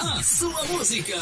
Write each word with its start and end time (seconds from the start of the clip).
a 0.00 0.22
sua 0.22 0.64
música. 0.64 1.14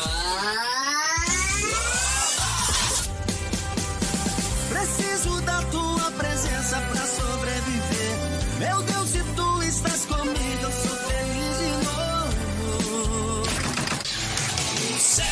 Preciso 4.68 5.40
da 5.42 5.62
tua 5.64 6.10
presença 6.12 6.80
pra 6.80 7.06
sobreviver. 7.06 8.17
Meu 8.61 8.83
Deus, 8.85 9.09
se 9.09 9.22
tu 9.35 9.62
estás 9.64 10.04
comigo, 10.06 10.62
eu 10.62 10.71
sou 10.71 10.96
feliz 11.09 11.59
de 11.59 11.71
novo. 11.87 13.43
O 14.95 15.01
céu 15.01 15.25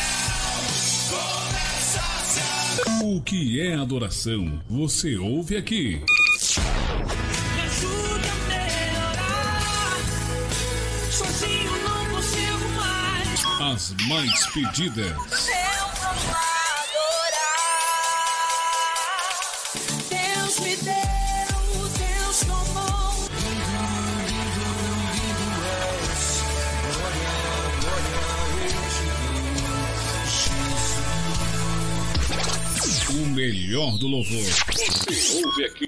começa 1.09 2.01
a 2.01 2.19
se 2.25 3.03
O 3.03 3.21
que 3.21 3.61
é 3.61 3.75
adoração? 3.75 4.61
Você 4.69 5.15
ouve 5.17 5.55
aqui. 5.55 6.01
As 13.73 13.93
mais 14.07 14.45
pedidas. 14.53 15.07
Eu 15.07 15.15
vou 15.99 16.09
adorar. 16.09 16.87
Deus 20.09 20.59
me 20.59 20.75
deu, 20.77 20.93
Deus 21.97 22.39
tomou. 22.47 23.27
O 33.09 33.25
melhor 33.31 33.97
do 33.97 34.07
louvor. 34.07 34.43
Você 35.09 35.43
ouve 35.43 35.65
aqui. 35.65 35.86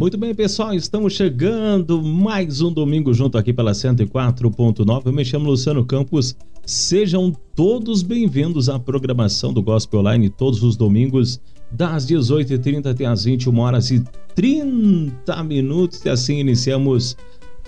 Muito 0.00 0.16
bem, 0.16 0.34
pessoal, 0.34 0.72
estamos 0.72 1.12
chegando 1.12 2.02
mais 2.02 2.62
um 2.62 2.72
domingo 2.72 3.12
junto 3.12 3.36
aqui 3.36 3.52
pela 3.52 3.72
104.9. 3.72 5.02
Eu 5.04 5.12
me 5.12 5.22
chamo 5.22 5.50
Luciano 5.50 5.84
Campos. 5.84 6.34
Sejam 6.64 7.30
todos 7.54 8.02
bem-vindos 8.02 8.70
à 8.70 8.78
programação 8.78 9.52
do 9.52 9.62
Gospel 9.62 10.00
Online 10.00 10.30
todos 10.30 10.62
os 10.62 10.74
domingos, 10.74 11.38
das 11.70 12.06
18h30 12.06 12.86
até 12.86 13.04
as 13.04 13.24
21 13.24 13.58
horas 13.58 13.90
e 13.90 14.02
30 14.34 15.44
minutos. 15.44 16.02
E 16.02 16.08
assim 16.08 16.38
iniciamos 16.38 17.14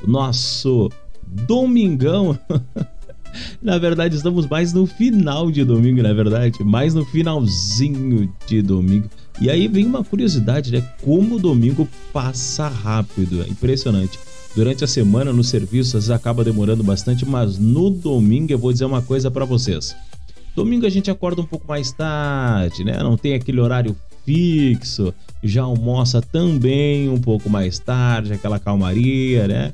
nosso 0.08 0.88
domingão. 1.46 2.38
na 3.60 3.76
verdade, 3.76 4.16
estamos 4.16 4.46
mais 4.46 4.72
no 4.72 4.86
final 4.86 5.50
de 5.50 5.66
domingo, 5.66 6.02
na 6.02 6.14
verdade, 6.14 6.64
mais 6.64 6.94
no 6.94 7.04
finalzinho 7.04 8.32
de 8.46 8.62
domingo. 8.62 9.06
E 9.40 9.50
aí 9.50 9.66
vem 9.66 9.86
uma 9.86 10.04
curiosidade, 10.04 10.70
né? 10.70 10.82
Como 11.02 11.36
o 11.36 11.38
domingo 11.38 11.88
passa 12.12 12.68
rápido, 12.68 13.42
é 13.42 13.48
impressionante. 13.48 14.18
Durante 14.54 14.84
a 14.84 14.86
semana 14.86 15.32
no 15.32 15.42
serviço 15.42 15.96
às 15.96 16.04
vezes 16.04 16.10
acaba 16.10 16.44
demorando 16.44 16.84
bastante, 16.84 17.24
mas 17.24 17.58
no 17.58 17.88
domingo 17.88 18.52
eu 18.52 18.58
vou 18.58 18.72
dizer 18.72 18.84
uma 18.84 19.00
coisa 19.00 19.30
para 19.30 19.44
vocês. 19.44 19.96
Domingo 20.54 20.84
a 20.84 20.90
gente 20.90 21.10
acorda 21.10 21.40
um 21.40 21.46
pouco 21.46 21.66
mais 21.66 21.90
tarde, 21.92 22.84
né? 22.84 23.02
Não 23.02 23.16
tem 23.16 23.34
aquele 23.34 23.60
horário 23.60 23.96
fixo, 24.24 25.12
já 25.42 25.62
almoça 25.62 26.20
também 26.20 27.08
um 27.08 27.20
pouco 27.20 27.48
mais 27.48 27.78
tarde, 27.78 28.34
aquela 28.34 28.58
calmaria, 28.58 29.48
né? 29.48 29.72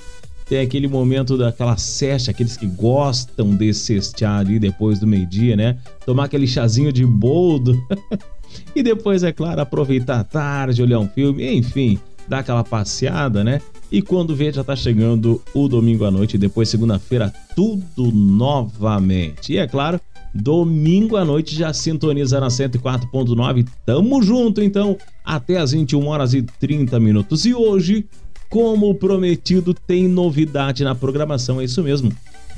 Tem 0.49 0.61
aquele 0.61 0.89
momento 0.89 1.37
daquela 1.37 1.77
cesta, 1.77 2.31
aqueles 2.31 2.57
que 2.57 2.67
gostam 2.67 3.55
de 3.55 3.75
cestear 3.75 4.39
ali 4.39 4.59
depois 4.59 4.99
do 4.99 5.07
meio-dia, 5.07 5.57
né? 5.57 5.77
Tomar 6.07 6.25
aquele 6.25 6.47
chazinho 6.47 6.93
de 6.93 7.05
boldo. 7.05 7.77
e 8.75 8.83
depois, 8.83 9.23
é 9.23 9.33
claro, 9.33 9.61
aproveitar 9.61 10.21
a 10.21 10.25
tarde, 10.25 10.83
olhar 10.83 10.99
um 10.99 11.09
filme, 11.09 11.57
enfim, 11.57 11.99
dar 12.29 12.41
aquela 12.41 12.63
passeada, 12.63 13.43
né? 13.43 13.61
E 13.91 14.03
quando 14.03 14.37
vê, 14.37 14.53
já 14.53 14.63
tá 14.63 14.77
chegando 14.77 15.43
o 15.55 15.67
domingo 15.67 16.05
à 16.05 16.11
noite, 16.11 16.35
e 16.35 16.39
depois 16.39 16.69
segunda-feira, 16.69 17.33
tudo 17.57 18.13
novamente. 18.13 19.55
E 19.55 19.59
é 19.59 19.67
claro, 19.67 19.99
domingo 20.35 21.17
à 21.17 21.25
noite 21.25 21.55
já 21.57 21.73
sintoniza 21.73 22.39
na 22.39 22.49
104.9. 22.49 23.67
Tamo 23.87 24.23
junto, 24.23 24.63
então, 24.63 24.97
até 25.25 25.57
as 25.57 25.73
21 25.73 26.07
horas 26.07 26.35
e 26.35 26.43
30 26.43 27.01
minutos. 27.01 27.47
E 27.47 27.55
hoje, 27.55 28.07
como 28.51 28.95
prometido, 28.95 29.73
tem 29.73 30.07
novidade 30.07 30.85
na 30.85 30.95
programação, 30.95 31.61
é 31.61 31.65
isso 31.65 31.83
mesmo. 31.83 32.13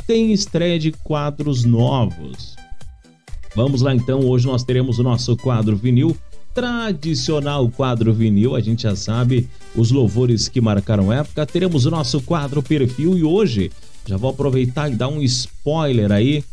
Tem 0.07 0.33
estreia 0.33 0.79
de 0.79 0.91
quadros 0.91 1.65
novos. 1.65 2.60
Vamos 3.55 3.83
lá 3.83 3.95
então, 3.95 4.21
hoje 4.21 4.47
nós 4.47 4.63
teremos 4.63 4.99
o 4.99 5.03
nosso 5.03 5.37
quadro 5.37 5.77
vinil, 5.77 6.17
tradicional 6.55 7.69
quadro 7.69 8.13
vinil, 8.13 8.55
a 8.55 8.61
gente 8.61 8.85
já 8.85 8.95
sabe 8.95 9.49
os 9.75 9.91
louvores 9.91 10.49
que 10.49 10.61
marcaram 10.61 11.13
época. 11.13 11.45
Teremos 11.47 11.85
o 11.87 11.91
nosso 11.91 12.21
quadro 12.21 12.63
perfil 12.63 13.19
e 13.19 13.25
hoje 13.25 13.73
já 14.07 14.17
vou 14.17 14.31
aproveitar 14.31 14.91
e 14.91 14.95
dar 14.95 15.09
um 15.09 15.21
spoiler 15.23 16.13
aí. 16.13 16.45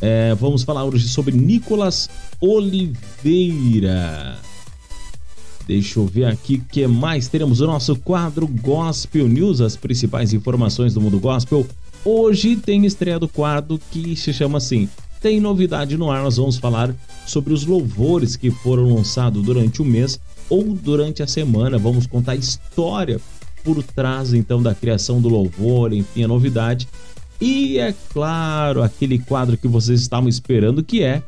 É, 0.00 0.34
vamos 0.34 0.62
falar 0.62 0.84
hoje 0.84 1.08
sobre 1.08 1.34
Nicolas 1.34 2.08
Oliveira. 2.40 4.38
Deixa 5.66 5.98
eu 5.98 6.06
ver 6.06 6.26
aqui 6.26 6.56
o 6.56 6.64
que 6.64 6.86
mais. 6.86 7.26
Teremos 7.28 7.60
o 7.60 7.66
nosso 7.66 7.96
quadro 7.96 8.46
Gospel 8.46 9.26
News, 9.28 9.60
as 9.60 9.76
principais 9.76 10.32
informações 10.32 10.94
do 10.94 11.00
mundo 11.00 11.18
gospel. 11.18 11.66
Hoje 12.04 12.54
tem 12.56 12.84
estreia 12.84 13.18
do 13.18 13.28
quadro 13.28 13.80
que 13.90 14.14
se 14.14 14.32
chama 14.32 14.58
assim: 14.58 14.88
Tem 15.24 15.40
novidade 15.40 15.96
no 15.96 16.10
ar. 16.10 16.22
Nós 16.22 16.36
vamos 16.36 16.58
falar 16.58 16.94
sobre 17.26 17.54
os 17.54 17.64
louvores 17.64 18.36
que 18.36 18.50
foram 18.50 18.94
lançados 18.94 19.42
durante 19.42 19.80
o 19.80 19.84
mês 19.84 20.20
ou 20.50 20.74
durante 20.74 21.22
a 21.22 21.26
semana. 21.26 21.78
Vamos 21.78 22.06
contar 22.06 22.32
a 22.32 22.36
história 22.36 23.18
por 23.64 23.82
trás 23.82 24.34
então 24.34 24.62
da 24.62 24.74
criação 24.74 25.22
do 25.22 25.30
louvor, 25.30 25.94
enfim, 25.94 26.24
a 26.24 26.28
novidade. 26.28 26.86
E 27.40 27.78
é 27.78 27.94
claro, 28.12 28.82
aquele 28.82 29.18
quadro 29.18 29.56
que 29.56 29.66
vocês 29.66 29.98
estavam 30.02 30.28
esperando 30.28 30.84
que 30.84 31.02
é 31.02 31.22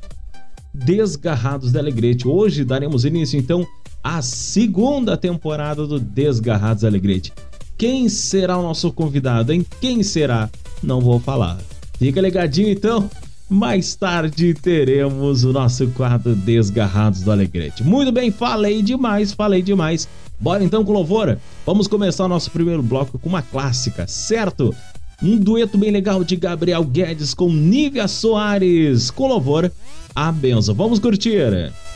Desgarrados 0.75 1.73
da 1.73 1.81
Alegrete. 1.81 2.28
Hoje 2.28 2.67
daremos 2.67 3.07
início 3.07 3.41
então 3.41 3.67
à 4.05 4.21
segunda 4.21 5.17
temporada 5.17 5.87
do 5.87 5.99
Desgarrados 5.99 6.83
da 6.83 6.89
Alegrete. 6.89 7.33
Quem 7.78 8.11
será 8.11 8.59
o 8.59 8.63
nosso 8.63 8.93
convidado, 8.93 9.55
hein? 9.55 9.65
Quem 9.81 10.03
será? 10.03 10.51
Não 10.83 11.01
vou 11.01 11.19
falar. 11.19 11.59
Fica 11.99 12.21
ligadinho 12.21 12.69
então. 12.69 13.09
Mais 13.49 13.95
tarde 13.95 14.55
teremos 14.55 15.45
o 15.45 15.53
nosso 15.53 15.87
quadro 15.89 16.34
Desgarrados 16.34 17.23
do 17.23 17.31
Alegrete. 17.31 17.84
Muito 17.84 18.11
bem, 18.11 18.33
falei 18.33 18.83
demais, 18.83 19.33
falei 19.33 19.62
demais. 19.62 20.09
Bora 20.39 20.65
então 20.65 20.84
com 20.84 20.93
louvor? 20.93 21.39
Vamos 21.65 21.87
começar 21.87 22.25
o 22.25 22.29
nosso 22.29 22.51
primeiro 22.51 22.83
bloco 22.83 23.19
com 23.19 23.29
uma 23.29 23.43
clássica, 23.43 24.07
certo? 24.09 24.75
Um 25.23 25.37
dueto 25.39 25.79
bem 25.79 25.93
legal 25.93 26.25
de 26.25 26.34
Gabriel 26.34 26.84
Guedes 26.84 27.33
com 27.33 27.51
Nívia 27.51 28.09
Soares. 28.09 29.12
Com 29.12 29.29
louvor, 29.29 29.71
a 30.15 30.33
benção. 30.33 30.75
Vamos 30.75 30.99
curtir! 30.99 31.73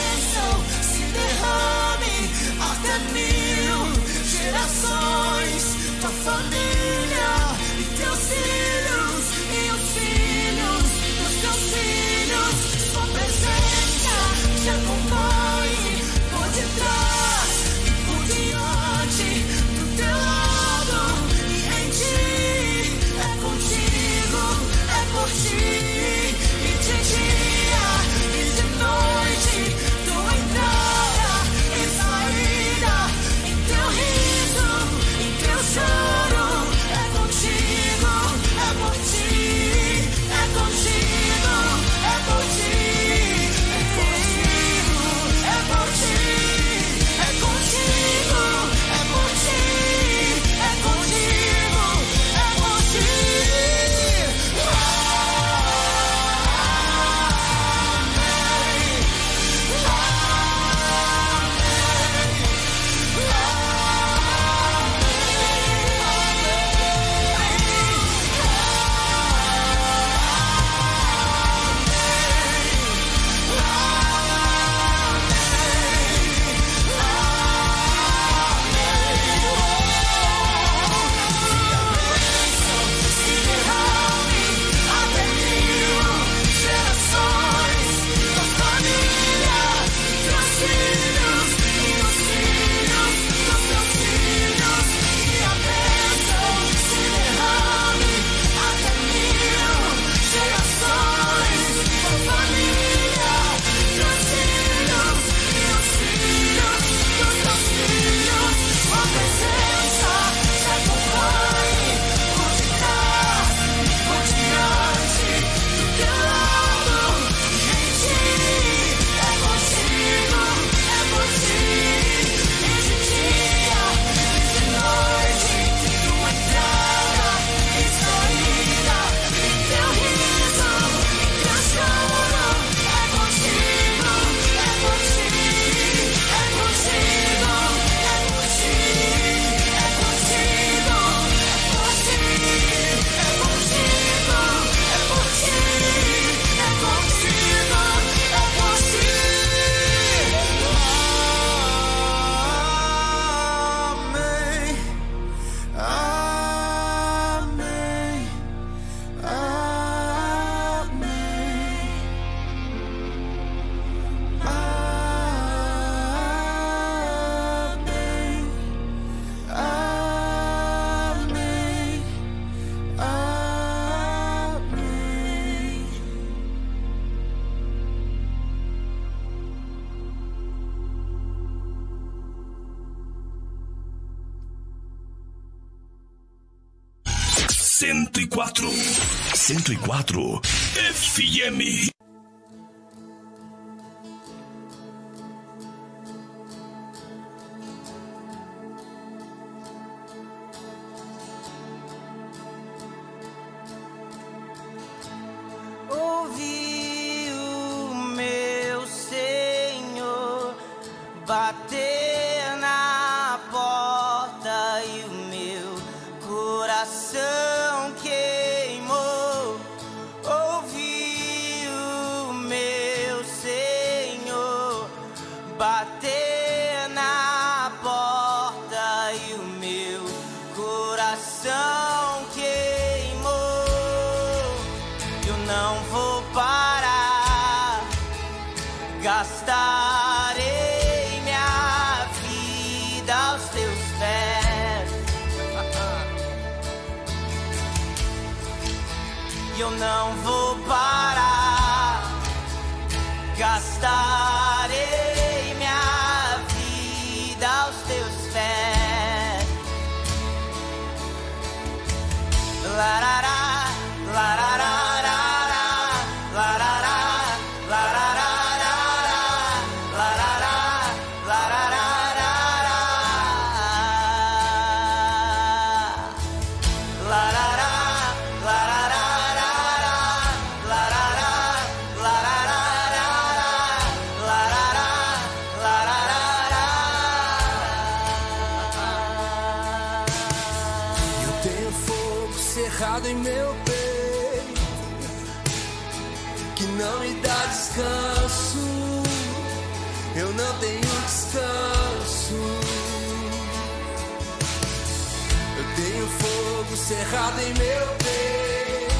encerrado 306.91 307.39
em 307.39 307.53
meu 307.53 307.87
peito, 308.03 308.95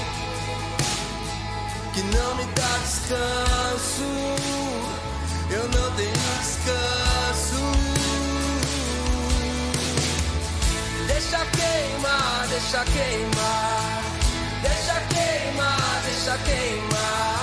que 1.93 2.01
não 2.03 2.36
me 2.36 2.45
dá 2.45 2.77
descanso. 2.83 4.03
Eu 5.50 5.63
não 5.63 5.91
tenho 5.98 6.13
descanso. 6.39 7.62
Deixa 11.07 11.45
queimar, 11.45 12.48
deixa 12.48 12.86
queimar, 12.86 14.03
deixa 14.62 15.01
queimar, 15.10 16.01
deixa 16.05 16.38
queimar. 16.45 17.40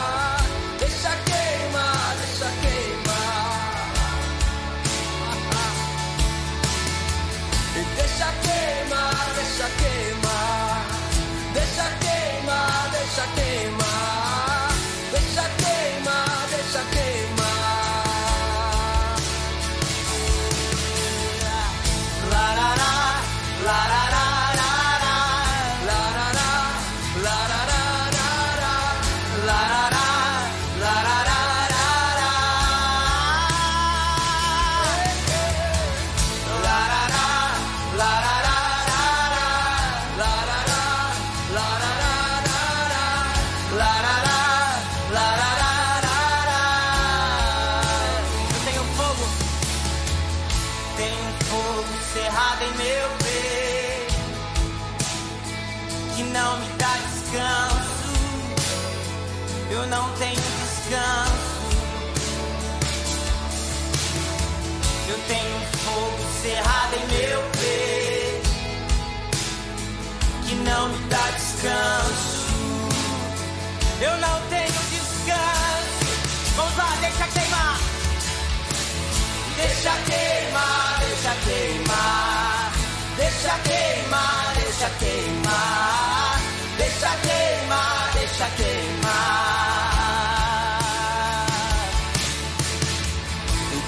deixa 84.79 84.91
queimar, 85.01 86.41
deixa 86.77 87.11
queimar, 87.27 88.11
deixa 88.15 88.49
queimar. 88.57 89.89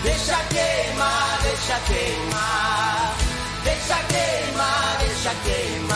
Deixa 0.02 0.38
queimar, 0.48 1.38
deixa 1.42 1.78
queimar, 1.86 3.14
deixa 3.62 3.98
queimar, 4.08 4.98
deixa 4.98 5.34
queimar. 5.44 5.89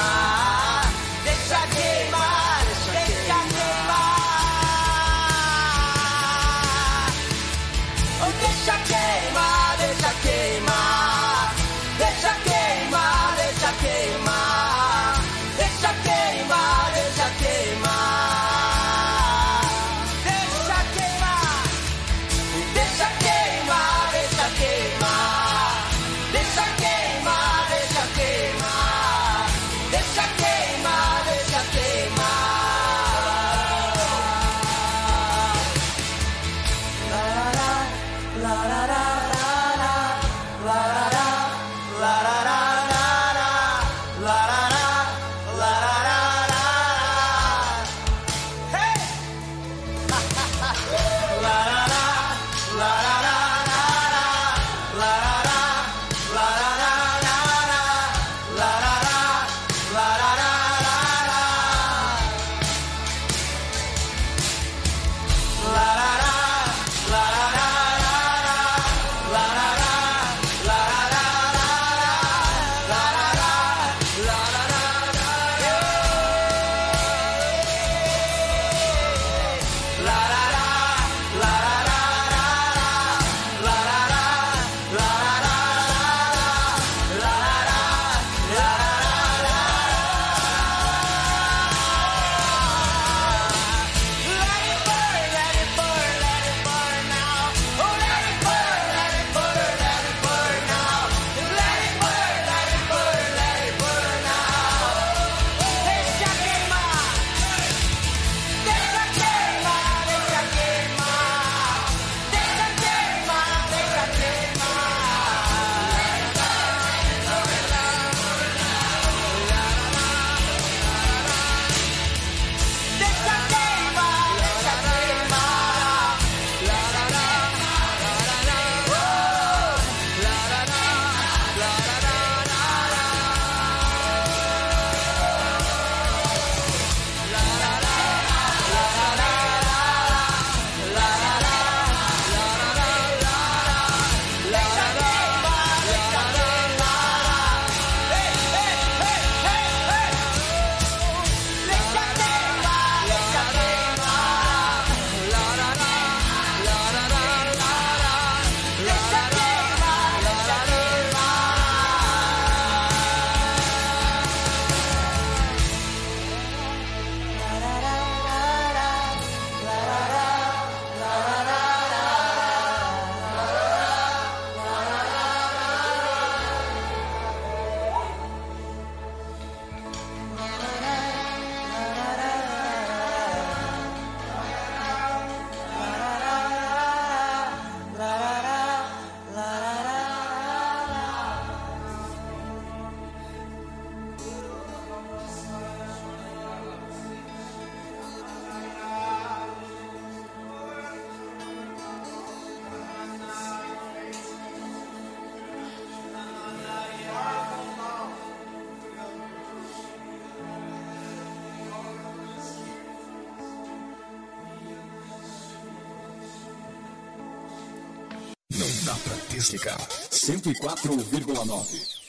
104,9. 220.45 222.04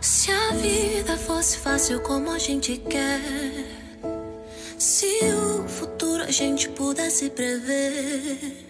Se 0.00 0.30
a 0.30 0.52
vida 0.52 1.16
fosse 1.18 1.58
fácil 1.58 2.00
como 2.02 2.30
a 2.30 2.38
gente 2.38 2.76
quer, 2.76 3.20
se 4.78 5.06
o 5.34 5.66
futuro 5.66 6.22
a 6.22 6.30
gente 6.30 6.68
pudesse 6.68 7.30
prever, 7.30 8.69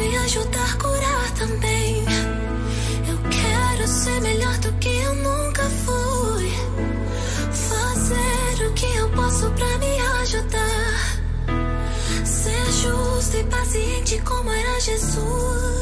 Curado 0.00 0.02
e 0.02 0.16
ajudar 0.16 0.78
curar 0.78 1.30
também. 1.32 2.04
Eu 3.08 3.18
quero 3.30 3.88
ser 3.88 4.20
melhor 4.20 4.56
do 4.58 4.72
que 4.74 4.88
eu 4.88 5.14
nunca 5.16 5.62
fui. 5.64 6.50
Fazer 7.52 8.66
o 8.66 8.72
que 8.72 8.86
eu 8.96 9.10
posso 9.10 9.50
pra 9.50 9.78
me 9.78 10.00
ajudar. 10.22 11.20
Ser 12.24 12.72
justo 12.72 13.36
e 13.36 13.44
paciente 13.44 14.20
como 14.22 14.50
era 14.50 14.80
Jesus. 14.80 15.79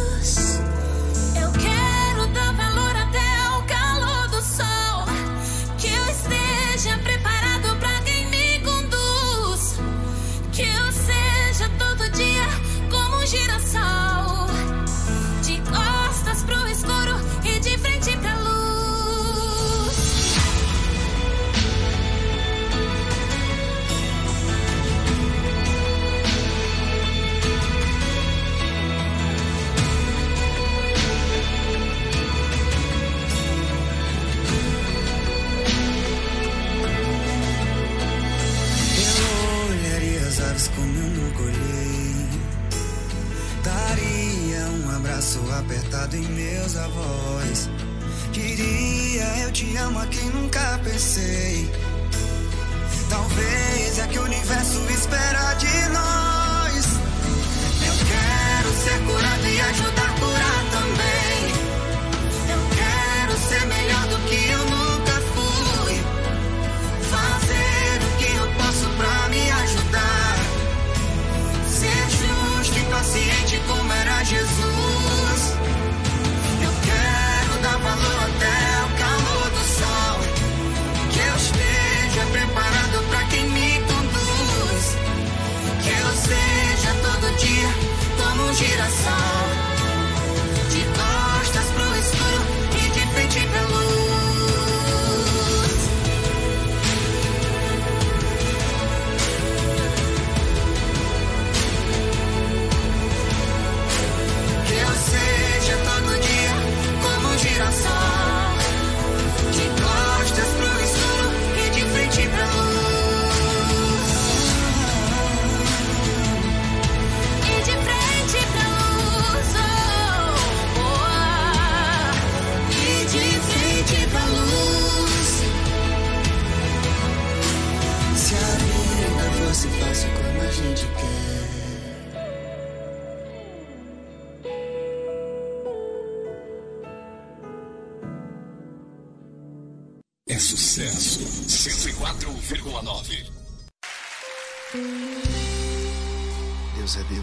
Em 46.14 46.22
meus 46.22 46.76
avós. 46.76 47.70
Queria 48.32 49.24
eu 49.42 49.52
te 49.52 49.76
amo 49.76 49.98
a 49.98 50.06
quem 50.06 50.28
nunca 50.30 50.80
pensei. 50.84 51.70
Talvez 53.08 53.98
é 53.98 54.06
que 54.06 54.18
o 54.18 54.22
universo 54.22 54.80
espera 54.90 55.54
de 55.54 55.88
nós. 55.90 56.27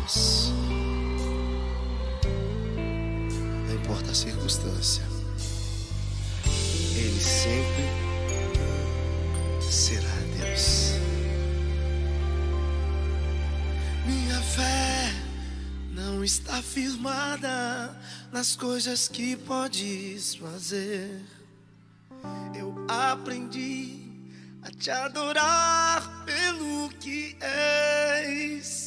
Deus. 0.05 0.51
Não 3.67 3.75
importa 3.75 4.11
a 4.11 4.15
circunstância, 4.15 5.03
Ele 6.95 7.19
sempre 7.19 7.85
será 9.61 10.07
Deus. 10.37 10.91
Minha 14.05 14.41
fé 14.41 15.11
não 15.91 16.23
está 16.23 16.61
firmada 16.61 17.99
nas 18.31 18.55
coisas 18.55 19.07
que 19.07 19.35
podes 19.35 20.35
fazer. 20.35 21.21
Eu 22.55 22.75
aprendi 22.87 24.03
a 24.61 24.69
te 24.69 24.91
adorar 24.91 26.25
pelo 26.25 26.89
que 26.99 27.35
és. 27.39 28.84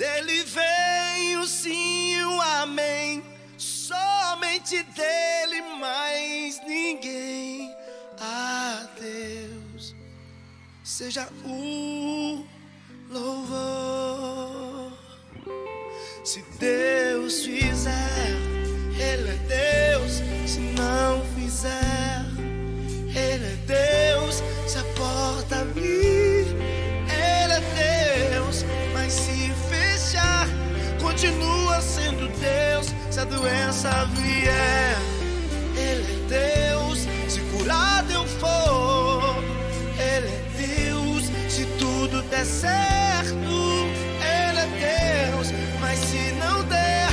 Dele 0.00 0.44
vem 0.44 1.36
o 1.36 1.46
sim 1.46 2.24
o 2.24 2.40
amém. 2.40 3.22
Somente 3.58 4.82
dele, 4.82 5.60
mais 5.78 6.58
ninguém. 6.66 7.70
A 8.18 8.88
Deus 8.98 9.94
seja 10.82 11.28
o 11.44 12.46
louvor. 13.10 14.90
Se 16.24 16.42
Deus 16.58 17.44
fizer, 17.44 18.38
Ele 18.98 19.28
é 19.28 19.88
Deus. 19.98 20.22
Se 20.46 20.60
não 20.60 21.22
fizer, 21.34 22.24
Ele 23.14 23.44
é 23.44 23.56
Deus. 23.66 24.42
Se 24.66 24.78
a 24.78 24.84
porta 24.94 25.60
abrir, 25.60 26.46
Ele 27.06 27.52
é 27.52 28.30
Deus. 28.30 28.64
Mas 28.94 29.12
se 29.12 29.50
continua 31.20 31.78
sendo 31.82 32.28
Deus. 32.40 32.94
Se 33.10 33.20
a 33.20 33.24
doença 33.24 33.90
vier, 34.16 34.96
Ele 35.76 36.12
é 36.12 36.70
Deus. 36.70 37.06
Se 37.28 37.40
curado 37.52 38.10
eu 38.10 38.26
for, 38.26 39.44
Ele 39.98 40.28
é 40.28 40.42
Deus. 40.56 41.24
Se 41.52 41.66
tudo 41.78 42.22
der 42.22 42.46
certo, 42.46 43.36
Ele 43.36 44.60
é 44.60 45.28
Deus. 45.30 45.52
Mas 45.78 45.98
se 45.98 46.32
não 46.38 46.64
der, 46.64 47.10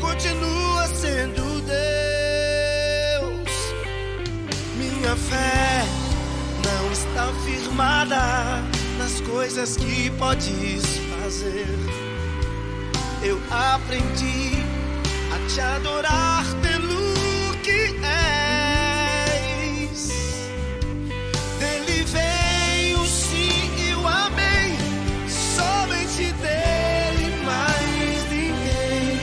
continua 0.00 0.88
sendo 0.88 1.60
Deus. 1.60 1.78
Minha 4.76 5.14
fé 5.14 5.84
não 6.64 6.90
está 6.92 7.32
firmada 7.44 8.64
nas 8.98 9.20
coisas 9.20 9.76
que 9.76 10.10
podes 10.10 10.82
fazer 11.22 12.07
eu 13.22 13.40
aprendi 13.50 14.62
a 15.32 15.38
te 15.48 15.60
adorar 15.60 16.44
pelo 16.62 17.56
que 17.62 17.94
és. 19.32 20.02
Dele 21.58 22.04
veio 22.04 23.04
sim, 23.06 23.70
e 23.88 23.94
o 23.94 24.06
amei, 24.06 24.76
somente 25.28 26.32
dele, 26.34 27.34
mais 27.44 28.30
ninguém. 28.30 29.20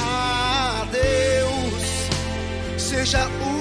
A 0.00 0.84
Deus 0.90 2.10
seja 2.80 3.28
o 3.28 3.57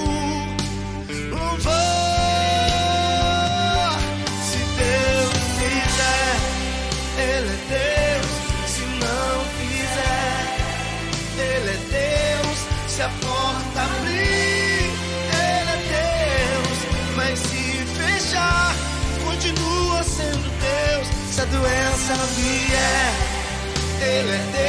Él 24.02 24.30
es 24.30 24.67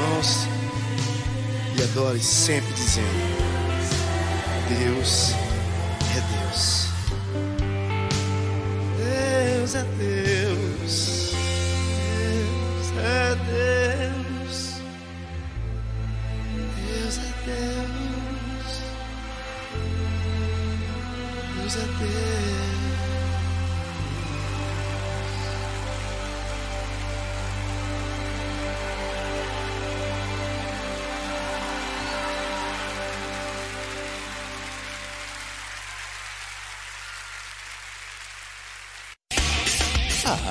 mãos 0.00 0.46
e 1.78 1.82
adore 1.82 2.18
sempre 2.20 2.72
dizendo: 2.72 3.29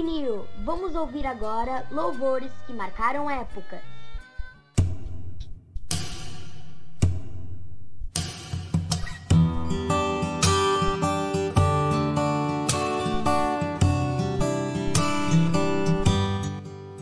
Vinil. 0.00 0.46
Vamos 0.64 0.94
ouvir 0.94 1.26
agora 1.26 1.84
louvores 1.92 2.50
que 2.66 2.72
marcaram 2.72 3.28
época. 3.28 3.78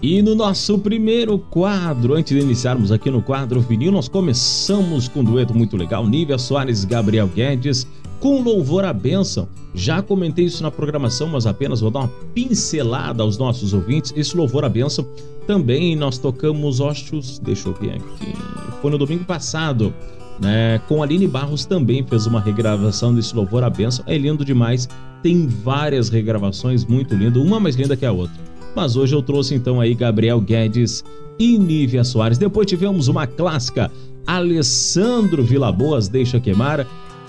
E 0.03 0.21
no 0.21 0.35
nosso 0.35 0.77
primeiro 0.81 1.39
quadro, 1.39 2.15
antes 2.15 2.37
de 2.37 2.43
iniciarmos 2.43 2.91
aqui 2.91 3.11
no 3.11 3.23
quadro 3.23 3.61
vinil, 3.61 3.93
nós 3.93 4.09
começamos 4.09 5.07
com 5.07 5.21
um 5.21 5.25
dueto 5.25 5.55
muito 5.55 5.77
legal, 5.77 6.05
Nívia 6.05 6.37
Soares 6.37 6.83
e 6.83 6.87
Gabriel 6.89 7.29
Guedes, 7.29 7.87
com 8.19 8.43
louvor 8.43 8.85
à 8.85 8.93
bênção. 8.93 9.49
Já 9.79 10.03
comentei 10.03 10.45
isso 10.45 10.61
na 10.61 10.73
programação, 10.73 11.29
mas 11.29 11.47
apenas 11.47 11.81
vou 11.81 11.89
dar 11.89 12.01
uma 12.01 12.11
pincelada 12.35 13.23
aos 13.23 13.39
nossos 13.39 13.73
ouvintes. 13.73 14.13
Esse 14.17 14.37
louvor 14.37 14.65
à 14.65 14.69
bênção 14.69 15.07
também 15.47 15.95
nós 15.95 16.19
tocamos 16.19 16.81
Ostos, 16.81 17.39
deixa 17.39 17.69
eu 17.69 17.75
ver 17.75 17.93
aqui, 17.93 18.35
foi 18.83 18.91
no 18.91 18.99
domingo 18.99 19.25
passado, 19.25 19.95
né? 20.41 20.81
Com 20.89 21.01
Aline 21.01 21.29
Barros 21.29 21.65
também 21.65 22.05
fez 22.05 22.27
uma 22.27 22.41
regravação 22.41 23.15
desse 23.15 23.35
louvor 23.37 23.63
à 23.63 23.71
bênção. 23.71 24.05
É 24.09 24.19
lindo 24.19 24.45
demais, 24.45 24.89
tem 25.23 25.47
várias 25.47 26.09
regravações 26.09 26.85
muito 26.85 27.15
lindas, 27.15 27.41
uma 27.41 27.61
mais 27.61 27.77
linda 27.77 27.97
que 27.97 28.05
a 28.05 28.11
outra. 28.11 28.37
Mas 28.75 28.97
hoje 28.97 29.15
eu 29.15 29.23
trouxe 29.23 29.55
então 29.55 29.81
aí 29.81 29.95
Gabriel 29.95 30.41
Guedes 30.41 31.05
e 31.39 31.57
Nívia 31.57 32.03
Soares. 32.03 32.37
Depois 32.37 32.67
tivemos 32.67 33.07
uma 33.07 33.29
clássica, 33.29 33.91
Alessandro 34.27 35.45
Vilaboas 35.45 36.09
Deixa 36.09 36.41
Queimar. 36.41 36.85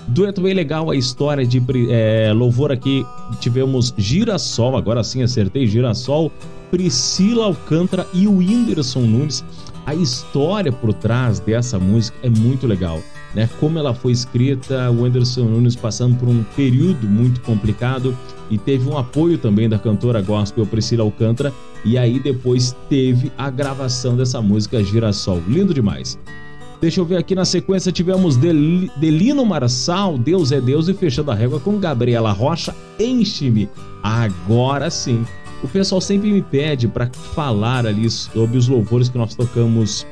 Dueto 0.08 0.40
bem 0.40 0.54
legal, 0.54 0.90
a 0.90 0.96
história 0.96 1.46
de 1.46 1.62
é, 1.90 2.32
louvor 2.32 2.72
aqui. 2.72 3.06
Tivemos 3.38 3.94
Girassol, 3.96 4.76
agora 4.76 5.04
sim 5.04 5.22
acertei, 5.22 5.66
Girassol, 5.66 6.32
Priscila 6.70 7.44
Alcântara 7.46 8.06
e 8.12 8.26
o 8.26 8.38
Whindersson 8.38 9.00
Nunes. 9.00 9.44
A 9.86 9.94
história 9.94 10.70
por 10.70 10.92
trás 10.92 11.40
dessa 11.40 11.78
música 11.78 12.16
é 12.22 12.28
muito 12.28 12.66
legal. 12.66 13.00
Né? 13.34 13.48
Como 13.60 13.78
ela 13.78 13.94
foi 13.94 14.12
escrita, 14.12 14.90
o 14.90 15.02
Whindersson 15.02 15.44
Nunes 15.44 15.76
passando 15.76 16.16
por 16.18 16.28
um 16.28 16.42
período 16.56 17.06
muito 17.06 17.40
complicado 17.42 18.16
e 18.50 18.58
teve 18.58 18.88
um 18.88 18.98
apoio 18.98 19.38
também 19.38 19.68
da 19.68 19.78
cantora 19.78 20.20
gospel 20.20 20.66
Priscila 20.66 21.04
Alcântara 21.04 21.52
e 21.84 21.96
aí 21.96 22.18
depois 22.18 22.76
teve 22.88 23.30
a 23.38 23.48
gravação 23.48 24.16
dessa 24.16 24.42
música 24.42 24.82
Girassol. 24.82 25.40
Lindo 25.46 25.72
demais. 25.72 26.18
Deixa 26.80 26.98
eu 26.98 27.04
ver 27.04 27.18
aqui 27.18 27.34
na 27.34 27.44
sequência 27.44 27.92
tivemos 27.92 28.38
Del 28.38 28.88
Delino 28.96 29.44
Marçal, 29.44 30.16
Deus 30.16 30.50
é 30.50 30.60
Deus 30.62 30.88
e 30.88 30.94
fechando 30.94 31.30
a 31.30 31.34
régua 31.34 31.60
com 31.60 31.78
Gabriela 31.78 32.32
Rocha, 32.32 32.74
Enche-me. 32.98 33.68
Agora 34.02 34.90
sim. 34.90 35.24
O 35.62 35.68
pessoal 35.68 36.00
sempre 36.00 36.32
me 36.32 36.40
pede 36.40 36.88
para 36.88 37.10
falar 37.34 37.84
ali 37.84 38.10
sobre 38.10 38.56
os 38.56 38.66
louvores 38.66 39.10
que 39.10 39.18
nós 39.18 39.34
tocamos 39.34 40.06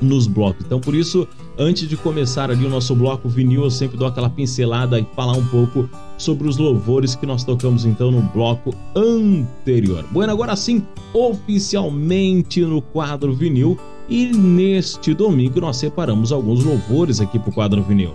nos 0.00 0.28
blocos. 0.28 0.64
Então, 0.64 0.80
por 0.80 0.94
isso, 0.94 1.26
antes 1.58 1.88
de 1.88 1.96
começar 1.96 2.48
ali 2.48 2.64
o 2.64 2.70
nosso 2.70 2.94
bloco 2.94 3.28
vinil, 3.28 3.64
eu 3.64 3.70
sempre 3.70 3.96
dou 3.96 4.06
aquela 4.06 4.30
pincelada 4.30 5.00
e 5.00 5.06
falar 5.16 5.32
um 5.32 5.44
pouco 5.46 5.90
sobre 6.16 6.46
os 6.46 6.56
louvores 6.58 7.16
que 7.16 7.26
nós 7.26 7.42
tocamos 7.42 7.84
então 7.84 8.12
no 8.12 8.22
bloco 8.22 8.72
anterior. 8.94 10.04
Bueno, 10.12 10.32
agora 10.32 10.54
sim, 10.54 10.86
oficialmente 11.12 12.60
no 12.60 12.80
quadro 12.80 13.34
vinil 13.34 13.76
e 14.08 14.26
neste 14.26 15.12
domingo 15.14 15.60
nós 15.60 15.76
separamos 15.76 16.32
alguns 16.32 16.64
louvores 16.64 17.20
aqui 17.20 17.38
para 17.38 17.50
o 17.50 17.52
quadro 17.52 17.82
vinil. 17.82 18.14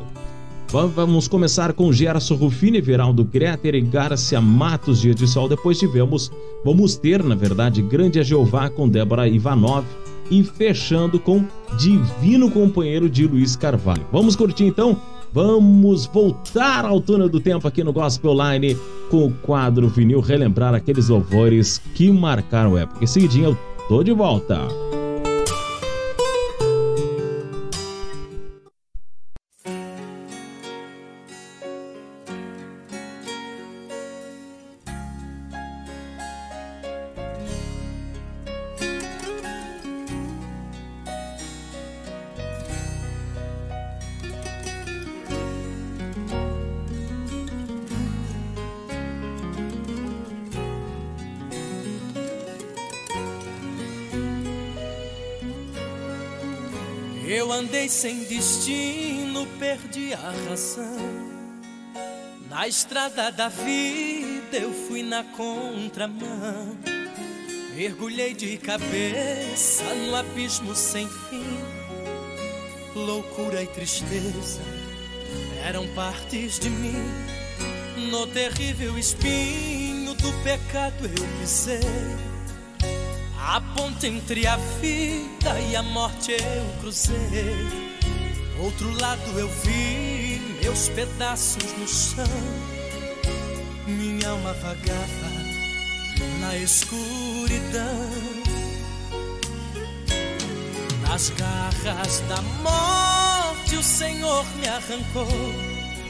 Vamos 0.96 1.28
começar 1.28 1.72
com 1.74 1.94
Gerson 1.94 2.34
Rufini, 2.34 2.82
Veraldo 2.82 3.24
Greter 3.24 3.76
e 3.76 3.82
Garcia 3.82 4.42
Matos, 4.42 5.02
Dia 5.02 5.14
de 5.14 5.28
Sol. 5.28 5.48
Depois 5.48 5.78
tivemos, 5.78 6.32
vamos 6.66 6.96
ter, 6.96 7.24
na 7.24 7.36
verdade, 7.36 7.80
Grande 7.84 8.20
a 8.20 8.24
Jeová 8.24 8.72
com 8.72 8.90
Débora 8.90 9.28
Ivanov 9.28 9.86
e 10.32 10.44
fechando 10.44 11.20
com 11.20 11.46
Divino 11.78 12.50
Companheiro 12.50 13.08
de 13.08 13.28
Luiz 13.28 13.56
Carvalho. 13.56 14.04
Vamos 14.12 14.36
curtir 14.36 14.66
então? 14.66 15.00
Vamos 15.32 16.08
voltar 16.08 16.86
ao 16.86 17.00
túnel 17.00 17.30
do 17.30 17.40
tempo 17.40 17.68
aqui 17.68 17.84
no 17.84 17.94
Gospel 17.94 18.34
Line 18.34 18.76
com 19.12 19.28
o 19.28 19.32
quadro 19.32 19.88
vinil, 19.88 20.22
relembrar 20.22 20.74
aqueles 20.74 21.08
louvores 21.08 21.80
que 21.94 22.12
marcaram 22.12 22.76
a 22.76 22.82
época. 22.82 23.04
Em 23.04 23.08
seguidinho 23.08 23.50
eu 23.50 23.58
tô 23.88 24.04
de 24.04 24.12
volta. 24.12 24.60
Razão. 60.64 61.34
Na 62.50 62.68
estrada 62.68 63.32
da 63.32 63.50
vida 63.50 64.58
eu 64.58 64.72
fui 64.88 65.04
na 65.04 65.24
contramão. 65.24 66.78
Mergulhei 67.76 68.34
de 68.34 68.58
cabeça 68.58 69.84
no 69.96 70.16
abismo 70.16 70.74
sem 70.74 71.08
fim. 71.08 71.58
Loucura 72.96 73.64
e 73.64 73.68
tristeza 73.68 74.62
eram 75.66 75.88
partes 75.96 76.60
de 76.60 76.70
mim. 76.70 77.04
No 78.12 78.28
terrível 78.28 78.98
espinho 78.98 80.14
do 80.14 80.32
pecado 80.44 81.06
eu 81.06 81.40
pisei. 81.40 81.80
A 83.38 83.60
ponte 83.76 84.08
entre 84.08 84.48
a 84.48 84.56
vida 84.56 85.60
e 85.70 85.76
a 85.76 85.84
morte 85.84 86.32
eu 86.32 86.80
cruzei. 86.80 87.68
Outro 88.60 88.90
lado 89.00 89.40
eu 89.40 89.50
vi 89.50 90.13
meus 90.64 90.88
pedaços 90.90 91.74
no 91.78 91.88
chão. 91.88 92.26
Minha 93.86 94.30
alma 94.30 94.54
vagava 94.54 95.30
na 96.40 96.56
escuridão. 96.58 98.10
Nas 101.02 101.30
garras 101.32 102.22
da 102.30 102.42
morte 102.64 103.76
o 103.76 103.84
Senhor 103.84 104.46
me 104.56 104.68
arrancou. 104.68 105.28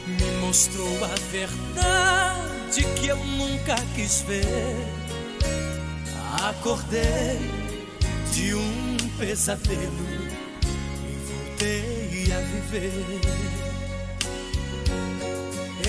Me 0.06 0.30
mostrou 0.40 1.04
a 1.04 1.14
verdade 1.32 2.84
que 3.00 3.08
eu 3.08 3.16
nunca 3.16 3.74
quis 3.96 4.22
ver. 4.22 4.46
Acordei 6.48 7.40
de 8.32 8.54
um 8.54 8.96
pesadelo 9.18 10.28
e 11.08 11.16
voltei 11.26 12.32
a 12.32 12.40
viver. 12.40 13.63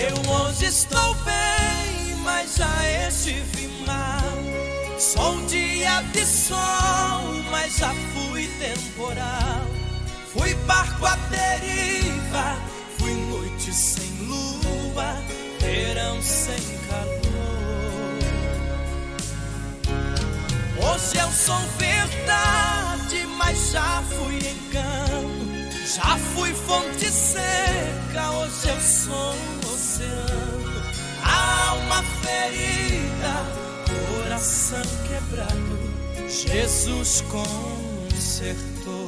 Eu 0.08 0.32
hoje 0.32 0.66
estou 0.66 1.16
bem, 1.24 2.16
mas 2.24 2.58
já 2.58 3.08
estive 3.08 3.68
mal. 3.88 5.00
Sou 5.00 5.32
um 5.34 5.46
dia 5.48 6.04
de 6.14 6.24
sol, 6.24 7.24
mas 7.50 7.78
já 7.78 7.92
fui 8.14 8.48
temporal. 8.60 9.66
Fui 10.32 10.54
barco 10.68 11.08
à 11.08 11.16
deriva, 11.16 12.56
fui 13.00 13.14
noite 13.16 13.74
sem 13.74 14.08
lua, 14.28 15.18
verão 15.60 16.22
sem 16.22 16.78
calor. 16.88 17.26
Hoje 20.78 21.18
eu 21.18 21.32
sou 21.32 21.60
verdade, 21.80 23.26
mas 23.40 23.72
já 23.72 24.04
fui 24.04 24.36
engano. 24.36 25.46
Já 25.84 26.16
fui 26.36 26.54
fonte 26.54 27.10
seca, 27.10 28.32
hoje 28.34 28.70
eu 28.70 28.82
sou 28.82 29.65
oceano. 29.96 30.84
Alma 31.24 32.04
ferida, 32.22 33.34
coração 34.18 34.82
quebrado, 35.08 35.80
Jesus 36.28 37.22
consertou. 37.22 39.06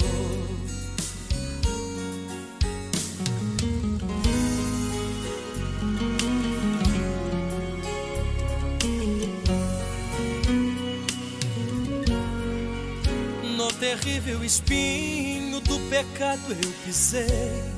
No 13.55 13.67
terrível 13.73 14.43
espinho 14.43 15.59
do 15.61 15.79
pecado 15.89 16.51
eu 16.51 16.71
pisei. 16.85 17.76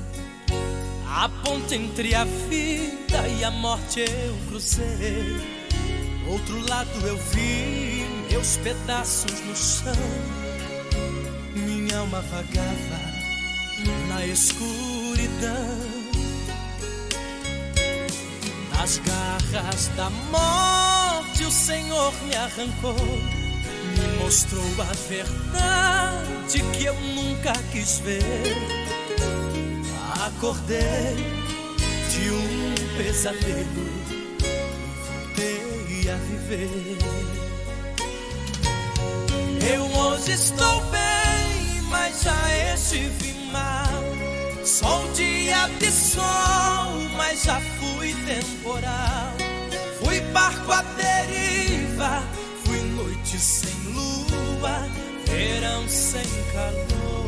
A 1.12 1.28
ponte 1.44 1.74
entre 1.74 2.14
a 2.14 2.24
vida 2.24 3.28
e 3.40 3.44
a 3.44 3.50
morte 3.50 4.02
eu 4.02 4.38
cruzei. 4.48 5.36
outro 6.28 6.70
lado 6.70 7.08
eu 7.08 7.18
vi 7.18 8.06
meus 8.30 8.58
pedaços 8.58 9.42
no 9.42 9.56
chão. 9.56 9.94
Minha 11.56 11.98
alma 11.98 12.22
vagava 12.22 13.00
na 14.08 14.24
escuridão. 14.28 15.80
Nas 18.72 19.00
garras 19.00 19.88
da 19.98 20.10
morte 20.32 21.44
o 21.44 21.52
Senhor 21.52 22.14
me 22.24 22.36
arrancou. 22.36 22.94
Me 22.94 24.24
mostrou 24.24 24.64
a 24.80 24.94
verdade 25.10 26.62
que 26.78 26.86
eu 26.86 26.94
nunca 26.94 27.54
quis 27.72 28.00
ver. 28.00 28.89
Acordei 30.30 31.16
de 32.12 32.32
um 32.32 32.98
pesadelo 32.98 34.00
voltei 35.40 36.10
a 36.10 36.16
viver. 36.16 36.98
Eu 39.74 39.84
hoje 39.86 40.32
estou 40.32 40.82
bem, 40.92 41.82
mas 41.90 42.24
já 42.24 42.74
estive 42.74 43.34
mal. 43.52 44.04
Sou 44.64 45.12
dia 45.14 45.68
de 45.80 45.92
sol, 45.92 46.94
mas 47.18 47.44
já 47.44 47.60
fui 47.80 48.14
temporal. 48.26 49.34
Fui 50.04 50.20
barco 50.32 50.72
à 50.72 50.82
deriva, 50.82 52.24
fui 52.66 52.80
noite 52.80 53.40
sem 53.40 53.74
lua, 53.94 54.88
verão 55.26 55.88
sem 55.88 56.26
calor. 56.54 57.19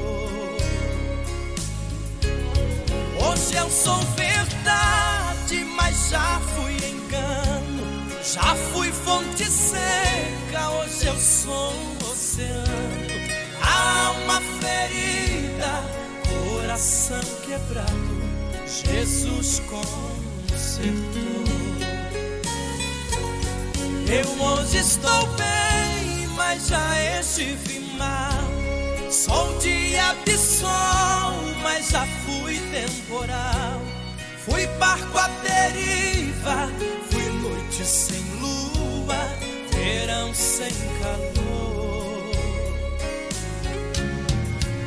Hoje 3.23 3.55
eu 3.55 3.69
sou 3.69 3.99
verdade, 4.15 5.63
mas 5.75 6.09
já 6.09 6.41
fui 6.55 6.73
engano. 6.73 7.83
Já 8.23 8.55
fui 8.55 8.91
fonte 8.91 9.45
seca, 9.45 10.69
hoje 10.71 11.05
eu 11.05 11.17
sou 11.17 11.73
um 11.73 11.97
oceano. 12.11 13.11
Alma 13.61 14.41
ferida, 14.59 15.83
coração 16.29 17.21
quebrado, 17.45 18.21
Jesus 18.65 19.61
consertou. 19.69 21.21
Eu 24.07 24.43
hoje 24.43 24.77
estou 24.79 25.27
bem, 25.37 26.27
mas 26.35 26.67
já 26.67 27.19
estive 27.19 27.79
mal. 27.97 28.80
Sou 29.11 29.57
dia 29.59 30.15
de 30.23 30.37
sol, 30.37 31.33
mas 31.61 31.89
já 31.89 32.07
fui 32.25 32.57
temporal. 32.71 33.81
Fui 34.45 34.65
barco 34.79 35.17
à 35.17 35.27
deriva, 35.43 36.69
fui 37.09 37.25
noite 37.41 37.85
sem 37.85 38.23
lua, 38.39 39.17
verão 39.73 40.33
sem 40.33 40.71
calor. 41.01 42.31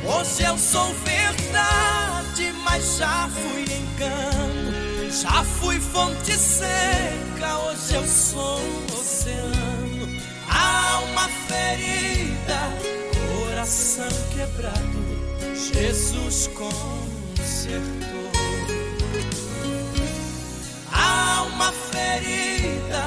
Hoje 0.03 0.43
eu 0.43 0.57
sou 0.57 0.91
verdade, 1.05 2.51
mas 2.63 2.97
já 2.97 3.29
fui 3.29 3.61
engano. 3.61 5.11
Já 5.11 5.43
fui 5.43 5.79
fonte 5.79 6.31
seca, 6.31 7.59
hoje 7.59 7.93
eu 7.93 8.07
sou 8.07 8.59
um 8.59 8.85
oceano. 8.99 10.19
Alma 10.49 11.29
ferida, 11.47 12.73
coração 13.65 14.07
quebrado, 14.31 15.01
Jesus 15.55 16.47
consertou. 16.53 18.29
Alma 20.91 21.71
ferida, 21.71 23.03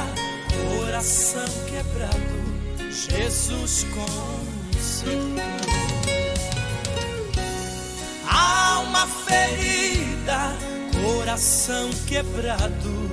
coração 0.50 1.46
quebrado, 1.68 2.42
Jesus 2.90 3.86
consertou. 3.94 5.38
Alma 8.28 9.06
ferida, 9.06 10.56
coração 11.00 11.88
quebrado, 12.08 13.08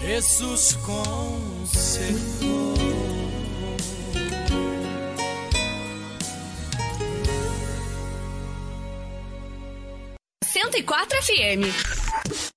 Jesus 0.00 0.74
consertou. 0.84 1.96
104 10.72 11.06
FM. 11.22 12.55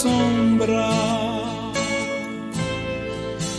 Sombra 0.00 0.88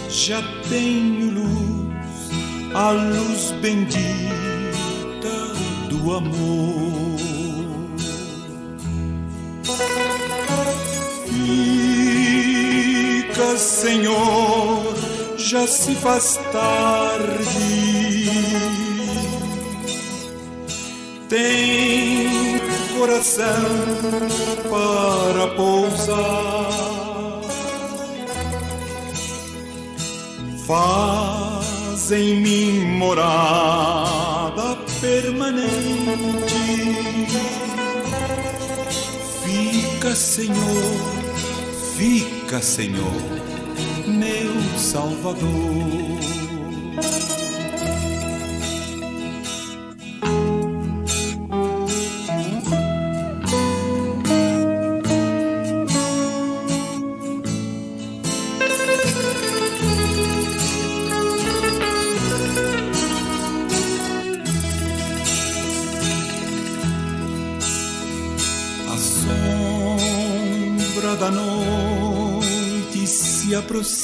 já 0.09 0.41
tenho 0.69 1.31
luz, 1.31 1.93
a 2.73 2.89
luz 2.91 3.51
bendita 3.61 3.99
do 5.89 6.15
amor. 6.15 7.19
Fica, 13.27 13.57
Senhor, 13.57 14.95
já 15.37 15.67
se 15.67 15.93
faz 15.95 16.39
tarde. 16.51 17.51
Tem 21.29 22.21
coração 22.97 23.45
para 24.69 25.47
pousar. 25.55 26.30
Em 32.13 32.35
mim 32.35 32.97
morada 32.97 34.75
permanente. 34.99 35.71
Fica, 39.45 40.13
Senhor, 40.13 40.99
fica, 41.95 42.61
Senhor, 42.61 43.13
meu 44.07 44.77
Salvador. 44.77 46.40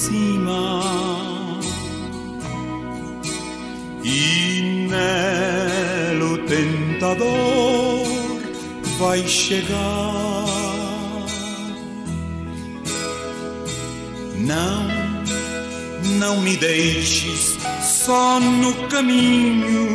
Aproxima 0.08 1.60
e 4.04 4.88
nelo 4.90 6.38
tentador 6.46 8.08
vai 8.98 9.28
chegar. 9.28 9.78
Não, 14.38 14.88
não 16.20 16.42
me 16.42 16.56
deixes 16.56 17.58
só 17.82 18.40
no 18.40 18.74
caminho. 18.88 19.88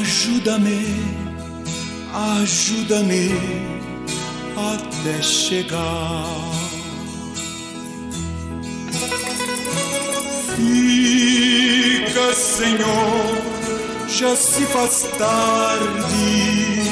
Ajuda-me, 0.00 0.84
ajuda-me 2.12 3.30
até 4.56 5.22
chegar. 5.22 6.41
Senhor, 12.62 13.42
já 14.06 14.36
se 14.36 14.64
faz 14.66 15.08
tarde. 15.18 16.82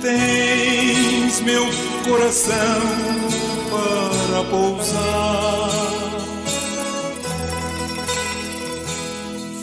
Tens 0.00 1.40
meu 1.40 1.66
coração 2.04 2.80
para 3.72 4.44
pousar. 4.44 5.70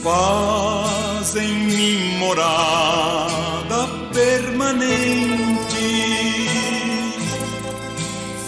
Faz 0.03 1.35
em 1.37 1.53
mim 1.59 2.17
morada 2.17 3.87
permanente. 4.11 5.63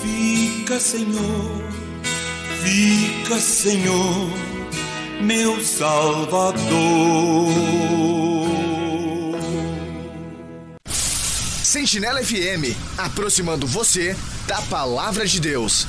Fica, 0.02 0.78
Senhor, 0.82 1.64
fica, 2.62 3.40
Senhor, 3.40 4.45
meu 5.26 5.60
Salvador. 5.60 6.56
Sentinela 11.64 12.24
FM, 12.24 12.78
aproximando 12.96 13.66
você 13.66 14.16
da 14.48 14.62
palavra 14.64 15.26
de 15.26 15.42
Deus. 15.42 15.88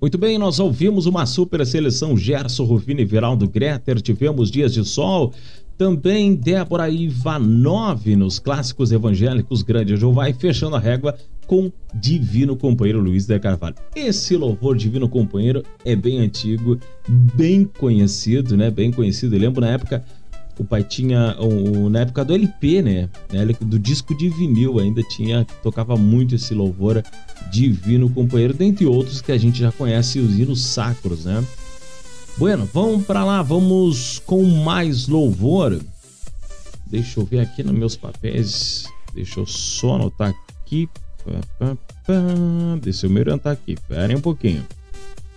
Muito 0.00 0.16
bem, 0.18 0.38
nós 0.38 0.58
ouvimos 0.58 1.04
uma 1.04 1.26
super 1.26 1.66
seleção 1.66 2.16
Gerson 2.16 2.64
Rufino 2.64 3.00
e 3.00 3.04
Veraldo 3.04 3.48
Greter, 3.48 4.00
tivemos 4.00 4.50
dias 4.50 4.72
de 4.72 4.84
sol, 4.84 5.34
também 5.76 6.34
Débora 6.34 6.88
Ivanov 6.88 8.06
nos 8.16 8.38
clássicos 8.38 8.92
evangélicos 8.92 9.62
Grande 9.62 9.96
Jeová 9.96 10.28
e 10.28 10.34
fechando 10.34 10.76
a 10.76 10.80
régua 10.80 11.14
com 11.46 11.70
Divino 11.94 12.56
Companheiro 12.56 13.00
Luiz 13.00 13.26
de 13.26 13.38
Carvalho. 13.38 13.76
Esse 13.94 14.36
louvor 14.36 14.76
Divino 14.76 15.08
Companheiro 15.08 15.62
é 15.84 15.94
bem 15.94 16.18
antigo, 16.18 16.78
bem 17.08 17.64
conhecido, 17.64 18.56
né? 18.56 18.70
Bem 18.70 18.90
conhecido. 18.90 19.36
Eu 19.36 19.40
lembro 19.40 19.60
na 19.60 19.68
época 19.68 20.04
o 20.58 20.64
pai 20.64 20.82
tinha 20.82 21.36
o, 21.38 21.90
na 21.90 22.00
época 22.00 22.24
do 22.24 22.34
LP, 22.34 22.82
né? 22.82 23.08
Do 23.60 23.78
disco 23.78 24.16
de 24.16 24.28
vinil 24.28 24.78
ainda 24.78 25.02
tinha 25.02 25.46
tocava 25.62 25.96
muito 25.96 26.34
esse 26.34 26.54
louvor 26.54 27.02
Divino 27.52 28.08
Companheiro, 28.08 28.54
dentre 28.54 28.86
outros 28.86 29.20
que 29.20 29.30
a 29.30 29.38
gente 29.38 29.58
já 29.58 29.70
conhece 29.70 30.18
os 30.18 30.38
hinos 30.38 30.62
sacros, 30.64 31.26
né? 31.26 31.44
Bueno, 32.38 32.68
vamos 32.70 33.06
para 33.06 33.24
lá, 33.24 33.40
vamos 33.40 34.18
com 34.18 34.44
mais 34.44 35.08
louvor. 35.08 35.80
Deixa 36.86 37.18
eu 37.18 37.24
ver 37.24 37.40
aqui 37.40 37.62
nos 37.62 37.74
meus 37.74 37.96
papéis. 37.96 38.84
Deixa 39.14 39.40
eu 39.40 39.46
só 39.46 39.94
anotar 39.94 40.34
aqui. 40.60 40.86
Deixa 42.82 43.06
eu 43.06 43.10
me 43.10 43.20
orientar 43.20 43.54
aqui. 43.54 43.72
Esperem 43.72 44.16
um 44.16 44.20
pouquinho. 44.20 44.66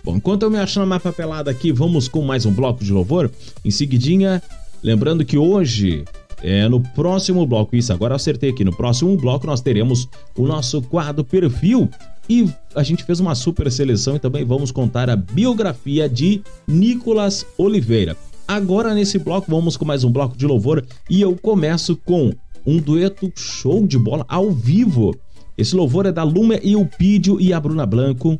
Bom, 0.04 0.16
enquanto 0.16 0.42
eu 0.42 0.50
me 0.50 0.58
achando 0.58 0.86
mais 0.86 1.02
papelada 1.02 1.50
aqui, 1.50 1.72
vamos 1.72 2.06
com 2.06 2.22
mais 2.22 2.44
um 2.44 2.52
bloco 2.52 2.84
de 2.84 2.92
louvor. 2.92 3.30
Em 3.64 3.70
seguidinha, 3.70 4.42
lembrando 4.82 5.24
que 5.24 5.38
hoje 5.38 6.04
é 6.42 6.68
no 6.68 6.80
próximo 6.80 7.46
bloco, 7.46 7.76
isso 7.76 7.92
agora 7.94 8.12
eu 8.12 8.16
acertei 8.16 8.50
aqui, 8.50 8.64
no 8.64 8.74
próximo 8.74 9.14
bloco 9.16 9.46
nós 9.46 9.60
teremos 9.60 10.08
o 10.36 10.46
nosso 10.46 10.80
quadro 10.80 11.22
perfil 11.22 11.88
e 12.30 12.48
a 12.76 12.84
gente 12.84 13.02
fez 13.02 13.18
uma 13.18 13.34
super 13.34 13.70
seleção 13.72 14.14
e 14.14 14.20
também 14.20 14.44
vamos 14.44 14.70
contar 14.70 15.10
a 15.10 15.16
biografia 15.16 16.08
de 16.08 16.40
Nicolas 16.64 17.44
Oliveira. 17.58 18.16
Agora 18.46 18.94
nesse 18.94 19.18
bloco 19.18 19.50
vamos 19.50 19.76
com 19.76 19.84
mais 19.84 20.04
um 20.04 20.12
bloco 20.12 20.36
de 20.36 20.46
louvor 20.46 20.86
e 21.10 21.20
eu 21.20 21.36
começo 21.36 21.96
com 21.96 22.32
um 22.64 22.78
dueto 22.78 23.32
show 23.34 23.84
de 23.84 23.98
bola 23.98 24.24
ao 24.28 24.52
vivo. 24.52 25.12
Esse 25.58 25.74
louvor 25.74 26.06
é 26.06 26.12
da 26.12 26.22
Luma 26.22 26.54
e 26.62 26.76
o 26.76 26.86
Pídio 26.86 27.40
e 27.40 27.52
a 27.52 27.58
Bruna 27.58 27.84
Blanco, 27.84 28.38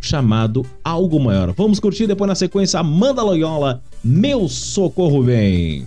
chamado 0.00 0.64
Algo 0.82 1.20
Maior. 1.20 1.52
Vamos 1.52 1.78
curtir 1.78 2.06
depois 2.06 2.28
na 2.28 2.34
sequência 2.34 2.80
Amanda 2.80 3.22
Loyola, 3.22 3.82
Meu 4.02 4.48
Socorro 4.48 5.22
Vem. 5.22 5.86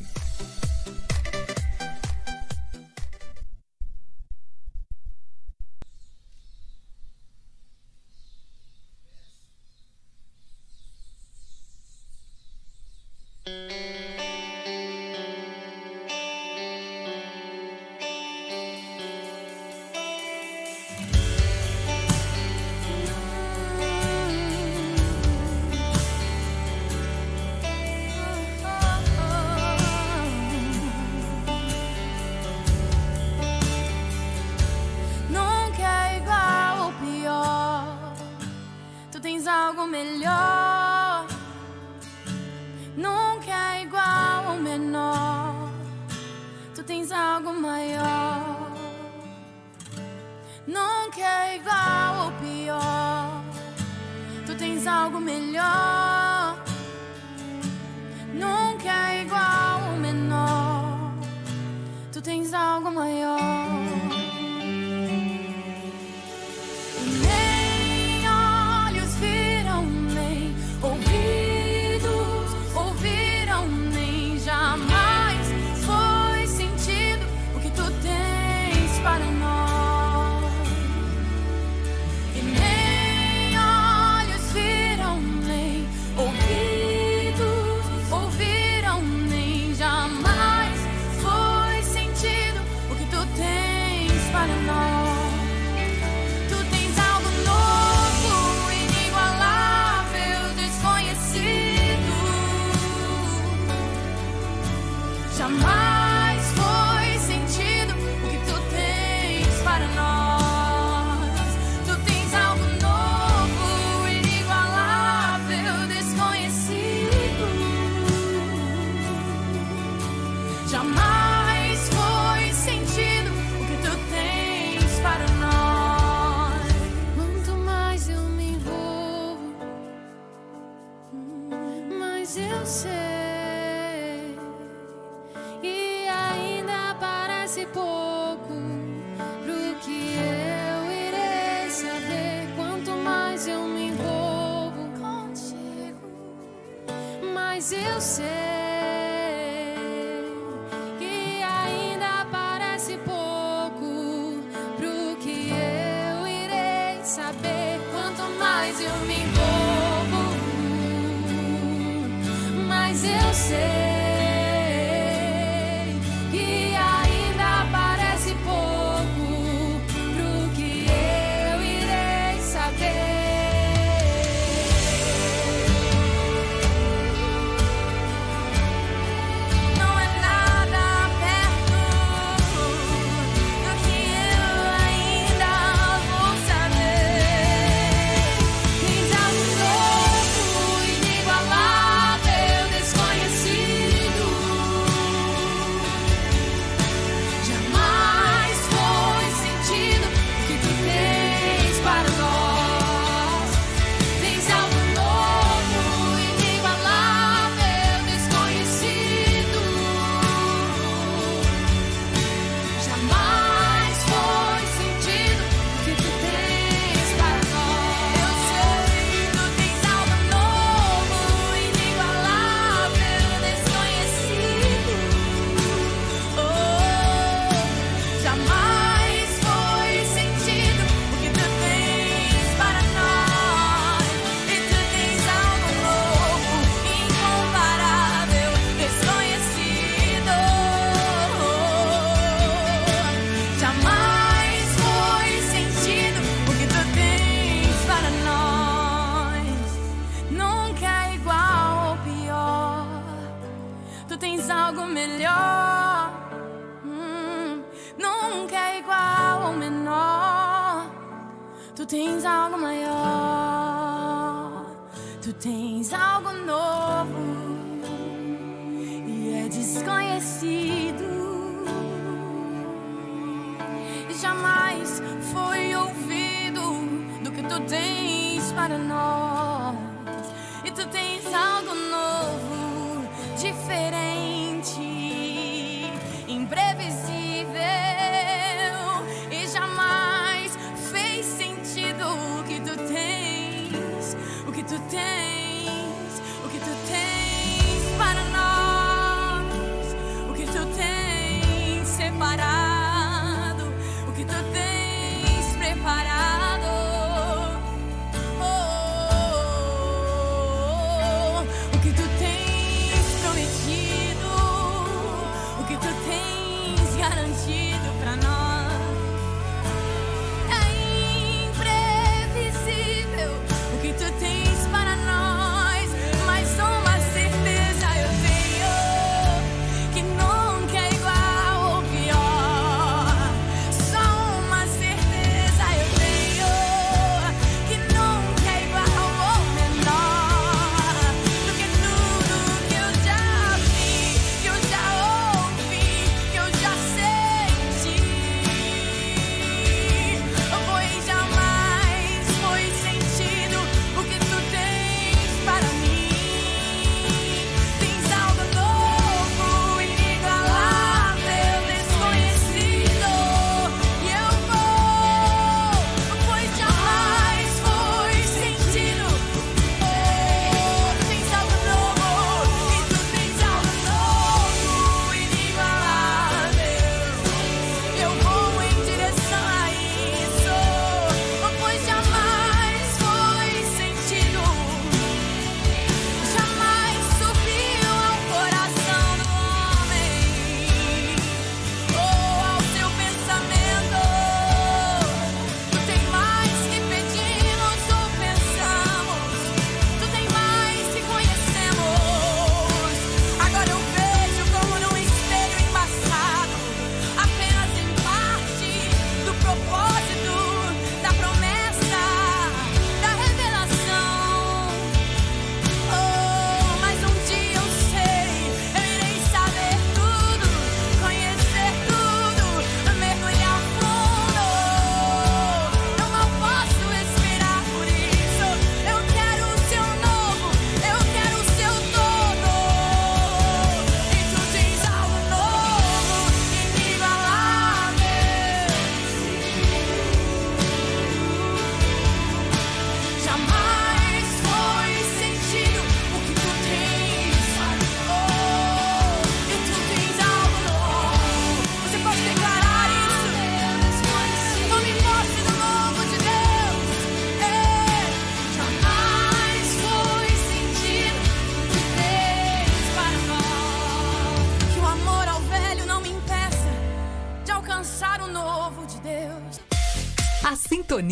Tens 278.60 278.68
para 278.68 278.78
nós. 278.78 279.29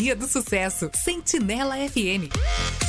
Sintonia 0.07 0.15
do 0.15 0.27
Sucesso, 0.27 0.89
Sentinela 0.93 1.75
FM. 1.89 2.86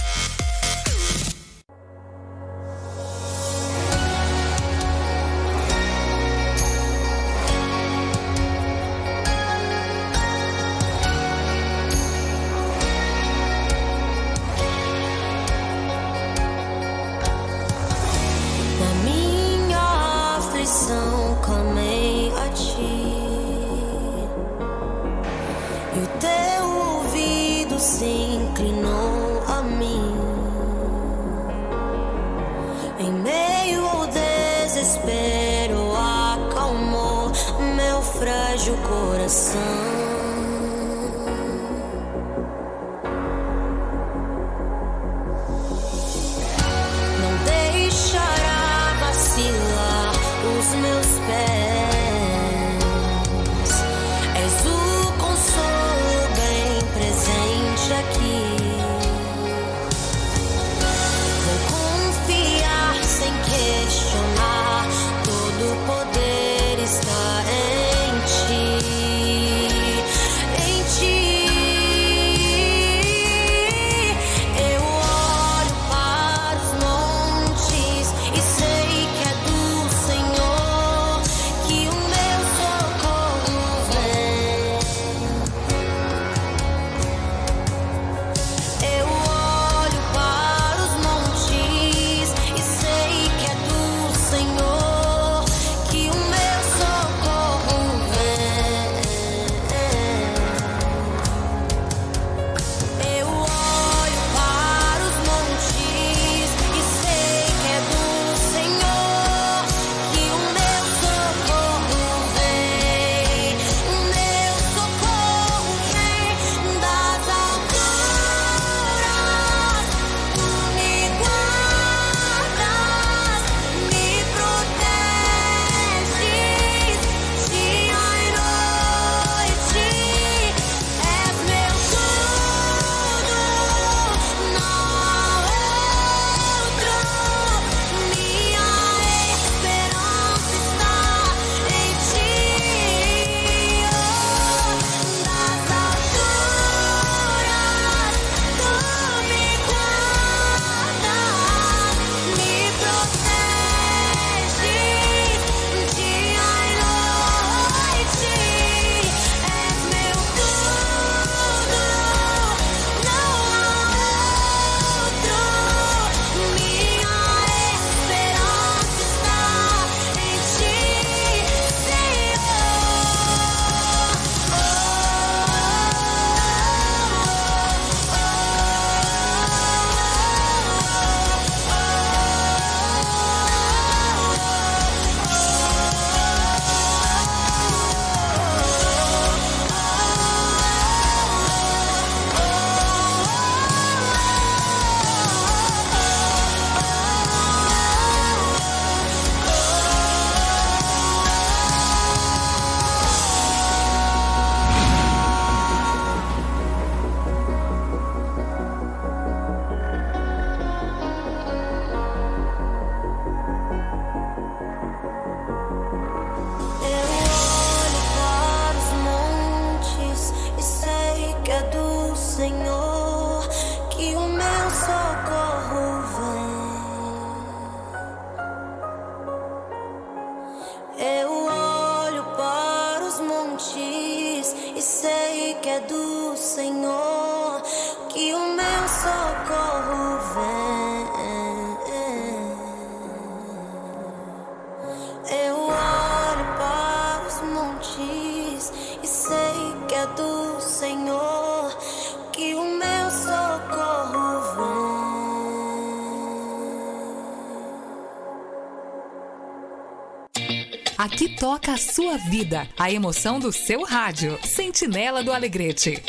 que 261.18 261.28
toca 261.28 261.72
a 261.72 261.76
sua 261.76 262.16
vida, 262.16 262.68
a 262.78 262.92
emoção 262.92 263.40
do 263.40 263.50
seu 263.50 263.82
rádio. 263.82 264.38
Sentinela 264.44 265.20
do 265.24 265.32
Alegrete. 265.32 266.00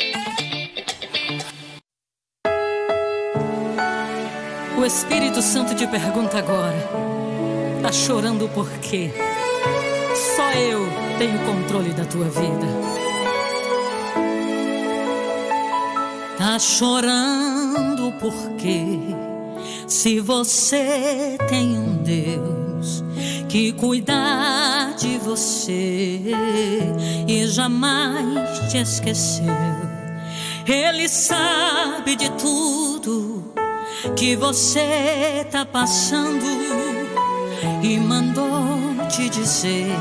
O 4.78 4.84
Espírito 4.84 5.42
Santo 5.42 5.74
te 5.74 5.84
pergunta 5.88 6.38
agora: 6.38 6.78
tá 7.82 7.90
chorando 7.90 8.48
por 8.50 8.70
quê? 8.78 9.10
Só 10.36 10.52
eu 10.52 10.86
tenho 11.18 11.44
controle 11.44 11.90
da 11.90 12.04
tua 12.04 12.26
vida. 12.26 12.66
Tá 16.38 16.56
chorando 16.60 18.12
por 18.20 18.52
quê? 18.52 18.96
Se 19.88 20.20
você 20.20 21.36
tem 21.48 21.76
um 21.76 21.96
Deus 21.96 23.02
que 23.48 23.72
cuidar 23.72 24.59
de 25.00 25.16
você 25.16 26.20
e 27.26 27.46
jamais 27.46 28.70
te 28.70 28.76
esqueceu. 28.76 29.46
Ele 30.66 31.08
sabe 31.08 32.14
de 32.14 32.30
tudo 32.32 33.54
que 34.14 34.36
você 34.36 35.46
tá 35.50 35.64
passando 35.64 36.44
e 37.82 37.98
mandou 37.98 39.06
te 39.08 39.30
dizer 39.30 39.96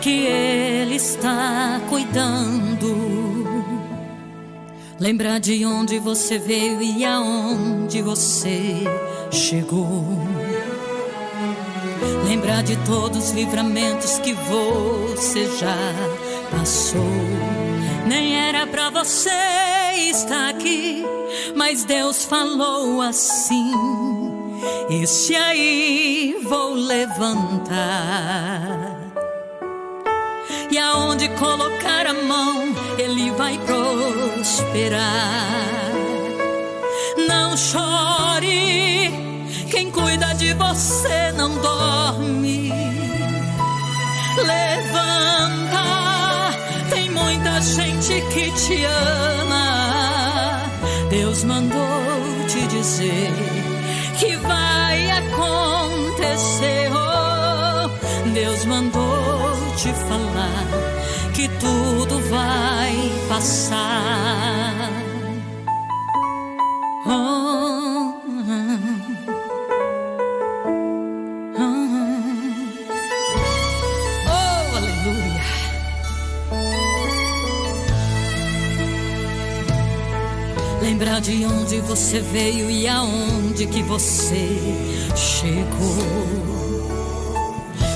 que 0.00 0.24
ele 0.24 0.94
está 0.94 1.80
cuidando. 1.88 3.44
Lembrar 5.00 5.40
de 5.40 5.66
onde 5.66 5.98
você 5.98 6.38
veio 6.38 6.80
e 6.80 7.04
aonde 7.04 8.00
você 8.02 8.84
chegou. 9.32 10.35
Lembrar 12.26 12.62
de 12.64 12.76
todos 12.78 13.26
os 13.26 13.30
livramentos 13.30 14.18
que 14.18 14.32
você 14.32 15.46
já 15.56 15.76
passou. 16.50 17.00
Nem 18.06 18.36
era 18.36 18.66
pra 18.66 18.90
você 18.90 19.30
estar 20.10 20.50
aqui, 20.50 21.04
mas 21.54 21.84
Deus 21.84 22.24
falou 22.24 23.00
assim. 23.00 23.72
Esse 24.90 25.36
aí 25.36 26.36
vou 26.42 26.74
levantar. 26.74 27.76
E 30.70 30.78
aonde 30.78 31.28
colocar 31.30 32.06
a 32.08 32.14
mão, 32.14 32.74
ele 32.98 33.30
vai 33.30 33.56
prosperar. 33.58 35.04
Não 37.28 37.56
chore, 37.56 39.10
quem 39.76 39.90
cuida 39.90 40.32
de 40.36 40.54
você 40.54 41.32
não 41.32 41.54
dorme. 41.58 42.72
Levanta, 44.38 45.84
tem 46.88 47.10
muita 47.10 47.60
gente 47.60 48.22
que 48.32 48.50
te 48.52 48.84
ama. 48.86 50.62
Deus 51.10 51.44
mandou 51.44 51.76
te 52.48 52.66
dizer 52.68 53.30
que 54.18 54.34
vai 54.36 55.10
acontecer. 55.10 56.90
Oh, 56.94 57.90
Deus 58.32 58.64
mandou 58.64 59.74
te 59.76 59.92
falar 59.92 60.64
que 61.34 61.48
tudo 61.60 62.18
vai 62.30 63.12
passar. 63.28 64.90
Oh, 67.04 67.85
De 81.22 81.46
onde 81.46 81.80
você 81.80 82.20
veio 82.20 82.70
e 82.70 82.86
aonde 82.86 83.66
que 83.66 83.82
você 83.82 84.46
chegou. 85.16 86.36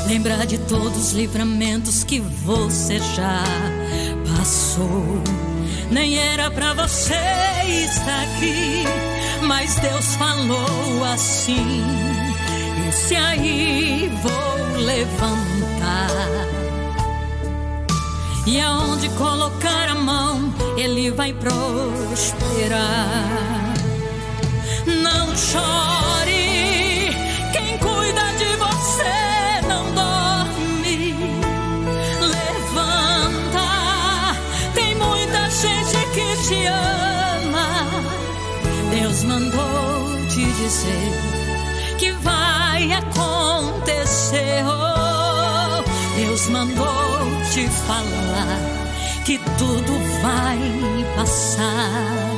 Lembrar 0.08 0.46
de 0.46 0.56
todos 0.56 0.96
os 0.96 1.12
livramentos 1.12 2.02
que 2.02 2.18
você 2.18 2.98
já 2.98 3.44
passou. 4.26 5.22
Nem 5.90 6.18
era 6.18 6.50
pra 6.50 6.72
você 6.72 7.14
estar 7.84 8.22
aqui, 8.22 8.84
mas 9.42 9.76
Deus 9.76 10.16
falou 10.16 11.04
assim. 11.12 11.84
Esse 12.88 13.14
aí 13.16 14.10
vou 14.22 14.82
levantar. 14.82 16.59
E 18.47 18.61
aonde 18.61 19.09
colocar 19.11 19.88
a 19.91 19.95
mão, 19.95 20.53
ele 20.76 21.11
vai 21.11 21.32
prosperar. 21.32 22.80
Não 24.86 25.36
chore, 25.36 27.11
quem 27.53 27.78
cuida 27.78 28.32
de 28.38 28.57
você 28.57 29.61
não 29.68 29.84
dorme. 29.95 31.14
Levanta, 32.20 33.68
tem 34.74 34.95
muita 34.97 35.51
gente 35.51 35.99
que 36.14 36.49
te 36.49 36.66
ama. 36.66 37.86
Deus 38.91 39.22
mandou 39.24 40.26
te 40.28 40.45
dizer 40.45 41.12
que 41.99 42.11
vai 42.12 42.91
acontecer. 42.93 44.64
Oh, 44.66 45.82
Deus 46.16 46.49
mandou 46.49 47.39
te 47.61 47.68
falar 47.68 48.58
que 49.26 49.38
tudo 49.58 49.92
vai 50.22 50.58
passar. 51.14 52.30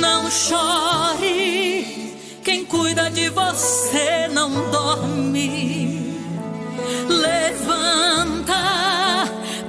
Não 0.00 0.30
chore, 0.30 2.14
quem 2.44 2.64
cuida 2.64 3.10
de 3.10 3.28
você 3.30 4.28
não 4.30 4.50
dorme. 4.70 6.14
Levanta, 7.08 8.54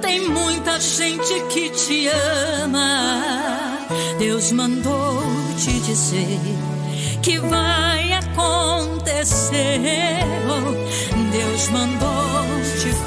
tem 0.00 0.28
muita 0.28 0.78
gente 0.78 1.40
que 1.52 1.70
te 1.70 2.08
ama. 2.62 3.88
Deus 4.18 4.52
mandou 4.52 5.20
te 5.56 5.72
dizer 5.80 6.38
que 7.20 7.38
vai 7.40 8.12
acontecer. 8.12 9.80
Deus 11.32 11.68
mandou 11.70 12.07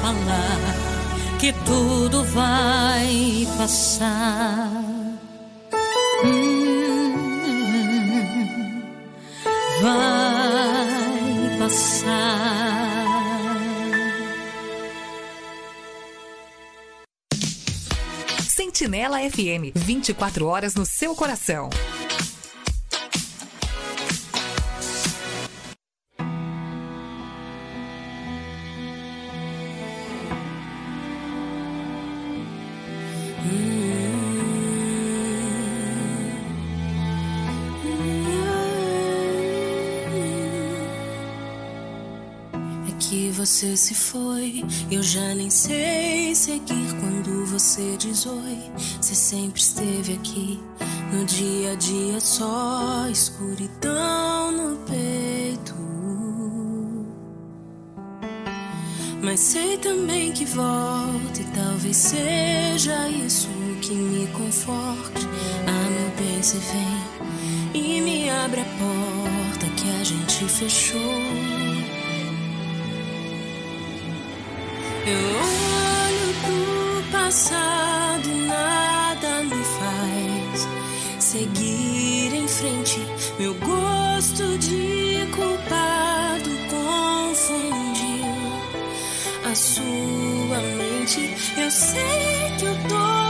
falar 0.00 1.38
que 1.38 1.52
tudo 1.64 2.24
vai 2.24 3.46
passar. 3.58 4.70
Hum, 6.24 7.22
vai 9.82 11.58
passar. 11.58 12.82
Sentinela 18.48 19.18
FM, 19.18 19.74
24 19.74 20.46
horas 20.46 20.74
no 20.74 20.86
seu 20.86 21.14
coração. 21.14 21.68
Você 43.52 43.76
se 43.76 43.94
foi, 43.94 44.64
eu 44.90 45.02
já 45.02 45.34
nem 45.34 45.50
sei 45.50 46.34
seguir 46.34 46.88
quando 46.98 47.44
você 47.44 47.98
diz 47.98 48.24
oi. 48.24 48.58
Você 48.98 49.14
sempre 49.14 49.60
esteve 49.60 50.14
aqui, 50.14 50.58
no 51.12 51.22
dia 51.26 51.72
a 51.72 51.74
dia 51.74 52.18
só 52.18 53.06
escuridão 53.10 54.52
no 54.52 54.76
peito. 54.86 55.74
Mas 59.20 59.38
sei 59.38 59.76
também 59.76 60.32
que 60.32 60.46
volta 60.46 61.38
e 61.38 61.44
talvez 61.54 61.96
seja 61.98 63.06
isso 63.10 63.48
que 63.82 63.92
me 63.92 64.28
conforte. 64.28 65.28
Ah, 65.66 65.90
meu 65.90 66.10
bem, 66.16 66.42
você 66.42 66.56
vem 66.56 67.82
e 67.82 68.00
me 68.00 68.30
abre 68.30 68.62
a 68.62 68.64
porta 68.64 69.66
que 69.76 69.90
a 70.00 70.04
gente 70.04 70.46
fechou. 70.46 71.61
Eu 75.04 75.18
olho 75.18 76.34
pro 76.44 77.10
passado, 77.10 78.28
nada 78.46 79.42
me 79.42 79.64
faz 79.78 80.68
seguir 81.18 82.32
em 82.32 82.46
frente. 82.46 83.00
Meu 83.38 83.54
gosto 83.54 84.58
de 84.58 85.26
culpado 85.34 86.50
confundiu 86.70 88.26
a 89.44 89.54
sua 89.54 90.58
mente. 90.76 91.36
Eu 91.56 91.70
sei 91.70 92.56
que 92.58 92.64
eu 92.66 92.74
tô 92.88 93.21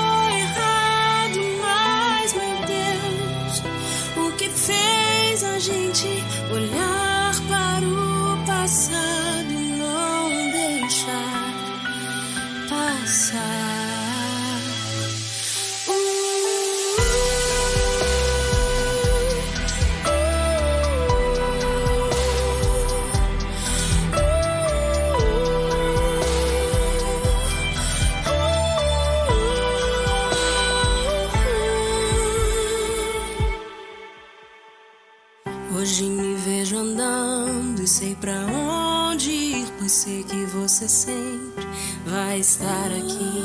estar 42.43 42.87
aqui, 42.87 43.45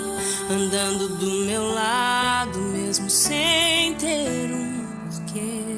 andando 0.50 1.08
do 1.20 1.46
meu 1.46 1.72
lado, 1.72 2.58
mesmo 2.58 3.08
sem 3.08 3.94
ter 3.94 4.52
um 4.52 4.88
porquê. 5.06 5.78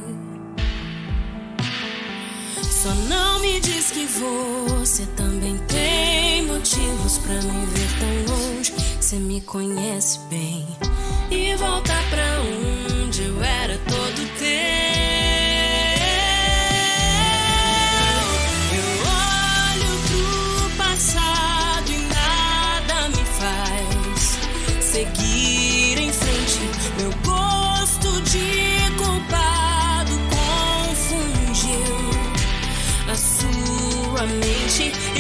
Só 2.64 2.94
não 3.10 3.42
me 3.42 3.60
diz 3.60 3.92
que 3.92 4.06
você 4.06 5.06
também 5.18 5.58
tem 5.68 6.46
motivos 6.46 7.18
pra 7.18 7.34
me 7.34 7.66
ver 7.66 7.90
tão 8.00 8.36
longe. 8.36 8.74
Você 9.02 9.18
me 9.18 9.42
conhece 9.42 10.20
bem 10.30 10.66
e 11.30 11.56
volta 11.58 11.94
pra 12.10 12.39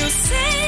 mente. 0.10 0.34
Eu 0.34 0.59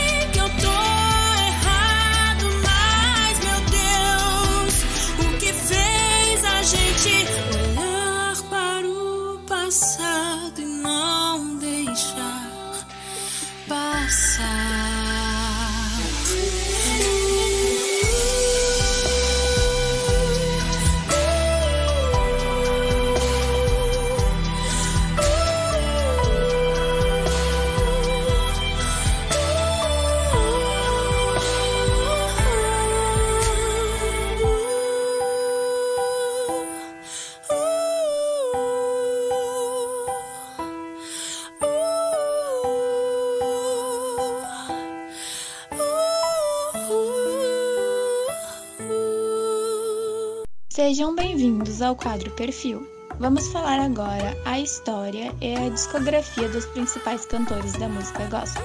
ao 51.83 51.95
quadro 51.95 52.29
Perfil. 52.31 52.87
Vamos 53.19 53.47
falar 53.49 53.79
agora 53.79 54.37
a 54.45 54.59
história 54.59 55.33
e 55.41 55.53
a 55.53 55.69
discografia 55.69 56.47
dos 56.49 56.65
principais 56.67 57.25
cantores 57.25 57.73
da 57.73 57.87
música 57.87 58.25
gospel. 58.27 58.63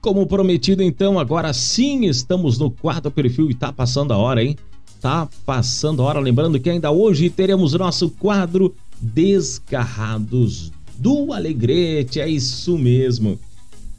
Como 0.00 0.26
prometido, 0.26 0.82
então, 0.82 1.18
agora 1.18 1.52
sim 1.52 2.06
estamos 2.06 2.58
no 2.58 2.70
quarto 2.70 3.10
perfil 3.10 3.50
e 3.50 3.54
tá 3.54 3.72
passando 3.72 4.12
a 4.12 4.16
hora, 4.16 4.42
hein? 4.42 4.56
Tá 5.00 5.28
passando 5.44 6.02
a 6.02 6.06
hora. 6.06 6.20
Lembrando 6.20 6.58
que 6.58 6.70
ainda 6.70 6.90
hoje 6.90 7.30
teremos 7.30 7.72
nosso 7.74 8.10
quadro 8.10 8.74
Desgarrados 9.00 10.72
do 10.98 11.32
Alegrete. 11.32 12.20
É 12.20 12.28
isso 12.28 12.76
mesmo. 12.76 13.38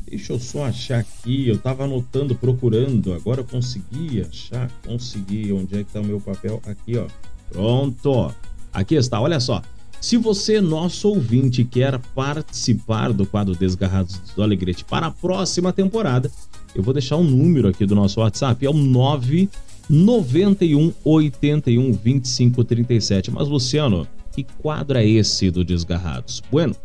Deixa 0.09 0.33
eu 0.33 0.39
só 0.39 0.65
achar 0.65 0.99
aqui. 0.99 1.47
Eu 1.47 1.57
tava 1.57 1.85
anotando, 1.85 2.35
procurando. 2.35 3.13
Agora 3.13 3.39
eu 3.41 3.45
consegui 3.45 4.21
achar. 4.21 4.71
Consegui. 4.85 5.53
Onde 5.53 5.79
é 5.79 5.83
que 5.83 5.91
tá 5.91 6.01
o 6.01 6.05
meu 6.05 6.19
papel? 6.19 6.61
Aqui, 6.65 6.97
ó. 6.97 7.05
Pronto. 7.51 8.33
Aqui 8.73 8.95
está. 8.95 9.21
Olha 9.21 9.39
só. 9.39 9.61
Se 10.01 10.17
você, 10.17 10.59
nosso 10.61 11.09
ouvinte, 11.09 11.65
quer 11.65 11.99
participar 12.15 13.11
do 13.11 13.25
quadro 13.25 13.53
Desgarrados 13.53 14.17
do 14.33 14.41
Alegrete 14.41 14.85
para 14.85 15.07
a 15.07 15.11
próxima 15.11 15.73
temporada, 15.73 16.31
eu 16.73 16.81
vou 16.81 16.93
deixar 16.93 17.17
um 17.17 17.23
número 17.23 17.67
aqui 17.67 17.85
do 17.85 17.95
nosso 17.95 18.21
WhatsApp, 18.21 18.65
é 18.65 18.69
o 18.69 18.73
991 18.73 20.93
81 21.03 21.91
25 21.91 22.63
37. 22.63 23.29
Mas, 23.29 23.49
Luciano, 23.49 24.07
que 24.31 24.43
quadro 24.43 24.97
é 24.97 25.07
esse 25.07 25.49
do 25.51 25.63
Desgarrados? 25.63 26.41
Bueno, 26.51 26.75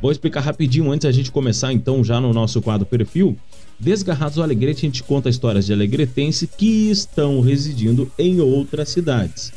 vou 0.00 0.10
explicar 0.10 0.40
rapidinho 0.40 0.90
antes 0.90 1.06
a 1.06 1.12
gente 1.12 1.30
começar 1.30 1.72
então 1.72 2.02
já 2.02 2.20
no 2.20 2.32
nosso 2.32 2.60
quadro 2.60 2.86
perfil. 2.86 3.36
Desgarrados 3.78 4.36
do 4.36 4.42
Alegrete, 4.42 4.84
a 4.84 4.88
gente 4.88 5.02
conta 5.04 5.28
histórias 5.28 5.66
de 5.66 5.72
alegretense 5.72 6.46
que 6.46 6.90
estão 6.90 7.40
residindo 7.40 8.10
em 8.18 8.40
outras 8.40 8.88
cidades. 8.88 9.52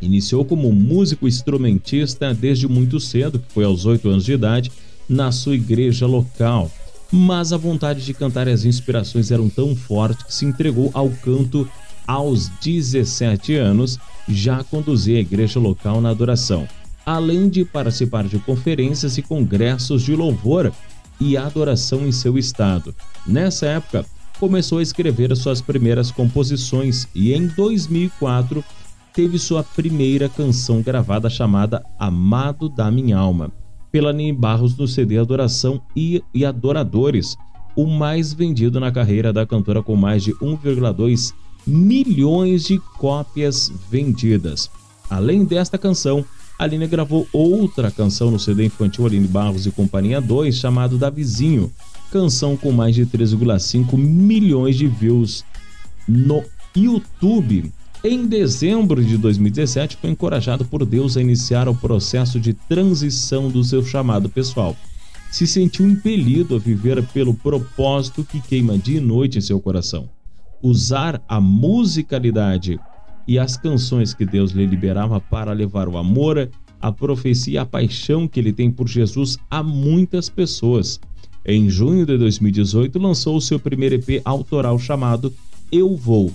Iniciou 0.00 0.44
como 0.44 0.72
músico 0.72 1.28
instrumentista 1.28 2.32
desde 2.32 2.66
muito 2.66 2.98
cedo, 2.98 3.38
que 3.38 3.52
foi 3.52 3.64
aos 3.64 3.84
8 3.84 4.08
anos 4.08 4.24
de 4.24 4.32
idade, 4.32 4.72
na 5.08 5.32
sua 5.32 5.54
igreja 5.54 6.06
local. 6.06 6.70
Mas 7.12 7.52
a 7.52 7.56
vontade 7.56 8.04
de 8.04 8.14
cantar 8.14 8.46
e 8.48 8.52
as 8.52 8.64
inspirações 8.64 9.30
eram 9.30 9.48
tão 9.48 9.74
fortes 9.74 10.24
que 10.24 10.34
se 10.34 10.44
entregou 10.44 10.90
ao 10.94 11.10
canto 11.10 11.68
aos 12.06 12.48
17 12.62 13.54
anos, 13.54 13.98
já 14.28 14.64
conduzia 14.64 15.18
a 15.18 15.20
igreja 15.20 15.60
local 15.60 16.00
na 16.00 16.10
adoração 16.10 16.66
além 17.04 17.48
de 17.48 17.64
participar 17.64 18.24
de 18.24 18.38
conferências 18.38 19.18
e 19.18 19.22
congressos 19.22 20.02
de 20.02 20.14
louvor 20.14 20.72
e 21.20 21.36
adoração 21.36 22.06
em 22.06 22.12
seu 22.12 22.38
estado. 22.38 22.94
Nessa 23.26 23.66
época, 23.66 24.06
começou 24.38 24.78
a 24.78 24.82
escrever 24.82 25.34
suas 25.36 25.60
primeiras 25.60 26.10
composições 26.10 27.06
e 27.14 27.32
em 27.34 27.46
2004 27.46 28.64
teve 29.12 29.38
sua 29.38 29.62
primeira 29.62 30.28
canção 30.28 30.82
gravada 30.82 31.28
chamada 31.28 31.84
Amado 31.98 32.68
da 32.68 32.90
Minha 32.90 33.18
Alma, 33.18 33.50
pela 33.90 34.12
Nini 34.12 34.32
Barros 34.32 34.76
no 34.76 34.86
CD 34.86 35.18
Adoração 35.18 35.80
e, 35.96 36.22
e 36.32 36.44
Adoradores, 36.44 37.36
o 37.76 37.86
mais 37.86 38.32
vendido 38.32 38.78
na 38.78 38.90
carreira 38.90 39.32
da 39.32 39.46
cantora 39.46 39.82
com 39.82 39.96
mais 39.96 40.22
de 40.22 40.32
1,2 40.34 41.32
milhões 41.66 42.64
de 42.64 42.78
cópias 42.98 43.72
vendidas. 43.90 44.70
Além 45.08 45.44
desta 45.44 45.76
canção, 45.76 46.24
Aline 46.58 46.86
gravou 46.86 47.26
outra 47.32 47.90
canção 47.90 48.30
no 48.30 48.38
CD 48.38 48.66
infantil 48.66 49.06
Aline 49.06 49.26
Barros 49.26 49.66
e 49.66 49.70
Companhia 49.70 50.20
2, 50.20 50.54
chamado 50.54 50.98
Da 50.98 51.08
Vizinho, 51.08 51.72
canção 52.12 52.56
com 52.56 52.70
mais 52.70 52.94
de 52.94 53.06
3,5 53.06 53.96
milhões 53.96 54.76
de 54.76 54.86
views 54.86 55.44
no 56.06 56.44
YouTube. 56.76 57.72
Em 58.02 58.26
dezembro 58.26 59.04
de 59.04 59.18
2017, 59.18 59.98
foi 59.98 60.08
encorajado 60.08 60.64
por 60.64 60.86
Deus 60.86 61.18
a 61.18 61.20
iniciar 61.20 61.68
o 61.68 61.74
processo 61.74 62.40
de 62.40 62.54
transição 62.54 63.50
do 63.50 63.62
seu 63.62 63.84
chamado 63.84 64.28
pessoal. 64.28 64.74
se 65.30 65.46
sentiu 65.46 65.86
impelido 65.86 66.56
a 66.56 66.58
viver 66.58 67.00
pelo 67.08 67.32
propósito 67.32 68.24
que 68.24 68.40
queima 68.40 68.76
dia 68.76 68.98
e 68.98 69.00
noite 69.00 69.38
em 69.38 69.40
seu 69.40 69.60
coração. 69.60 70.08
Usar 70.60 71.22
a 71.28 71.40
musicalidade 71.40 72.80
e 73.28 73.38
as 73.38 73.56
canções 73.56 74.12
que 74.12 74.24
Deus 74.24 74.50
lhe 74.50 74.66
liberava 74.66 75.20
para 75.20 75.52
levar 75.52 75.88
o 75.88 75.96
amor, 75.96 76.50
a 76.80 76.90
profecia 76.90 77.54
e 77.54 77.58
a 77.58 77.66
paixão 77.66 78.26
que 78.26 78.40
ele 78.40 78.52
tem 78.52 78.72
por 78.72 78.88
Jesus 78.88 79.38
a 79.48 79.62
muitas 79.62 80.28
pessoas. 80.28 80.98
Em 81.46 81.70
junho 81.70 82.04
de 82.04 82.18
2018, 82.18 82.98
lançou 82.98 83.36
o 83.36 83.40
seu 83.40 83.60
primeiro 83.60 83.94
EP 83.94 84.20
autoral 84.24 84.78
chamado 84.80 85.32
Eu 85.70 85.94
Vou, 85.94 86.32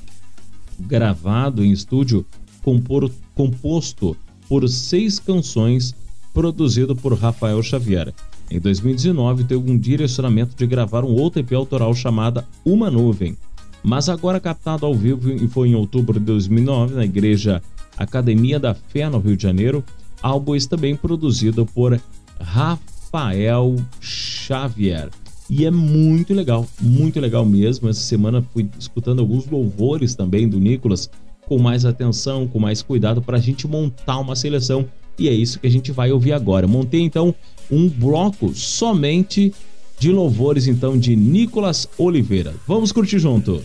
gravado 0.79 1.63
em 1.63 1.71
estúdio, 1.71 2.25
compor- 2.63 3.11
composto 3.33 4.15
por 4.47 4.67
seis 4.69 5.19
canções, 5.19 5.95
produzido 6.33 6.95
por 6.95 7.13
Rafael 7.13 7.61
Xavier. 7.63 8.13
Em 8.49 8.59
2019, 8.59 9.43
teve 9.45 9.71
um 9.71 9.77
direcionamento 9.77 10.55
de 10.55 10.67
gravar 10.67 11.03
um 11.03 11.13
outro 11.15 11.39
EP 11.39 11.51
autoral 11.53 11.93
chamado 11.95 12.43
Uma 12.63 12.91
Nuvem, 12.91 13.35
mas 13.81 14.09
agora 14.09 14.39
captado 14.39 14.85
ao 14.85 14.93
vivo 14.93 15.31
e 15.31 15.47
foi 15.47 15.69
em 15.69 15.75
outubro 15.75 16.19
de 16.19 16.25
2009 16.25 16.95
na 16.95 17.05
igreja 17.05 17.61
Academia 17.97 18.59
da 18.59 18.73
Fé 18.73 19.09
no 19.09 19.19
Rio 19.19 19.37
de 19.37 19.43
Janeiro. 19.43 19.83
Álbum 20.21 20.57
também 20.67 20.95
produzido 20.95 21.65
por 21.65 21.99
Rafael 22.39 23.75
Xavier. 24.01 25.09
E 25.49 25.65
é 25.65 25.71
muito 25.71 26.33
legal, 26.33 26.67
muito 26.81 27.19
legal 27.19 27.45
mesmo. 27.45 27.87
Essa 27.87 28.01
semana 28.01 28.43
fui 28.53 28.67
escutando 28.79 29.19
alguns 29.19 29.47
louvores 29.47 30.15
também 30.15 30.47
do 30.47 30.59
Nicolas 30.59 31.09
com 31.45 31.59
mais 31.59 31.85
atenção, 31.85 32.47
com 32.47 32.59
mais 32.59 32.81
cuidado 32.81 33.21
para 33.21 33.37
a 33.37 33.41
gente 33.41 33.67
montar 33.67 34.19
uma 34.19 34.35
seleção. 34.35 34.85
E 35.17 35.29
é 35.29 35.33
isso 35.33 35.59
que 35.59 35.67
a 35.67 35.71
gente 35.71 35.91
vai 35.91 36.11
ouvir 36.11 36.33
agora. 36.33 36.67
Montei 36.67 37.01
então 37.01 37.33
um 37.71 37.87
bloco 37.87 38.53
somente 38.53 39.53
de 39.99 40.11
louvores 40.11 40.67
então 40.67 40.97
de 40.97 41.15
Nicolas 41.15 41.87
Oliveira. 41.97 42.53
Vamos 42.67 42.91
curtir 42.91 43.19
junto. 43.19 43.61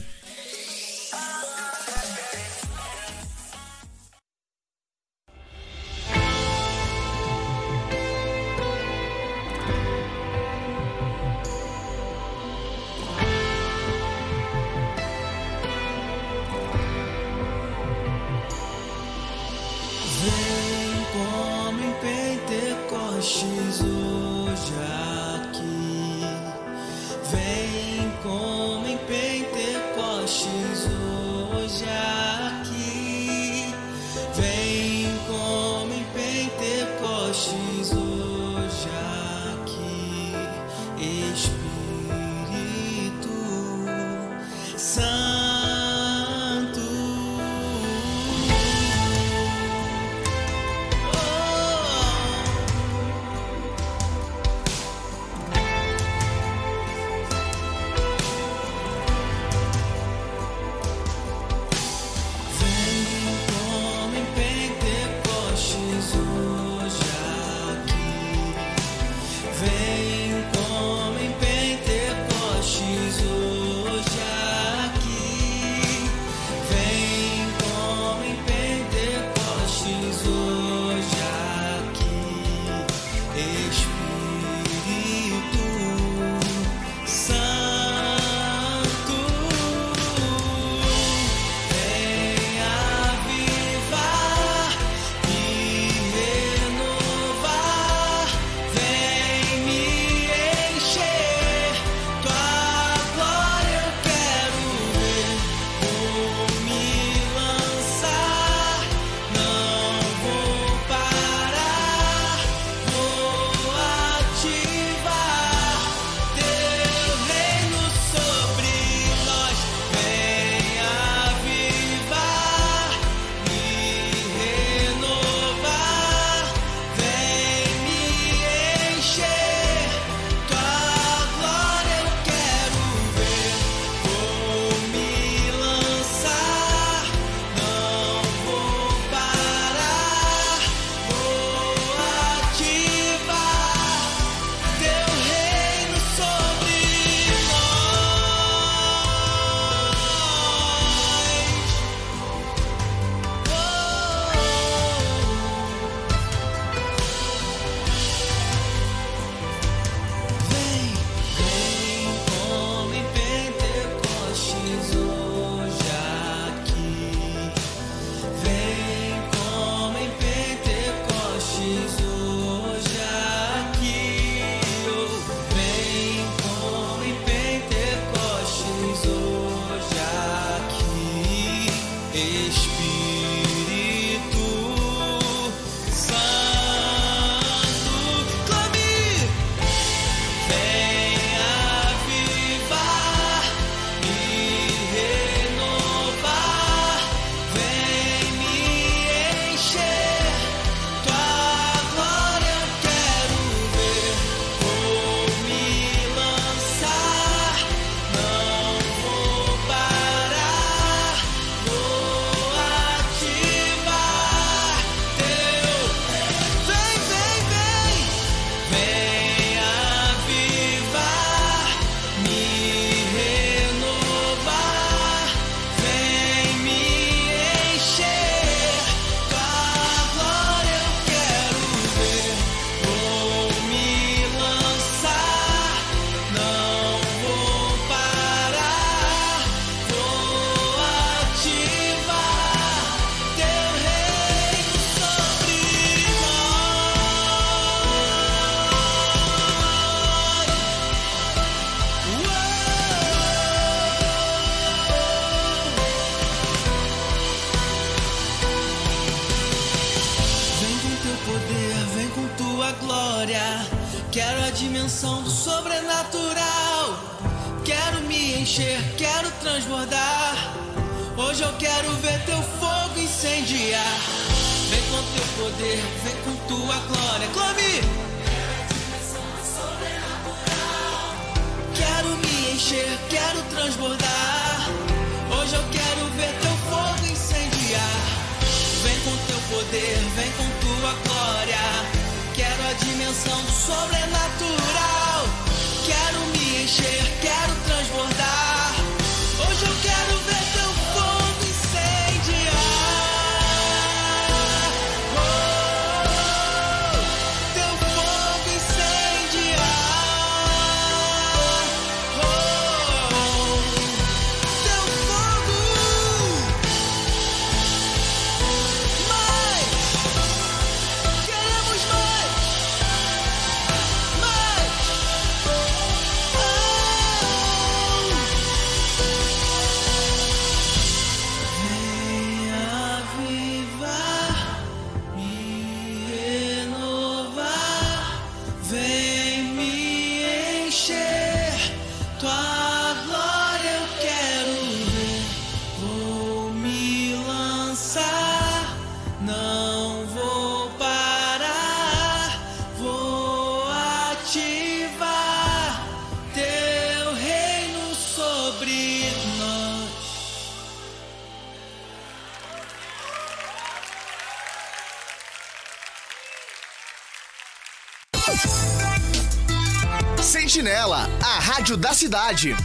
Cidade. 372.01 372.57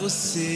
Você, 0.00 0.49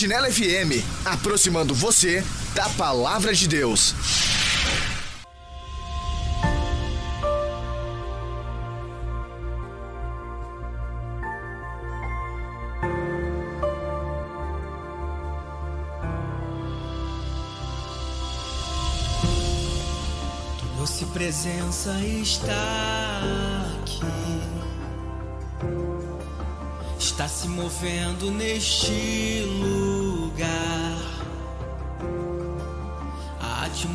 Sentinela 0.00 0.32
FM, 0.32 0.82
aproximando 1.04 1.74
você 1.74 2.24
da 2.54 2.66
palavra 2.70 3.34
de 3.34 3.46
Deus. 3.46 3.94
Doce 20.78 21.04
presença 21.12 21.92
está 22.00 23.20
aqui. 23.82 24.00
Está 26.98 27.28
se 27.28 27.46
movendo 27.48 28.30
neste 28.30 29.42
lugar. 29.60 29.89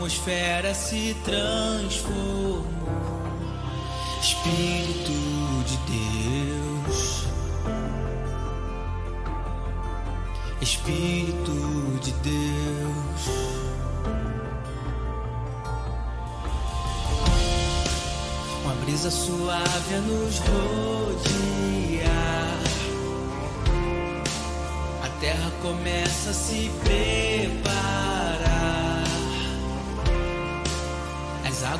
Atmosfera 0.06 0.73
se 0.76 1.15
transformou. 1.23 2.64
Espírito 4.22 5.11
de 5.65 5.77
Deus. 5.91 7.26
Espírito 10.61 11.99
de 12.03 12.11
Deus. 12.11 13.22
Uma 18.64 18.76
brisa 18.86 19.10
suave 19.10 19.95
a 19.95 20.02
nos 20.02 20.38
rodear. 20.40 21.65
A 25.03 25.07
terra 25.19 25.52
começa 25.64 26.30
a 26.30 26.34
se 26.34 26.69
preparar. 26.84 27.94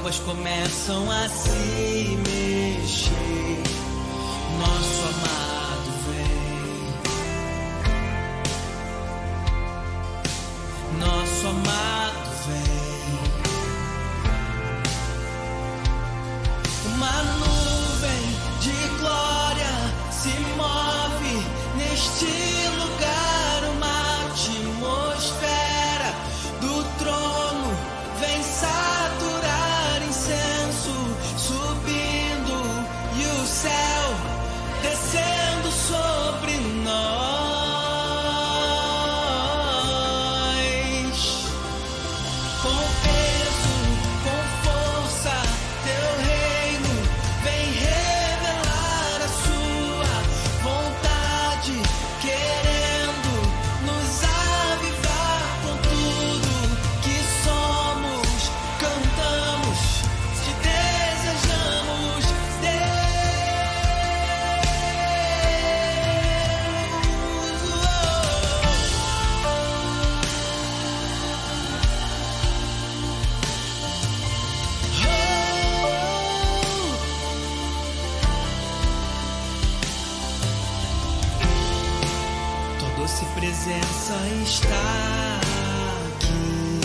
Águas 0.06 0.20
começam 0.20 1.10
a 1.10 1.28
se 1.28 2.18
mexer. 2.18 3.75
Está 84.46 85.40
aqui. 86.16 86.80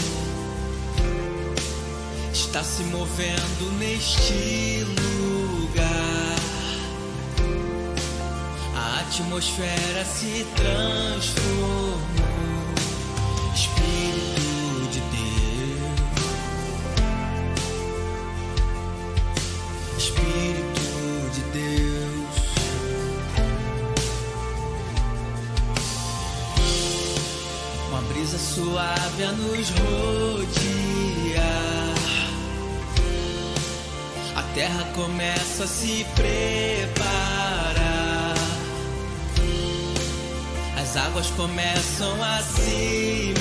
Está 2.33 2.65
se 2.65 2.83
movendo 2.85 3.73
neste 3.79 4.85
lugar. 4.85 6.37
A 8.75 9.01
atmosfera 9.01 10.05
se 10.05 10.47
transformou. 10.57 12.20
Começa 35.51 35.65
a 35.65 35.67
se 35.67 36.07
preparar. 36.15 37.25
As 40.81 40.97
águas 40.97 41.27
começam 41.31 42.23
a 42.23 42.39
se 42.41 43.35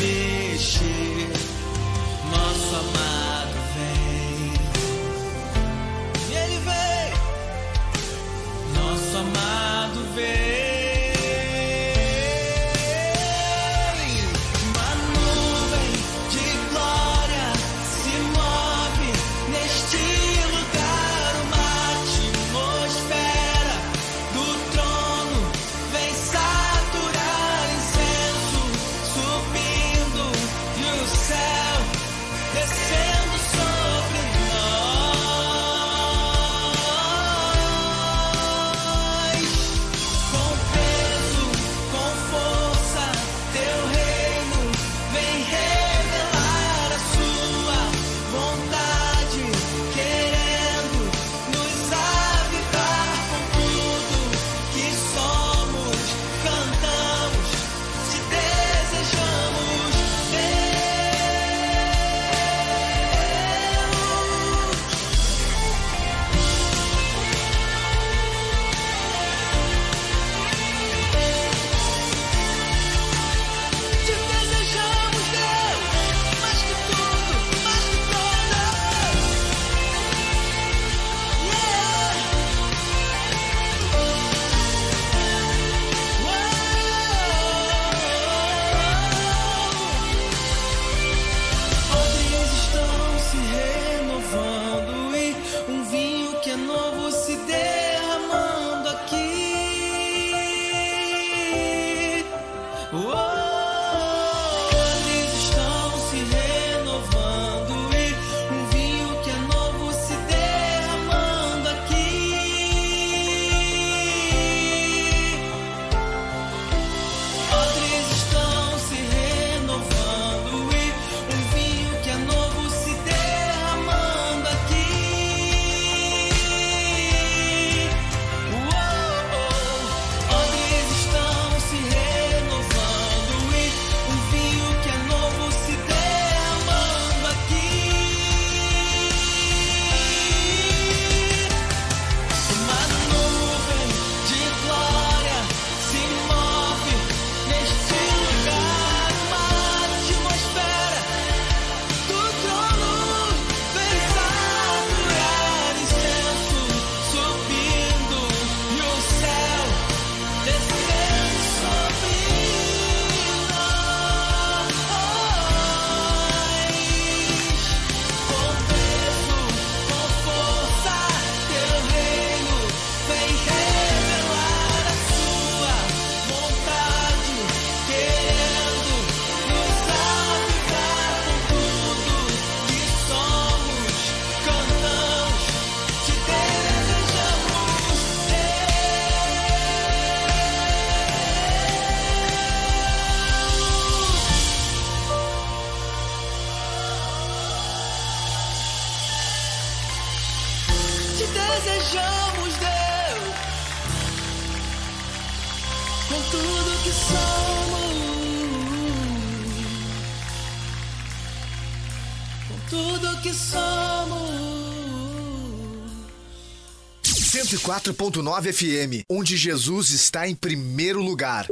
104.9 217.70 218.52
FM, 218.52 219.04
onde 219.08 219.38
Jesus 219.38 219.92
está 219.92 220.28
em 220.28 220.34
primeiro 220.34 221.04
lugar. 221.04 221.46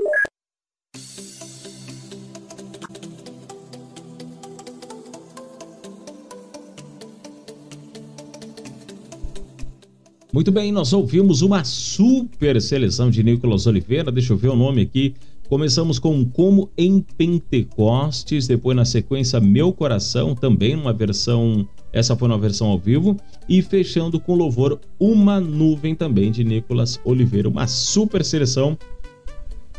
Muito 10.34 10.52
bem, 10.52 10.72
nós 10.72 10.92
ouvimos 10.92 11.44
uma 11.44 11.64
super 11.64 12.60
seleção 12.64 13.12
de 13.12 13.22
Nicolas 13.22 13.68
Oliveira. 13.68 14.12
Deixa 14.12 14.34
eu 14.34 14.38
ver 14.38 14.50
o 14.50 14.56
nome 14.56 14.82
aqui. 14.82 15.14
Começamos 15.48 16.00
com 16.00 16.26
Como 16.26 16.72
em 16.76 17.00
Pentecostes, 17.00 18.48
depois 18.48 18.76
na 18.76 18.86
sequência 18.86 19.40
Meu 19.40 19.72
Coração, 19.72 20.34
também 20.34 20.74
uma 20.74 20.94
versão, 20.94 21.68
essa 21.92 22.16
foi 22.16 22.28
uma 22.28 22.38
versão 22.38 22.68
ao 22.68 22.78
vivo, 22.78 23.18
e 23.48 23.62
fechando 23.62 24.20
com 24.20 24.36
louvor 24.36 24.80
Uma 25.00 25.40
Nuvem 25.40 25.96
também 25.96 26.32
de 26.32 26.44
Nicolas 26.44 27.00
Oliveira. 27.04 27.50
Uma 27.50 27.68
super 27.68 28.24
seleção 28.24 28.78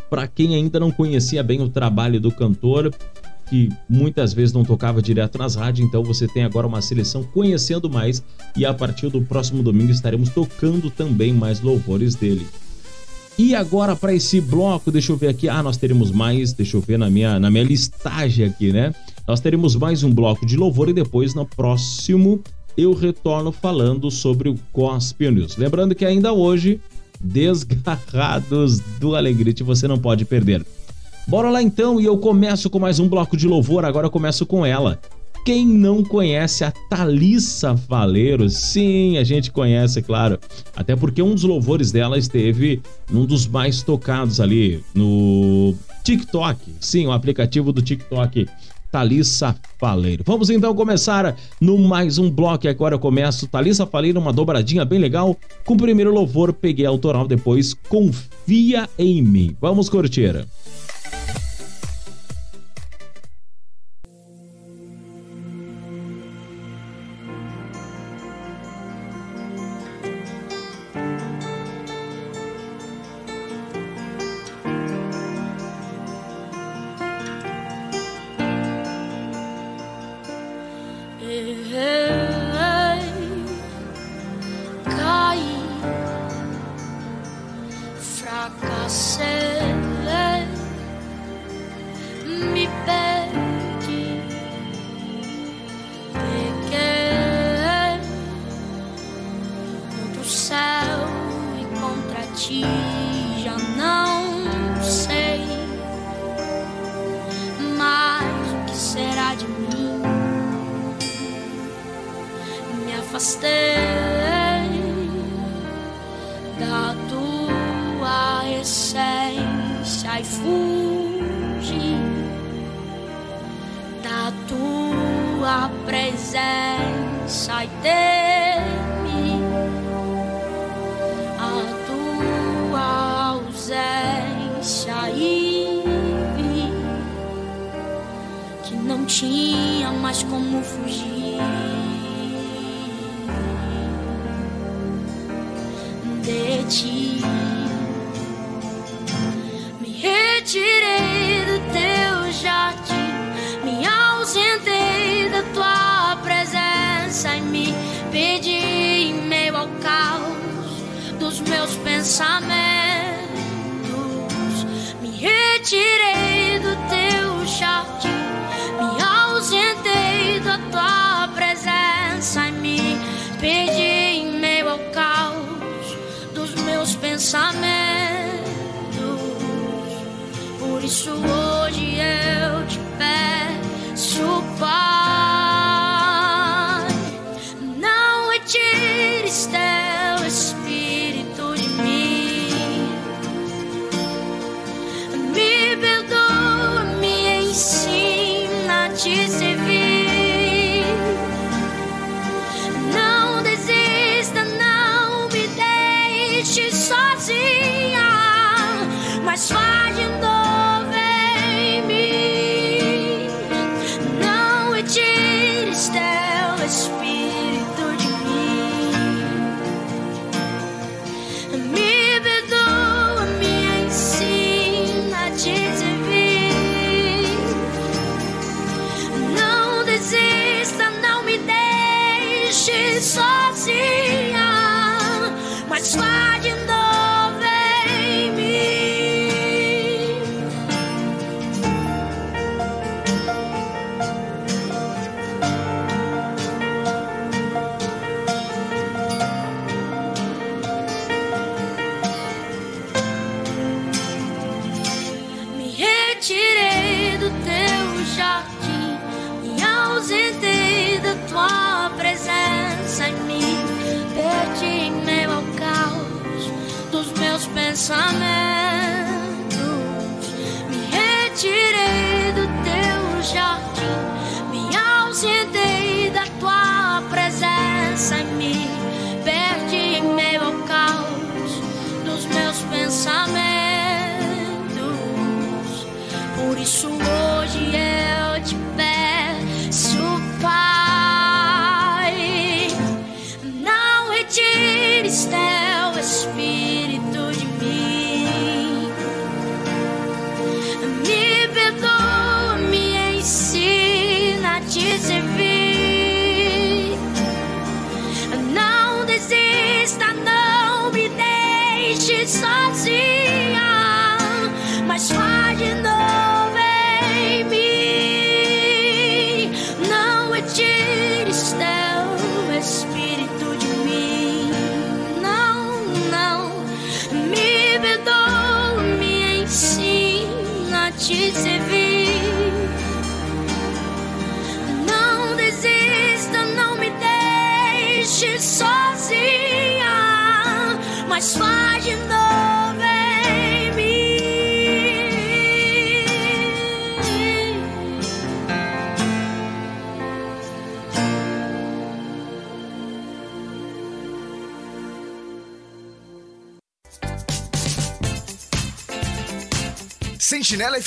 para 0.09 0.26
quem 0.26 0.55
ainda 0.55 0.80
não 0.80 0.90
conhecia 0.90 1.43
bem 1.43 1.60
o 1.60 1.68
trabalho 1.68 2.20
do 2.20 2.32
cantor, 2.32 2.94
que 3.48 3.70
muitas 3.89 4.32
vezes 4.32 4.52
não 4.52 4.64
tocava 4.64 5.01
direto 5.01 5.39
nas 5.39 5.55
rádios, 5.55 5.86
então 5.86 6.02
você 6.02 6.26
tem 6.26 6.44
agora 6.44 6.66
uma 6.66 6.82
seleção 6.82 7.22
conhecendo 7.22 7.89
mais 7.89 8.22
e 8.56 8.64
a 8.64 8.74
partir 8.74 9.09
do 9.09 9.22
próximo 9.22 9.62
domingo 9.62 9.90
estaremos 9.90 10.28
tocando 10.28 10.90
também 10.90 11.32
mais 11.32 11.60
louvores 11.60 12.14
dele. 12.14 12.47
E 13.39 13.55
agora 13.55 13.94
para 13.94 14.12
esse 14.12 14.40
bloco, 14.40 14.90
deixa 14.90 15.12
eu 15.12 15.16
ver 15.16 15.28
aqui, 15.28 15.48
ah, 15.48 15.62
nós 15.62 15.76
teremos 15.76 16.10
mais, 16.10 16.52
deixa 16.52 16.76
eu 16.76 16.80
ver 16.80 16.98
na 16.98 17.09
minha 17.09 17.39
na 17.39 17.51
minha 17.51 17.64
listagem 17.64 18.47
aqui, 18.47 18.72
né? 18.72 18.93
Nós 19.28 19.40
teremos 19.40 19.76
mais 19.76 20.02
um 20.02 20.10
bloco 20.10 20.46
de 20.46 20.56
louvor 20.56 20.88
e 20.88 20.94
depois 20.94 21.34
no 21.34 21.44
próximo 21.44 22.42
eu 22.78 22.94
retorno 22.94 23.52
falando 23.52 24.10
sobre 24.10 24.48
o 24.48 24.55
Gospel 24.72 25.30
News. 25.30 25.59
Lembrando 25.59 25.94
que 25.94 26.06
ainda 26.06 26.32
hoje 26.32 26.80
Desgarrados 27.20 28.78
do 28.98 29.14
Alegrete 29.14 29.62
você 29.62 29.86
não 29.86 29.98
pode 29.98 30.24
perder. 30.24 30.64
Bora 31.26 31.50
lá 31.50 31.62
então 31.62 32.00
e 32.00 32.06
eu 32.06 32.16
começo 32.16 32.70
com 32.70 32.78
mais 32.78 32.98
um 32.98 33.06
bloco 33.06 33.36
de 33.36 33.46
louvor. 33.46 33.84
Agora 33.84 34.06
eu 34.06 34.10
começo 34.10 34.46
com 34.46 34.64
ela. 34.64 34.98
Quem 35.44 35.66
não 35.66 36.02
conhece 36.02 36.64
a 36.64 36.70
Thalissa 36.70 37.74
Valeiro? 37.74 38.48
Sim, 38.48 39.18
a 39.18 39.24
gente 39.24 39.50
conhece, 39.50 40.00
claro. 40.00 40.38
Até 40.74 40.96
porque 40.96 41.20
um 41.20 41.34
dos 41.34 41.44
louvores 41.44 41.92
dela 41.92 42.16
esteve 42.16 42.80
num 43.10 43.26
dos 43.26 43.46
mais 43.46 43.82
tocados 43.82 44.40
ali 44.40 44.82
no 44.94 45.74
TikTok. 46.02 46.59
Sim, 46.80 47.06
o 47.06 47.12
aplicativo 47.12 47.72
do 47.72 47.82
TikTok. 47.82 48.46
Thalissa 48.90 49.55
Faleiro. 49.78 50.23
Vamos 50.27 50.51
então 50.51 50.74
começar 50.74 51.36
no 51.60 51.78
mais 51.78 52.19
um 52.19 52.31
bloco. 52.31 52.69
Agora 52.69 52.94
eu 52.94 52.98
começo. 52.98 53.47
Thalissa 53.47 53.86
Faleiro, 53.86 54.19
uma 54.19 54.32
dobradinha 54.32 54.85
bem 54.85 54.98
legal. 54.98 55.36
Com 55.65 55.74
o 55.74 55.78
primeiro 55.78 56.12
louvor, 56.12 56.52
peguei 56.52 56.86
autoral. 56.86 57.27
Depois, 57.27 57.74
Confia 57.89 58.89
em 58.98 59.23
mim. 59.23 59.56
Vamos 59.60 59.89
curtir. 59.89 60.47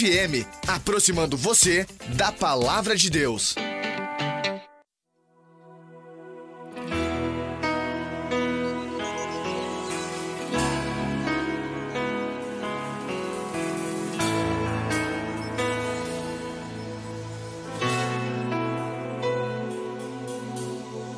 FM, 0.02 0.48
aproximando 0.68 1.38
você 1.38 1.86
da 2.16 2.32
palavra 2.32 2.96
de 2.96 3.08
Deus. 3.08 3.54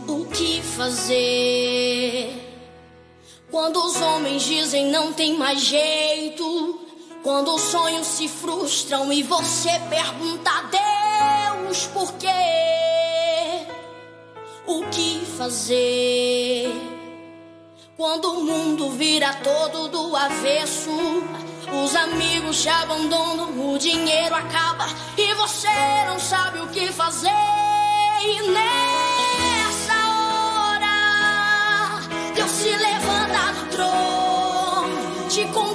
O 0.05 0.25
que 0.25 0.61
fazer 0.61 2.33
quando 3.49 3.77
os 3.77 3.95
homens 4.01 4.43
dizem 4.43 4.87
não 4.87 5.13
tem 5.13 5.37
mais 5.37 5.61
jeito? 5.61 6.92
Quando 7.23 7.55
os 7.55 7.61
sonhos 7.61 8.05
se 8.05 8.27
frustram 8.27 9.11
e 9.13 9.23
você 9.23 9.69
pergunta 9.89 10.51
a 10.51 11.61
Deus 11.63 11.87
por 11.87 12.11
quê? 12.15 12.27
O 14.67 14.83
que 14.91 15.25
fazer? 15.37 16.69
Quando 17.95 18.29
o 18.29 18.43
mundo 18.43 18.89
vira 18.89 19.33
todo 19.35 19.87
do 19.87 20.13
avesso, 20.17 20.91
os 21.85 21.95
amigos 21.95 22.61
te 22.61 22.67
abandonam, 22.67 23.73
o 23.73 23.77
dinheiro 23.77 24.35
acaba 24.35 24.85
e 25.17 25.33
você 25.35 25.69
não 26.05 26.19
sabe 26.19 26.59
o 26.59 26.67
que 26.67 26.91
fazer. 26.91 27.29
E 28.21 28.51
nessa 28.51 29.93
hora, 30.67 32.01
Deus 32.35 32.51
se 32.51 32.69
levanta 32.69 33.53
do 33.53 33.69
trono, 33.71 35.29
te 35.29 35.45
convida. 35.53 35.72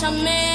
some 0.00 0.24
man. 0.24 0.49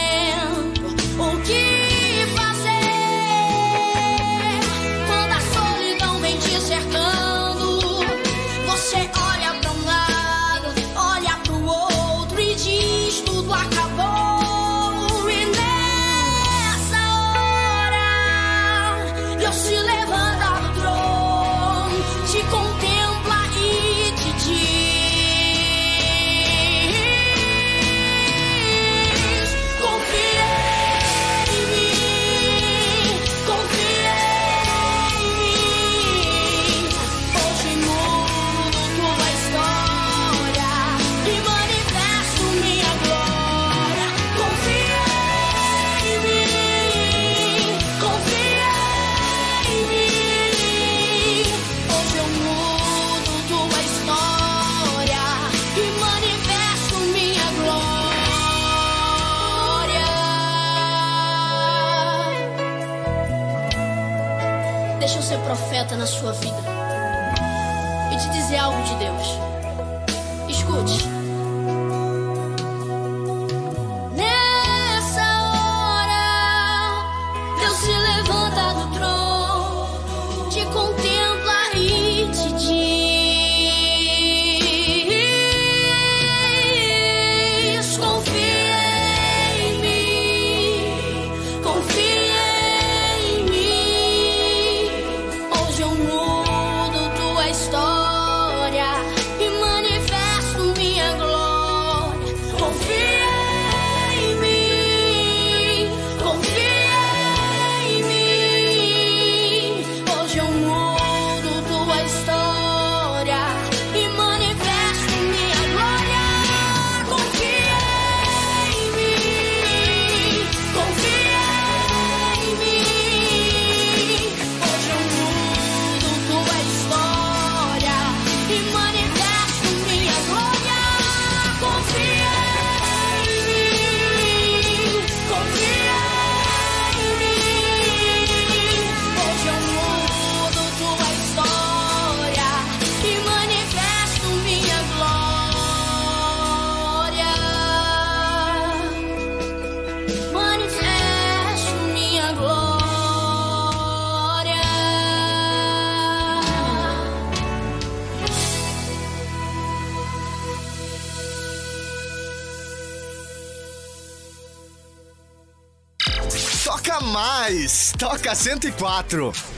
104. 168.72 169.55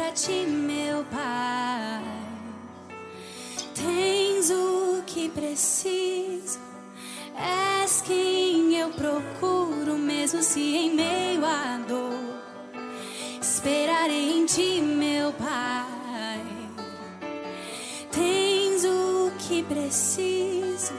pra 0.00 0.12
ti, 0.12 0.46
meu 0.46 1.04
Pai. 1.04 2.02
Tens 3.74 4.50
o 4.50 5.02
que 5.06 5.28
preciso, 5.28 6.58
és 7.36 8.00
quem 8.00 8.78
eu 8.78 8.88
procuro, 8.90 9.98
mesmo 9.98 10.42
se 10.42 10.60
em 10.60 10.94
meio 10.94 11.44
à 11.44 11.78
dor. 11.86 12.40
Esperarei 13.42 14.38
em 14.38 14.46
ti, 14.46 14.80
meu 14.80 15.34
Pai. 15.34 16.40
Tens 18.10 18.84
o 18.84 19.30
que 19.38 19.62
preciso, 19.64 20.94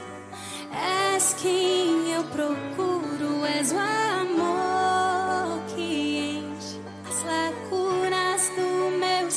és 0.72 1.34
quem 1.34 2.12
eu 2.12 2.22
procuro, 2.24 3.44
és 3.44 3.72
o 3.72 3.78
amor. 3.78 5.01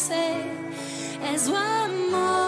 say 0.08 0.46
as 1.24 1.50
one 1.50 2.12
more. 2.12 2.45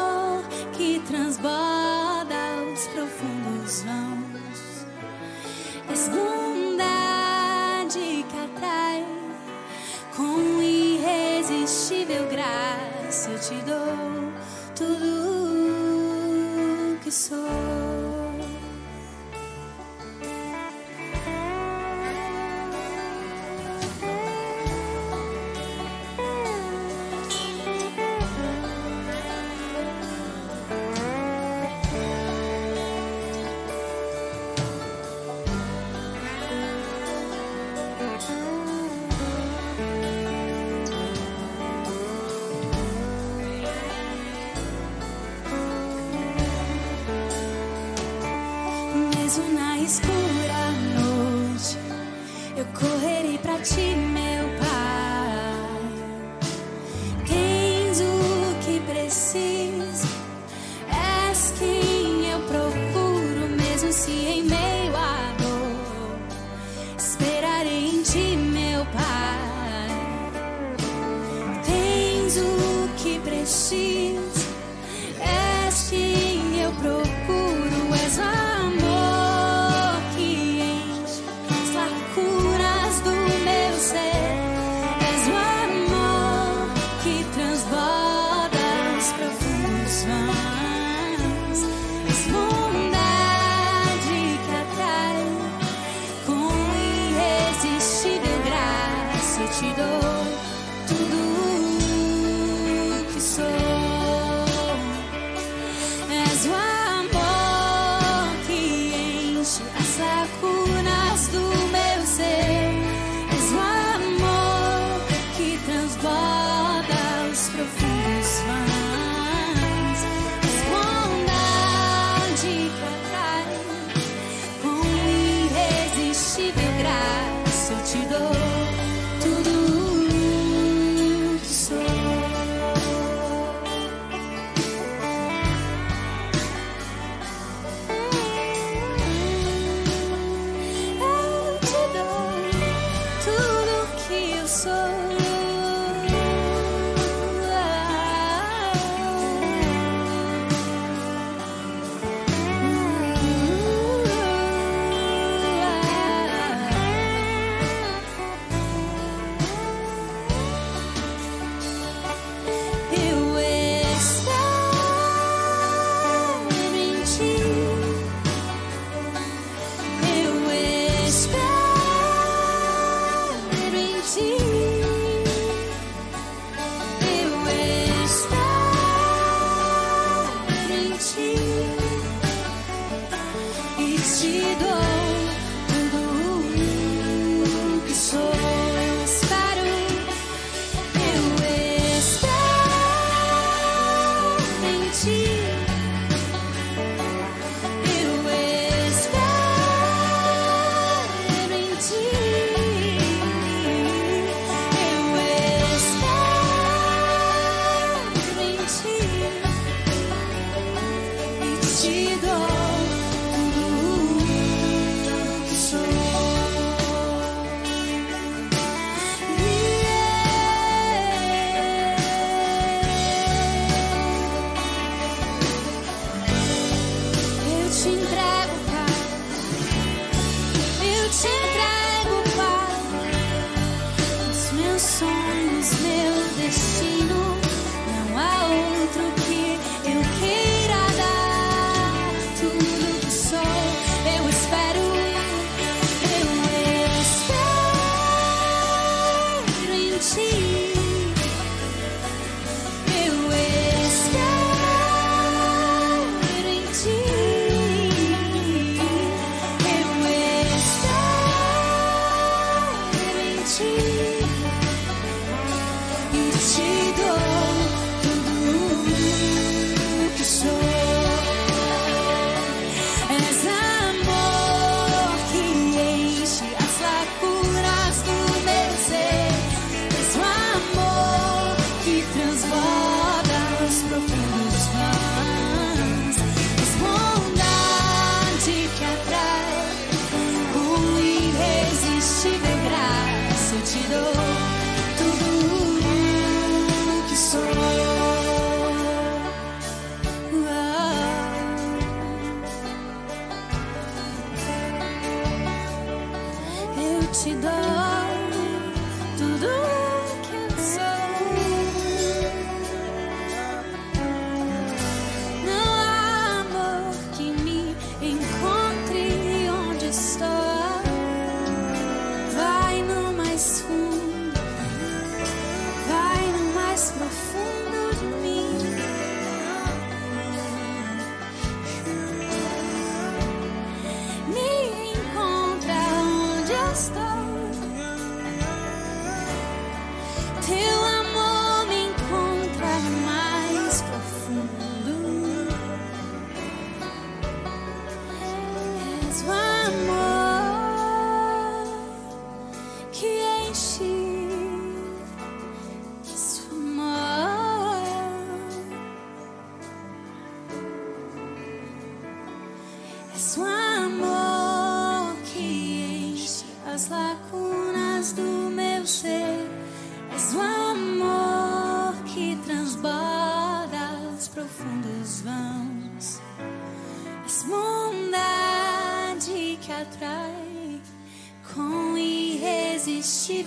One 349.08 349.88
more. 349.88 349.97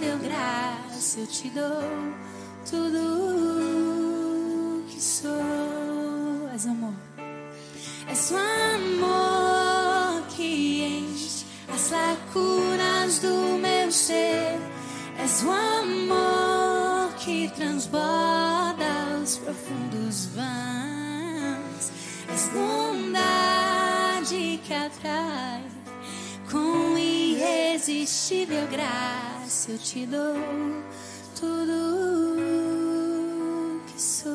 Deu 0.01 0.17
graça 0.17 1.21
eu 1.21 1.27
te 1.27 1.51
dou 1.51 1.83
tudo 2.65 4.83
que 4.89 4.99
sou. 4.99 6.49
És 6.55 6.67
amor, 6.67 6.95
és 8.09 8.31
o 8.31 8.37
amor 8.37 10.23
que 10.29 10.85
enche 10.85 11.45
as 11.69 11.91
lacunas 11.91 13.19
do 13.19 13.59
meu 13.59 13.93
ser. 13.93 14.59
És 15.23 15.43
o 15.43 15.51
amor 15.51 17.13
que 17.19 17.51
transborda 17.55 19.21
os 19.23 19.37
profundos 19.37 20.31
vãos. 20.35 21.93
És 22.33 22.49
bondade 22.55 24.59
que 24.65 24.73
atrai 24.73 25.63
com 26.51 26.97
irresistível 26.97 28.67
graça 28.69 29.30
se 29.61 29.73
eu 29.73 29.79
te 29.79 30.07
dou 30.07 30.35
tudo 31.39 31.83
que 33.87 34.01
sou. 34.01 34.31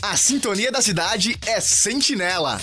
A 0.00 0.16
sintonia 0.16 0.70
da 0.70 0.80
cidade 0.80 1.36
é 1.44 1.60
Sentinela. 1.60 2.60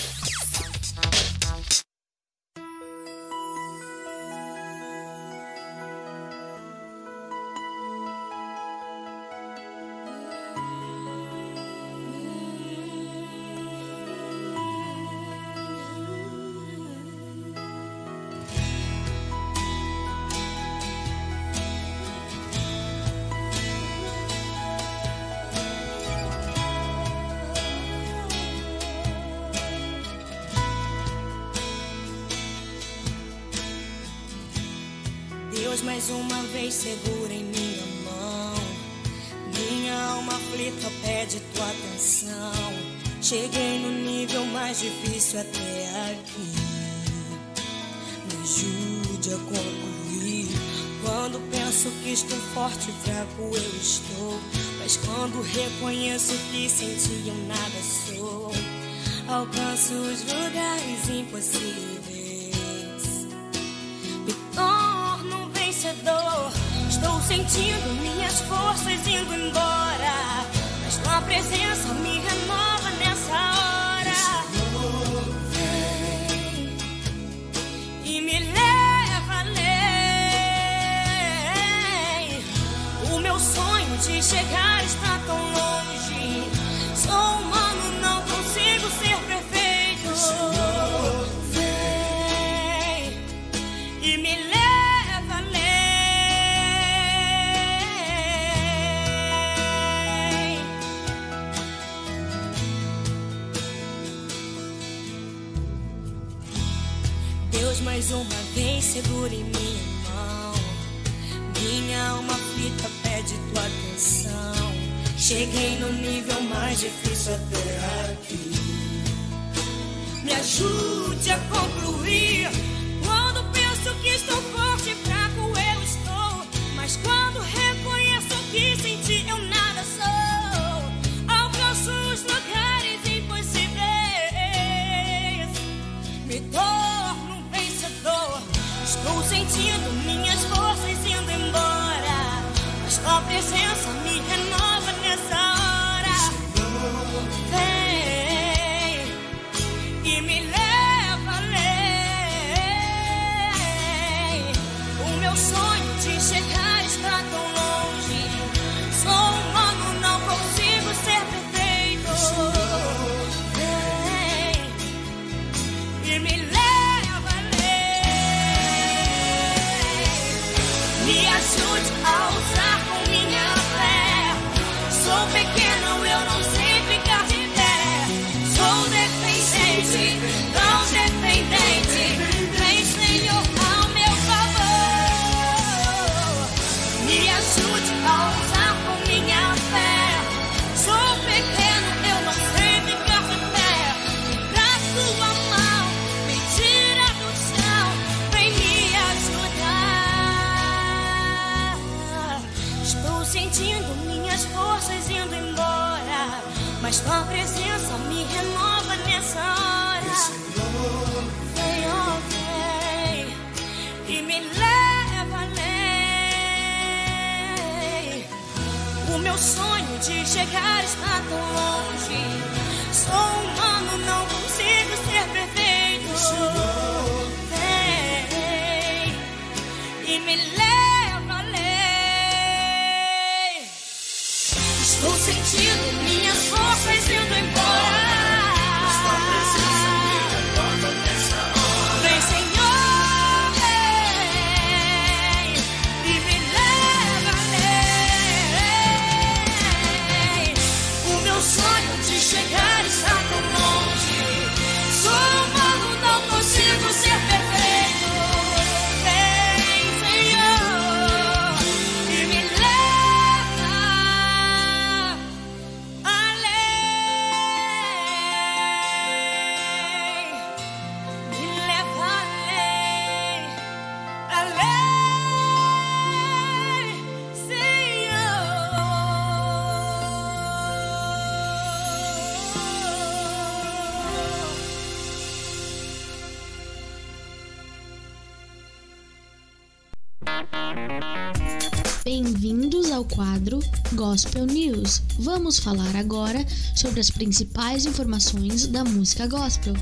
Bem-vindos 292.44 292.92
ao 292.92 293.06
quadro 293.06 293.60
Gospel 293.94 294.46
News. 294.46 295.02
Vamos 295.18 295.60
falar 295.60 295.96
agora 295.96 296.46
sobre 296.76 297.00
as 297.00 297.10
principais 297.10 297.86
informações 297.86 298.68
da 298.68 298.84
música 298.84 299.26
gospel. 299.26 299.74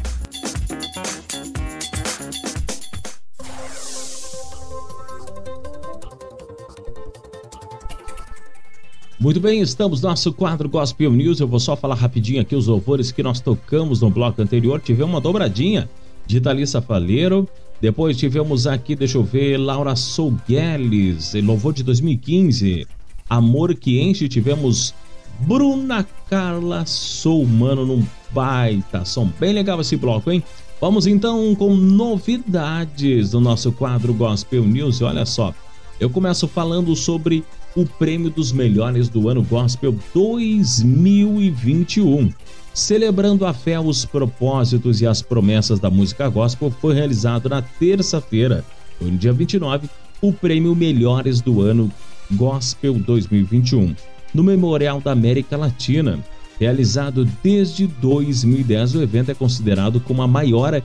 Muito 9.20 9.40
bem, 9.40 9.62
estamos 9.62 10.04
no 10.04 10.10
nosso 10.10 10.32
quadro 10.32 10.70
Gospel 10.70 11.12
News. 11.12 11.40
Eu 11.40 11.48
vou 11.48 11.60
só 11.60 11.76
falar 11.76 11.96
rapidinho 11.96 12.42
aqui 12.42 12.56
os 12.56 12.68
louvores 12.68 13.12
que 13.12 13.24
nós 13.24 13.40
tocamos 13.40 14.02
no 14.02 14.12
bloco 14.12 14.40
anterior. 14.40 14.80
Tivemos 14.80 15.12
uma 15.12 15.20
dobradinha 15.20 15.90
de 16.28 16.40
Thalissa 16.40 16.80
Faleiro. 16.80 17.50
Depois 17.82 18.16
tivemos 18.16 18.68
aqui, 18.68 18.96
deixa 18.96 19.18
eu 19.18 19.24
ver, 19.24 19.58
Laura 19.58 19.96
Sougueles, 19.96 21.34
louvor 21.34 21.74
de 21.74 21.82
2015. 21.82 22.88
Amor 23.28 23.74
que 23.74 24.00
enche. 24.00 24.30
Tivemos 24.30 24.94
Bruna 25.40 26.08
Carla 26.30 26.86
Sou 26.86 27.44
Mano 27.44 27.84
num 27.84 28.06
baita 28.32 29.04
som. 29.04 29.28
Bem 29.40 29.52
legal 29.52 29.82
esse 29.82 29.98
bloco, 29.98 30.32
hein? 30.32 30.44
Vamos 30.80 31.08
então 31.08 31.56
com 31.56 31.76
novidades 31.76 33.32
do 33.32 33.40
nosso 33.40 33.72
quadro 33.72 34.14
Gospel 34.14 34.64
News. 34.64 35.02
Olha 35.02 35.26
só, 35.26 35.52
eu 36.00 36.10
começo 36.10 36.48
falando 36.48 36.96
sobre 36.96 37.44
o 37.76 37.86
prêmio 37.86 38.30
dos 38.30 38.52
melhores 38.52 39.10
do 39.10 39.30
ano 39.30 39.44
Gospel 39.44 39.96
2021. 40.14 42.32
Celebrando 42.74 43.46
a 43.46 43.54
fé, 43.54 43.80
os 43.80 44.06
propósitos 44.06 45.02
e 45.02 45.08
as 45.08 45.22
promessas 45.22 45.80
da 45.80 45.90
música 45.90 46.30
gospel, 46.30 46.72
foi 46.72 46.96
realizado 46.96 47.50
na 47.50 47.62
terça-feira, 47.62 48.64
no 49.00 49.12
dia 49.12 49.34
29, 49.34 49.90
o 50.22 50.32
prêmio 50.32 50.76
Melhores 50.76 51.42
do 51.42 51.62
Ano 51.62 51.92
Gospel 52.32 52.94
2021, 52.94 53.96
no 54.34 54.44
Memorial 54.44 55.02
da 55.02 55.12
América 55.12 55.58
Latina. 55.58 56.20
Realizado 56.60 57.28
desde 57.44 57.88
2010, 57.88 58.96
o 58.96 59.02
evento 59.02 59.32
é 59.32 59.34
considerado 59.34 60.00
como 60.00 60.22
a 60.22 60.28
maior 60.28 60.80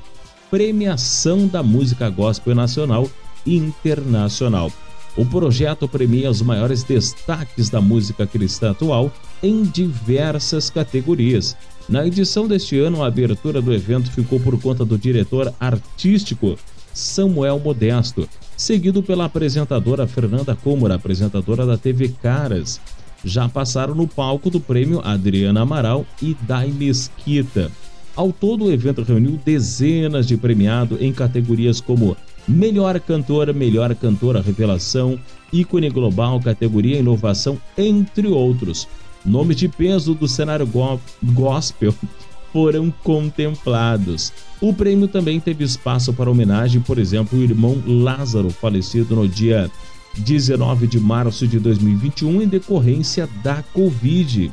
premiação 0.51 1.47
da 1.47 1.63
música 1.63 2.09
gospel 2.09 2.55
nacional 2.55 3.09
e 3.45 3.57
internacional. 3.57 4.73
O 5.17 5.25
projeto 5.25 5.89
premia 5.89 6.31
os 6.31 6.43
maiores 6.43 6.83
destaques 6.83 7.71
da 7.71 7.81
música 7.81 8.27
cristã 8.27 8.73
atual 8.73 9.11
em 9.43 9.63
diversas 9.63 10.69
categorias. 10.69 11.57
Na 11.89 12.07
edição 12.07 12.47
deste 12.47 12.79
ano, 12.79 13.03
a 13.03 13.07
abertura 13.07 13.63
do 13.63 13.73
evento 13.73 14.11
ficou 14.11 14.39
por 14.39 14.61
conta 14.61 14.85
do 14.85 14.99
diretor 14.99 15.55
artístico 15.59 16.59
Samuel 16.93 17.59
Modesto, 17.59 18.29
seguido 18.57 19.03
pela 19.03 19.25
apresentadora 19.25 20.07
Fernanda 20.07 20.55
Cômora, 20.55 20.97
apresentadora 20.97 21.65
da 21.65 21.79
TV 21.79 22.09
Caras. 22.23 22.79
Já 23.25 23.49
passaram 23.49 23.95
no 23.95 24.07
palco 24.07 24.51
do 24.51 24.61
prêmio 24.61 25.01
Adriana 25.03 25.63
Amaral 25.63 26.05
e 26.21 26.37
Dai 26.43 26.69
Mesquita. 26.69 27.71
Ao 28.15 28.33
todo, 28.33 28.65
o 28.65 28.73
evento 28.73 29.03
reuniu 29.03 29.41
dezenas 29.45 30.27
de 30.27 30.37
premiados 30.37 31.01
em 31.01 31.13
categorias 31.13 31.81
como 31.81 32.17
Melhor 32.49 32.99
Cantora, 33.01 33.53
Melhor 33.53 33.95
Cantora 33.95 34.41
Revelação, 34.41 35.19
Ícone 35.53 35.91
Global, 35.91 36.41
categoria 36.41 36.99
Inovação, 36.99 37.59
entre 37.77 38.29
outros. 38.29 38.87
Nomes 39.25 39.57
de 39.57 39.69
peso 39.69 40.15
do 40.15 40.29
cenário 40.29 40.67
go 40.67 41.01
gospel 41.23 41.95
foram 42.53 42.93
contemplados. 43.03 44.33
O 44.61 44.73
prêmio 44.73 45.09
também 45.09 45.41
teve 45.41 45.65
espaço 45.65 46.13
para 46.13 46.31
homenagem, 46.31 46.81
por 46.81 46.99
exemplo, 46.99 47.39
o 47.39 47.43
irmão 47.43 47.83
Lázaro, 47.87 48.51
falecido 48.51 49.17
no 49.17 49.29
dia 49.29 49.71
19 50.17 50.87
de 50.87 50.99
março 50.99 51.47
de 51.47 51.59
2021 51.59 52.43
em 52.43 52.49
decorrência 52.49 53.29
da 53.43 53.63
Covid. 53.75 54.51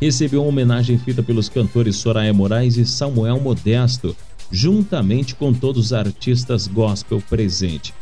Recebeu 0.00 0.40
uma 0.40 0.48
homenagem 0.48 0.98
feita 0.98 1.22
pelos 1.22 1.48
cantores 1.48 1.96
Soraya 1.96 2.32
Moraes 2.32 2.78
e 2.78 2.86
Samuel 2.86 3.38
Modesto, 3.38 4.16
juntamente 4.50 5.34
com 5.34 5.52
todos 5.52 5.86
os 5.86 5.92
artistas 5.92 6.66
gospel 6.66 7.22
presentes. 7.28 7.92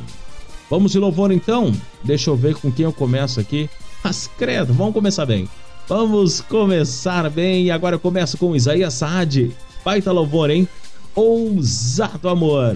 Vamos 0.70 0.92
de 0.92 1.00
louvor 1.00 1.32
então? 1.32 1.74
Deixa 2.04 2.30
eu 2.30 2.36
ver 2.36 2.54
com 2.54 2.72
quem 2.72 2.86
eu 2.86 2.94
começo 2.94 3.40
aqui. 3.40 3.68
Mas 4.04 4.30
credo, 4.38 4.72
vamos 4.72 4.94
começar 4.94 5.26
bem. 5.26 5.50
Vamos 5.88 6.42
começar 6.42 7.30
bem. 7.30 7.66
E 7.66 7.72
agora 7.72 7.96
eu 7.96 8.00
começo 8.00 8.38
com 8.38 8.56
Isaías 8.56 8.96
Saad. 8.96 9.56
Baita 9.84 10.12
louvor, 10.12 10.50
hein? 10.50 10.68
Ousado 11.14 12.28
amor. 12.28 12.76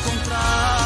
now. 0.41 0.80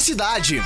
cidade. 0.00 0.62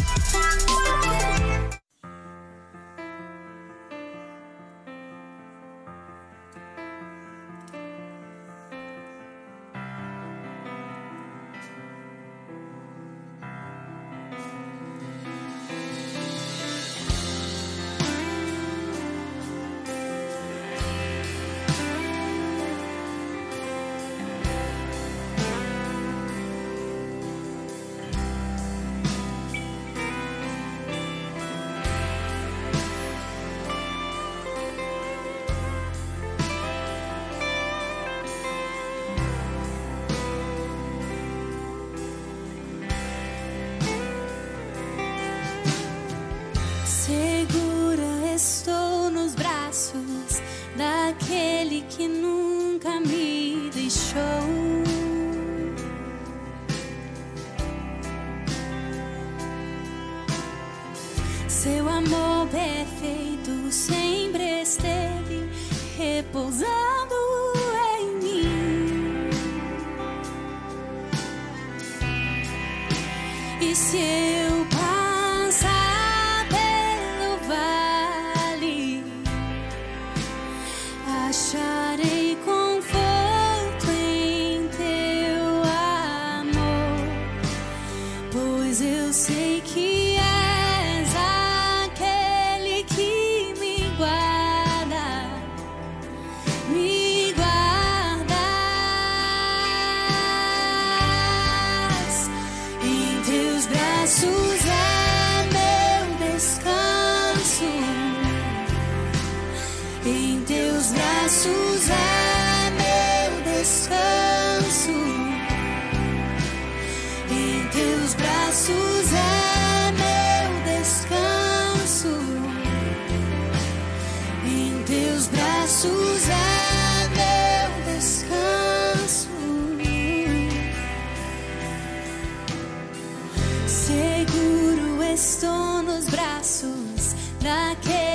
estou 135.14 135.80
nos 135.82 136.08
braços 136.08 137.14
daquele. 137.40 138.13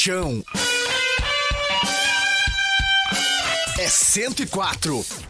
Baitachão. 0.00 0.42
É 3.78 3.88
104. 3.88 5.29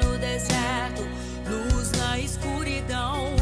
deserto, 0.41 1.07
luz 1.47 1.91
na 1.91 2.19
escuridão. 2.19 3.40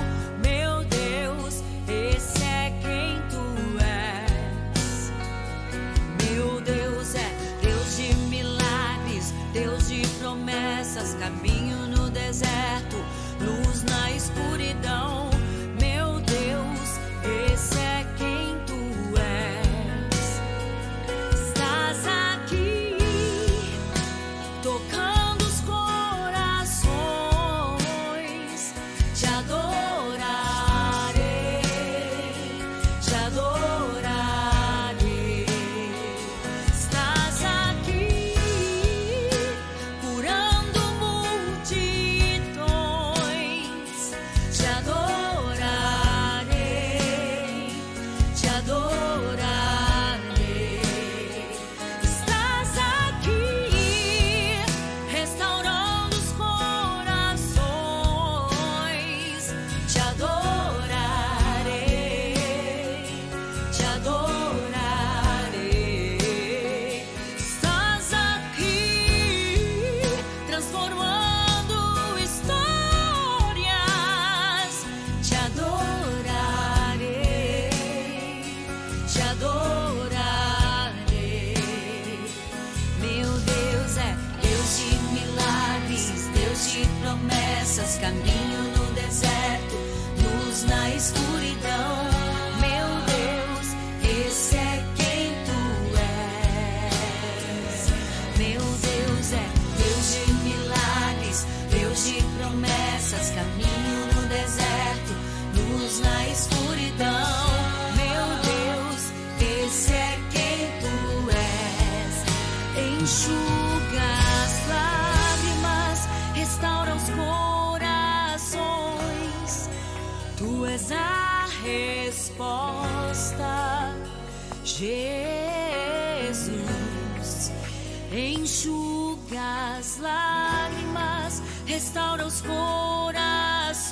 corações. 132.41 133.90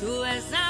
Tu 0.00 0.24
és 0.24 0.52
a 0.52 0.65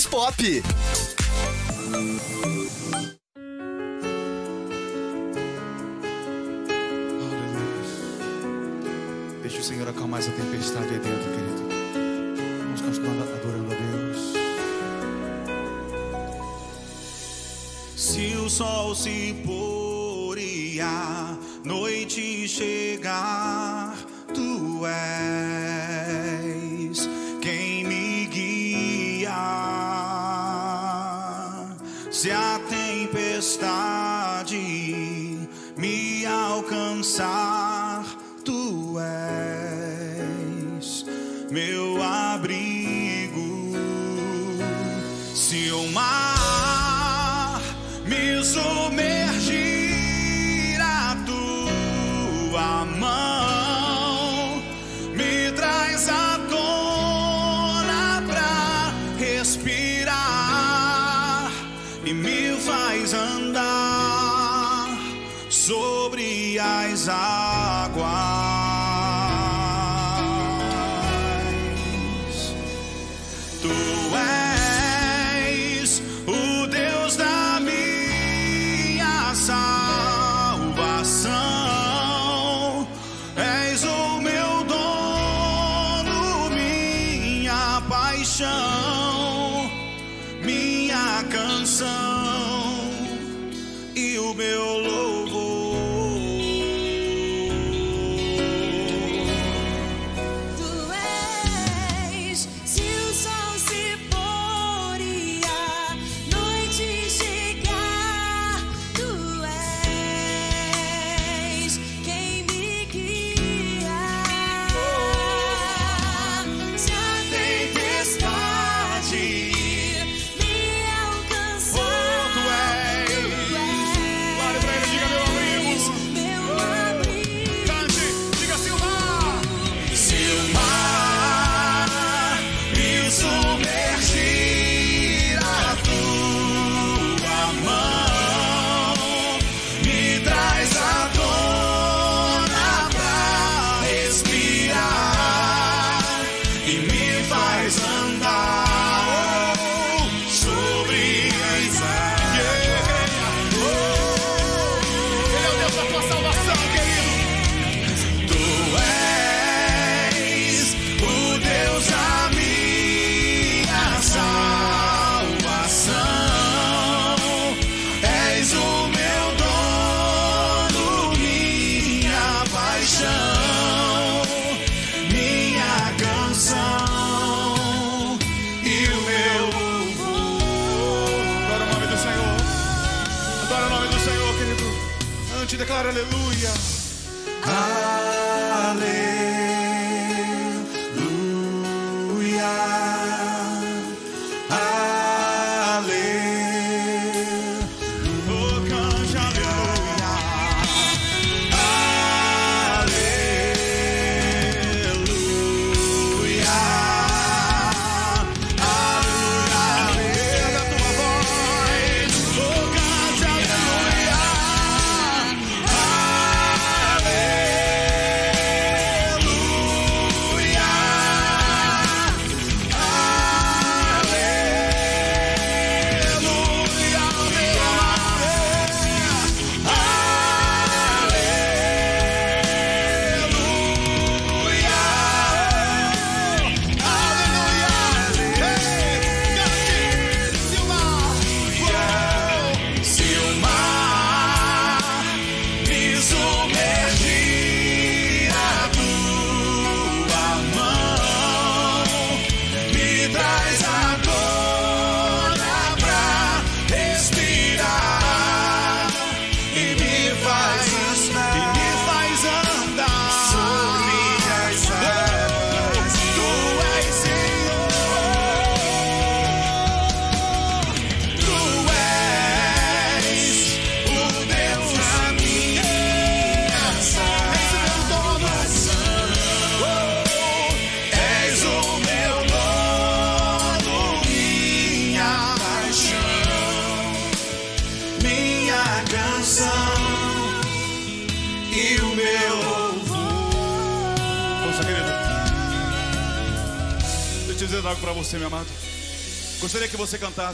mais 0.00 0.06
pop. 0.06 1.09
canção 91.30 91.86
e 93.94 94.18
o 94.18 94.34
meu 94.34 94.78
louvor. 94.78 94.99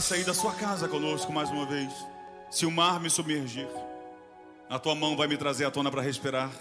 sair 0.01 0.23
da 0.23 0.33
sua 0.33 0.53
casa 0.53 0.87
conosco 0.87 1.31
mais 1.31 1.49
uma 1.49 1.65
vez. 1.65 1.91
Se 2.49 2.65
o 2.65 2.71
mar 2.71 2.99
me 2.99 3.09
submergir, 3.09 3.67
a 4.69 4.77
tua 4.77 4.95
mão 4.95 5.15
vai 5.15 5.27
me 5.27 5.37
trazer 5.37 5.65
à 5.65 5.71
tona 5.71 5.89
para 5.89 6.01
respirar. 6.01 6.51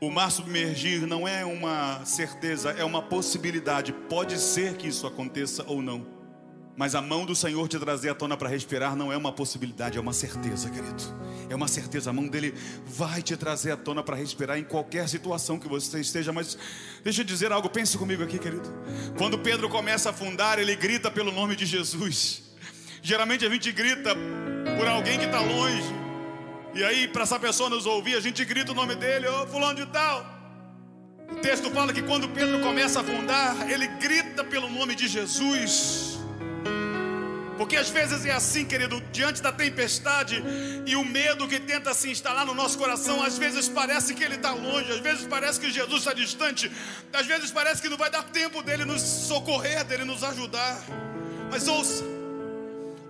O 0.00 0.10
mar 0.10 0.30
submergir 0.30 1.06
não 1.06 1.26
é 1.26 1.44
uma 1.44 2.04
certeza, 2.04 2.70
é 2.70 2.84
uma 2.84 3.02
possibilidade. 3.02 3.92
Pode 3.92 4.38
ser 4.38 4.76
que 4.76 4.88
isso 4.88 5.06
aconteça 5.06 5.64
ou 5.66 5.82
não. 5.82 6.06
Mas 6.76 6.94
a 6.94 7.02
mão 7.02 7.26
do 7.26 7.34
Senhor 7.34 7.68
te 7.68 7.78
trazer 7.78 8.08
à 8.08 8.14
tona 8.14 8.36
para 8.36 8.48
respirar 8.48 8.96
não 8.96 9.12
é 9.12 9.16
uma 9.16 9.30
possibilidade, 9.30 9.98
é 9.98 10.00
uma 10.00 10.12
certeza, 10.12 10.70
querido. 10.70 11.02
É 11.50 11.54
uma 11.54 11.68
certeza. 11.68 12.10
A 12.10 12.12
mão 12.12 12.26
dele 12.26 12.54
vai 12.86 13.22
te 13.22 13.36
trazer 13.36 13.72
à 13.72 13.76
tona 13.76 14.02
para 14.02 14.16
respirar 14.16 14.58
em 14.58 14.64
qualquer 14.64 15.08
situação 15.08 15.58
que 15.58 15.68
você 15.68 16.00
esteja. 16.00 16.32
Mas 16.32 16.56
deixa 17.04 17.20
eu 17.20 17.24
dizer 17.24 17.52
algo, 17.52 17.68
pense 17.68 17.98
comigo 17.98 18.22
aqui, 18.22 18.38
querido. 18.38 18.72
Quando 19.18 19.38
Pedro 19.38 19.68
começa 19.68 20.08
a 20.08 20.12
afundar, 20.12 20.58
ele 20.58 20.74
grita 20.74 21.10
pelo 21.10 21.30
nome 21.30 21.54
de 21.54 21.66
Jesus. 21.66 22.51
Geralmente 23.02 23.44
a 23.44 23.50
gente 23.50 23.72
grita 23.72 24.14
por 24.78 24.86
alguém 24.86 25.18
que 25.18 25.24
está 25.24 25.40
longe. 25.40 25.92
E 26.72 26.84
aí, 26.84 27.08
para 27.08 27.24
essa 27.24 27.38
pessoa 27.38 27.68
nos 27.68 27.84
ouvir, 27.84 28.14
a 28.14 28.20
gente 28.20 28.44
grita 28.44 28.70
o 28.70 28.74
nome 28.74 28.94
dele, 28.94 29.26
ô 29.26 29.42
oh, 29.42 29.46
fulano 29.48 29.74
de 29.74 29.86
tal. 29.86 30.24
O 31.28 31.34
texto 31.36 31.68
fala 31.70 31.92
que 31.92 32.00
quando 32.02 32.28
Pedro 32.28 32.60
começa 32.60 33.00
a 33.00 33.02
afundar, 33.02 33.68
ele 33.68 33.88
grita 33.88 34.44
pelo 34.44 34.70
nome 34.70 34.94
de 34.94 35.08
Jesus. 35.08 36.16
Porque 37.58 37.76
às 37.76 37.90
vezes 37.90 38.24
é 38.24 38.30
assim, 38.30 38.64
querido, 38.64 39.02
diante 39.10 39.42
da 39.42 39.50
tempestade 39.50 40.42
e 40.86 40.94
o 40.94 41.04
medo 41.04 41.48
que 41.48 41.58
tenta 41.58 41.92
se 41.92 42.08
instalar 42.08 42.46
no 42.46 42.54
nosso 42.54 42.78
coração, 42.78 43.22
às 43.22 43.36
vezes 43.36 43.68
parece 43.68 44.14
que 44.14 44.22
ele 44.22 44.36
está 44.36 44.52
longe, 44.52 44.92
às 44.92 45.00
vezes 45.00 45.26
parece 45.26 45.58
que 45.60 45.70
Jesus 45.70 45.98
está 45.98 46.12
distante, 46.12 46.70
às 47.12 47.26
vezes 47.26 47.50
parece 47.50 47.82
que 47.82 47.88
não 47.88 47.96
vai 47.96 48.10
dar 48.10 48.22
tempo 48.24 48.62
dele 48.62 48.84
nos 48.84 49.02
socorrer, 49.02 49.84
dele 49.84 50.04
nos 50.04 50.22
ajudar. 50.24 50.82
Mas 51.50 51.68
ouça, 51.68 52.02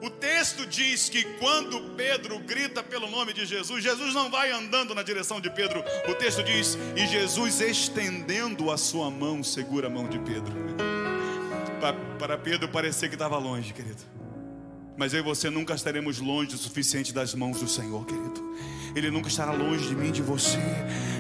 o 0.03 0.11
texto 0.11 0.67
diz 0.67 1.09
que 1.09 1.23
quando 1.39 1.81
Pedro 1.97 2.39
grita 2.41 2.83
pelo 2.83 3.09
nome 3.11 3.33
de 3.33 3.47
Jesus, 3.47 3.83
Jesus 3.83 4.13
não 4.15 4.31
vai 4.31 4.51
andando 4.51 4.95
na 4.95 5.03
direção 5.03 5.41
de 5.41 5.49
Pedro. 5.51 5.83
O 6.09 6.15
texto 6.15 6.43
diz: 6.43 6.77
e 6.97 7.07
Jesus 7.07 7.61
estendendo 7.61 8.71
a 8.71 8.77
sua 8.77 9.11
mão, 9.11 9.43
segura 9.43 9.87
a 9.87 9.91
mão 9.91 10.09
de 10.09 10.19
Pedro. 10.19 10.53
Pa- 11.81 11.95
Para 12.19 12.37
Pedro 12.39 12.69
parecer 12.69 13.09
que 13.09 13.15
estava 13.15 13.39
longe, 13.39 13.73
querido. 13.73 14.03
Mas 14.97 15.15
eu 15.15 15.21
e 15.21 15.23
você 15.23 15.49
nunca 15.49 15.75
estaremos 15.75 16.19
longe 16.19 16.55
o 16.55 16.59
suficiente 16.59 17.13
das 17.13 17.35
mãos 17.35 17.59
do 17.61 17.69
Senhor, 17.69 18.05
querido. 18.07 18.41
Ele 18.95 19.11
nunca 19.11 19.29
estará 19.29 19.53
longe 19.53 19.89
de 19.89 19.95
mim, 19.95 20.11
de 20.11 20.23
você. 20.23 20.59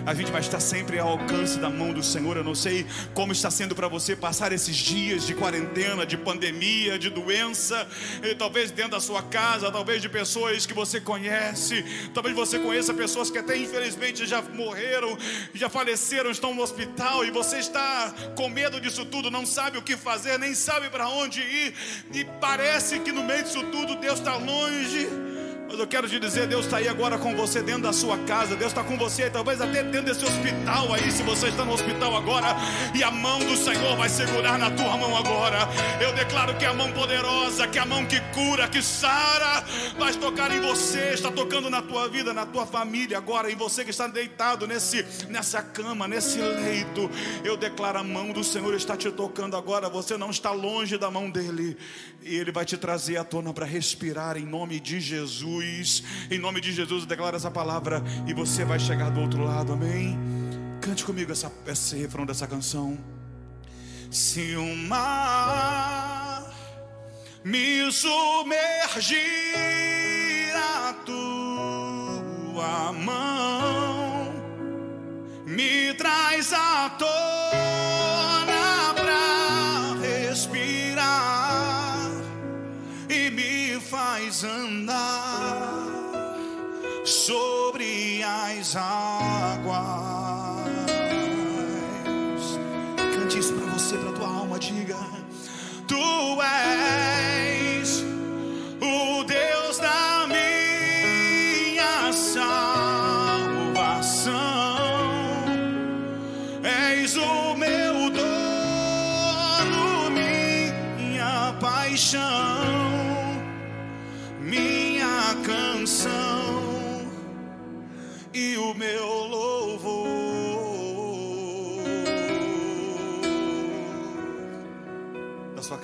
A 0.04 0.14
gente 0.14 0.32
vai 0.32 0.40
estar 0.40 0.58
sempre 0.58 0.98
ao 0.98 1.10
alcance 1.10 1.58
da 1.58 1.70
mão 1.70 1.92
do 1.92 2.02
Senhor. 2.02 2.36
Eu 2.36 2.42
não 2.42 2.54
sei 2.54 2.84
como 3.14 3.32
está 3.32 3.50
sendo 3.50 3.74
para 3.74 3.86
você 3.86 4.16
passar 4.16 4.52
esses 4.52 4.76
dias 4.76 5.26
de 5.26 5.34
quarentena, 5.34 6.04
de 6.04 6.16
pandemia, 6.16 6.98
de 6.98 7.08
doença, 7.08 7.86
e 8.22 8.34
talvez 8.34 8.70
dentro 8.70 8.92
da 8.92 9.00
sua 9.00 9.22
casa, 9.22 9.70
talvez 9.70 10.02
de 10.02 10.08
pessoas 10.08 10.66
que 10.66 10.74
você 10.74 11.00
conhece, 11.00 11.84
talvez 12.12 12.34
você 12.34 12.58
conheça 12.58 12.92
pessoas 12.92 13.30
que 13.30 13.38
até 13.38 13.56
infelizmente 13.56 14.26
já 14.26 14.42
morreram, 14.42 15.16
já 15.54 15.68
faleceram, 15.68 16.30
estão 16.30 16.54
no 16.54 16.62
hospital 16.62 17.24
e 17.24 17.30
você 17.30 17.58
está 17.58 18.12
com 18.36 18.48
medo 18.48 18.80
disso 18.80 19.04
tudo, 19.04 19.30
não 19.30 19.46
sabe 19.46 19.78
o 19.78 19.82
que 19.82 19.96
fazer, 19.96 20.38
nem 20.38 20.54
sabe 20.54 20.90
para 20.90 21.08
onde 21.08 21.40
ir, 21.40 21.74
e 22.12 22.24
parece 22.40 22.98
que 23.00 23.12
no 23.12 23.22
meio 23.22 23.44
disso 23.44 23.62
tudo 23.70 23.96
Deus 23.96 24.18
está 24.18 24.36
longe. 24.36 25.31
Mas 25.72 25.80
eu 25.80 25.86
quero 25.86 26.06
te 26.06 26.20
dizer, 26.20 26.46
Deus 26.46 26.66
está 26.66 26.76
aí 26.76 26.86
agora 26.86 27.16
com 27.16 27.34
você 27.34 27.62
dentro 27.62 27.84
da 27.84 27.94
sua 27.94 28.18
casa, 28.18 28.54
Deus 28.54 28.72
está 28.72 28.84
com 28.84 28.98
você, 28.98 29.30
talvez 29.30 29.58
até 29.58 29.82
dentro 29.82 30.12
desse 30.12 30.22
hospital 30.22 30.92
aí, 30.92 31.10
se 31.10 31.22
você 31.22 31.48
está 31.48 31.64
no 31.64 31.72
hospital 31.72 32.14
agora, 32.14 32.54
e 32.94 33.02
a 33.02 33.10
mão 33.10 33.38
do 33.38 33.56
Senhor 33.56 33.96
vai 33.96 34.10
segurar 34.10 34.58
na 34.58 34.70
tua 34.70 34.98
mão 34.98 35.16
agora. 35.16 35.66
Eu 35.98 36.12
declaro 36.12 36.54
que 36.58 36.66
a 36.66 36.74
mão 36.74 36.92
poderosa, 36.92 37.66
que 37.66 37.78
a 37.78 37.86
mão 37.86 38.04
que 38.04 38.20
cura, 38.34 38.68
que 38.68 38.82
sara, 38.82 39.64
vai 39.98 40.12
tocar 40.12 40.54
em 40.54 40.60
você, 40.60 41.14
está 41.14 41.32
tocando 41.32 41.70
na 41.70 41.80
tua 41.80 42.06
vida, 42.06 42.34
na 42.34 42.44
tua 42.44 42.66
família 42.66 43.16
agora, 43.16 43.50
em 43.50 43.56
você 43.56 43.82
que 43.82 43.92
está 43.92 44.06
deitado 44.06 44.66
nesse, 44.66 45.06
nessa 45.30 45.62
cama, 45.62 46.06
nesse 46.06 46.38
leito. 46.38 47.10
Eu 47.42 47.56
declaro 47.56 47.98
a 47.98 48.04
mão 48.04 48.30
do 48.30 48.44
Senhor 48.44 48.74
está 48.74 48.94
te 48.94 49.10
tocando 49.10 49.56
agora, 49.56 49.88
você 49.88 50.18
não 50.18 50.28
está 50.28 50.50
longe 50.50 50.98
da 50.98 51.10
mão 51.10 51.30
dele, 51.30 51.78
e 52.20 52.36
ele 52.36 52.52
vai 52.52 52.66
te 52.66 52.76
trazer 52.76 53.16
à 53.16 53.24
tona 53.24 53.54
para 53.54 53.64
respirar 53.64 54.36
em 54.36 54.44
nome 54.44 54.78
de 54.78 55.00
Jesus. 55.00 55.61
Em 56.30 56.38
nome 56.38 56.60
de 56.60 56.72
Jesus, 56.72 57.02
eu 57.02 57.08
declaro 57.08 57.36
essa 57.36 57.50
palavra 57.50 58.02
e 58.26 58.34
você 58.34 58.64
vai 58.64 58.78
chegar 58.78 59.10
do 59.10 59.20
outro 59.20 59.44
lado, 59.44 59.72
amém? 59.72 60.18
Cante 60.80 61.04
comigo 61.04 61.30
essa, 61.32 61.52
esse 61.66 61.96
refrão 61.96 62.26
dessa 62.26 62.46
canção. 62.46 62.98
Se 64.10 64.56
o 64.56 64.76
mar 64.76 66.52
me 67.44 67.90
submergir 67.90 69.20
a 70.56 70.92
tua 71.04 72.92
mão, 72.92 74.32
me 75.46 75.94
traz 75.94 76.52
à 76.52 76.90
tona 76.90 77.31
sobre 87.26 88.20
as 88.24 88.74
águas. 88.74 89.76
Cante 93.14 93.38
isso 93.38 93.52
pra 93.52 93.72
você, 93.72 93.96
pra 93.96 94.12
tua 94.12 94.26
alma, 94.26 94.58
diga: 94.58 94.98
Tu 95.86 95.94
és 96.42 96.91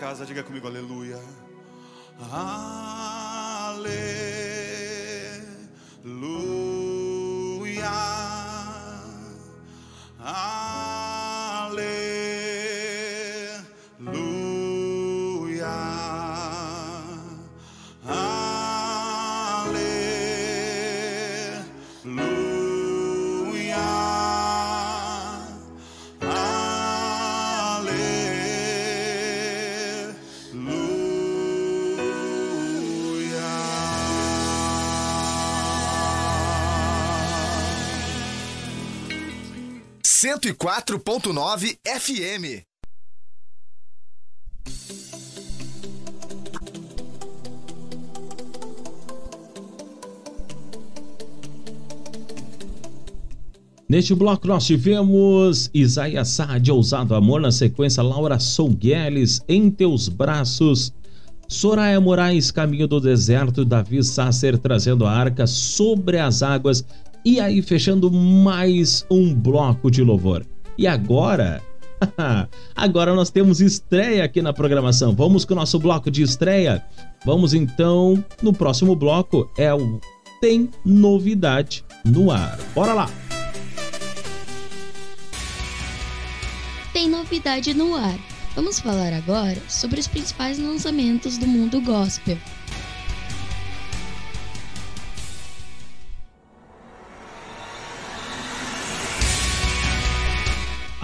casa, 0.09 0.25
diga 0.25 0.43
comigo, 0.43 0.67
aleluia. 0.67 1.21
Aleluia. 2.33 2.79
Aleluia. 10.19 10.68
104.9 40.21 41.79
FM. 41.87 42.65
Neste 53.89 54.13
bloco 54.13 54.49
nós 54.49 54.67
tivemos 54.67 55.71
Isaías 55.73 56.37
de 56.61 56.73
Ousado 56.73 57.15
Amor, 57.15 57.41
na 57.41 57.53
sequência 57.53 58.03
Laura 58.03 58.41
Songueles, 58.41 59.41
Em 59.49 59.71
Teus 59.71 60.09
Braços, 60.09 60.93
Soraya 61.47 62.01
Moraes, 62.01 62.51
Caminho 62.51 62.89
do 62.89 63.01
Deserto, 63.01 63.65
Davi 63.65 64.03
Sacer 64.03 64.59
trazendo 64.59 65.07
a 65.07 65.13
arca 65.13 65.47
sobre 65.47 66.19
as 66.19 66.43
águas 66.43 66.85
e 67.29 67.39
aí 67.39 67.61
fechando 67.61 68.11
mais 68.11 69.05
um 69.11 69.35
bloco 69.35 69.91
de 69.91 70.03
louvor. 70.03 70.47
E 70.79 70.87
agora, 70.87 71.63
agora 72.75 73.15
nós 73.15 73.29
temos 73.29 73.61
estreia 73.61 74.25
aqui 74.25 74.41
na 74.41 74.51
programação. 74.51 75.15
Vamos 75.15 75.45
com 75.45 75.53
o 75.53 75.57
nosso 75.59 75.79
bloco 75.79 76.11
de 76.11 76.23
estreia. 76.23 76.83
Vamos 77.27 77.53
então 77.53 78.25
no 78.43 78.51
próximo 78.51 78.97
bloco 78.97 79.47
é 79.59 79.75
o 79.75 80.01
Tem 80.41 80.71
Novidade 80.83 81.85
no 82.03 82.31
Ar. 82.31 82.59
Bora 82.75 82.95
lá! 82.95 83.11
Tem 86.95 87.11
novidade 87.11 87.75
no 87.75 87.95
ar. 87.95 88.19
Vamos 88.55 88.81
falar 88.81 89.13
agora 89.13 89.59
sobre 89.69 90.01
os 90.01 90.09
principais 90.09 90.59
lançamentos 90.59 91.37
do 91.37 91.47
mundo 91.47 91.79
gospel. 91.83 92.39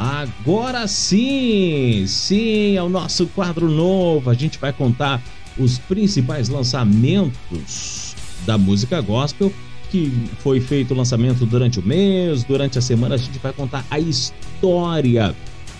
Agora 0.04 0.86
sim, 0.86 2.04
sim, 2.06 2.76
é 2.76 2.82
o 2.82 2.90
nosso 2.90 3.26
quadro 3.28 3.70
novo. 3.70 4.28
A 4.28 4.34
gente 4.34 4.58
vai 4.58 4.70
contar 4.70 5.22
os 5.58 5.78
principais 5.78 6.50
lançamentos 6.50 8.14
da 8.44 8.58
música 8.58 9.00
gospel 9.00 9.50
que 9.90 10.12
foi 10.40 10.60
feito 10.60 10.92
o 10.92 10.96
lançamento 10.96 11.46
durante 11.46 11.78
o 11.78 11.82
mês, 11.82 12.44
durante 12.44 12.78
a 12.78 12.82
semana. 12.82 13.14
A 13.14 13.18
gente 13.18 13.38
vai 13.38 13.54
contar 13.54 13.82
a 13.90 13.98
história 13.98 15.34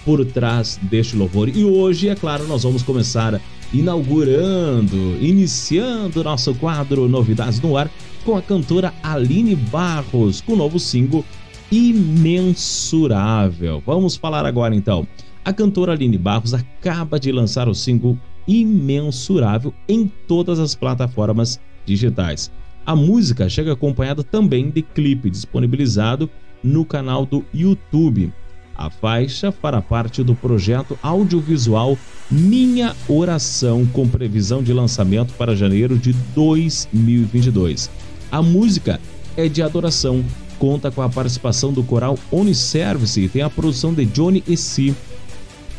por 0.07 0.25
trás 0.25 0.81
deste 0.81 1.17
louvor. 1.17 1.51
E 1.51 1.63
hoje, 1.63 2.09
é 2.09 2.15
claro, 2.15 2.47
nós 2.47 2.63
vamos 2.63 2.83
começar 2.83 3.39
inaugurando, 3.75 5.19
iniciando 5.21 6.25
nosso 6.25 6.55
quadro 6.55 7.07
Novidades 7.11 7.61
no 7.61 7.77
Ar 7.77 7.91
com 8.25 8.39
a 8.39 8.41
cantora 8.41 8.95
Aline 9.03 9.55
Barros, 9.55 10.41
com 10.41 10.55
o 10.55 10.57
novo 10.57 10.79
single 10.79 11.23
Imensurável. 11.71 13.83
Vamos 13.85 14.17
falar 14.17 14.47
agora 14.47 14.75
então. 14.75 15.07
A 15.45 15.53
cantora 15.53 15.93
Aline 15.93 16.17
Barros 16.17 16.55
acaba 16.55 17.21
de 17.21 17.31
lançar 17.31 17.69
o 17.69 17.75
single 17.75 18.17
Imensurável 18.47 19.73
em 19.89 20.11
todas 20.29 20.59
as 20.59 20.75
plataformas 20.75 21.59
digitais. 21.87 22.51
A 22.87 22.95
música 22.95 23.49
chega 23.49 23.73
acompanhada 23.73 24.23
também 24.23 24.71
de 24.71 24.83
clipe 24.83 25.31
disponibilizado 25.31 26.29
no 26.63 26.85
canal 26.85 27.25
do 27.25 27.45
YouTube. 27.53 28.33
A 28.77 28.91
faixa 28.91 29.53
fará 29.53 29.81
parte 29.81 30.23
do 30.23 30.35
projeto 30.35 30.99
audiovisual 31.03 31.97
Minha 32.31 32.95
Oração, 33.09 33.87
com 33.87 34.09
previsão 34.09 34.63
de 34.63 34.73
lançamento 34.73 35.33
para 35.35 35.55
janeiro 35.55 35.97
de 35.97 36.13
2022. 36.35 37.89
A 38.33 38.43
música 38.43 39.01
é 39.37 39.49
de 39.49 39.63
adoração, 39.63 40.25
conta 40.59 40.91
com 40.91 41.03
a 41.03 41.09
participação 41.09 41.73
do 41.73 41.83
coral 41.83 42.19
Uniservice 42.31 43.21
e 43.21 43.29
tem 43.29 43.43
a 43.43 43.51
produção 43.51 43.93
de 43.93 44.05
Johnny 44.07 44.43
Essi, 44.49 44.95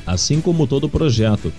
assim 0.05 0.39
como 0.39 0.67
todo 0.67 0.85
o 0.85 0.89
projeto. 0.89 1.51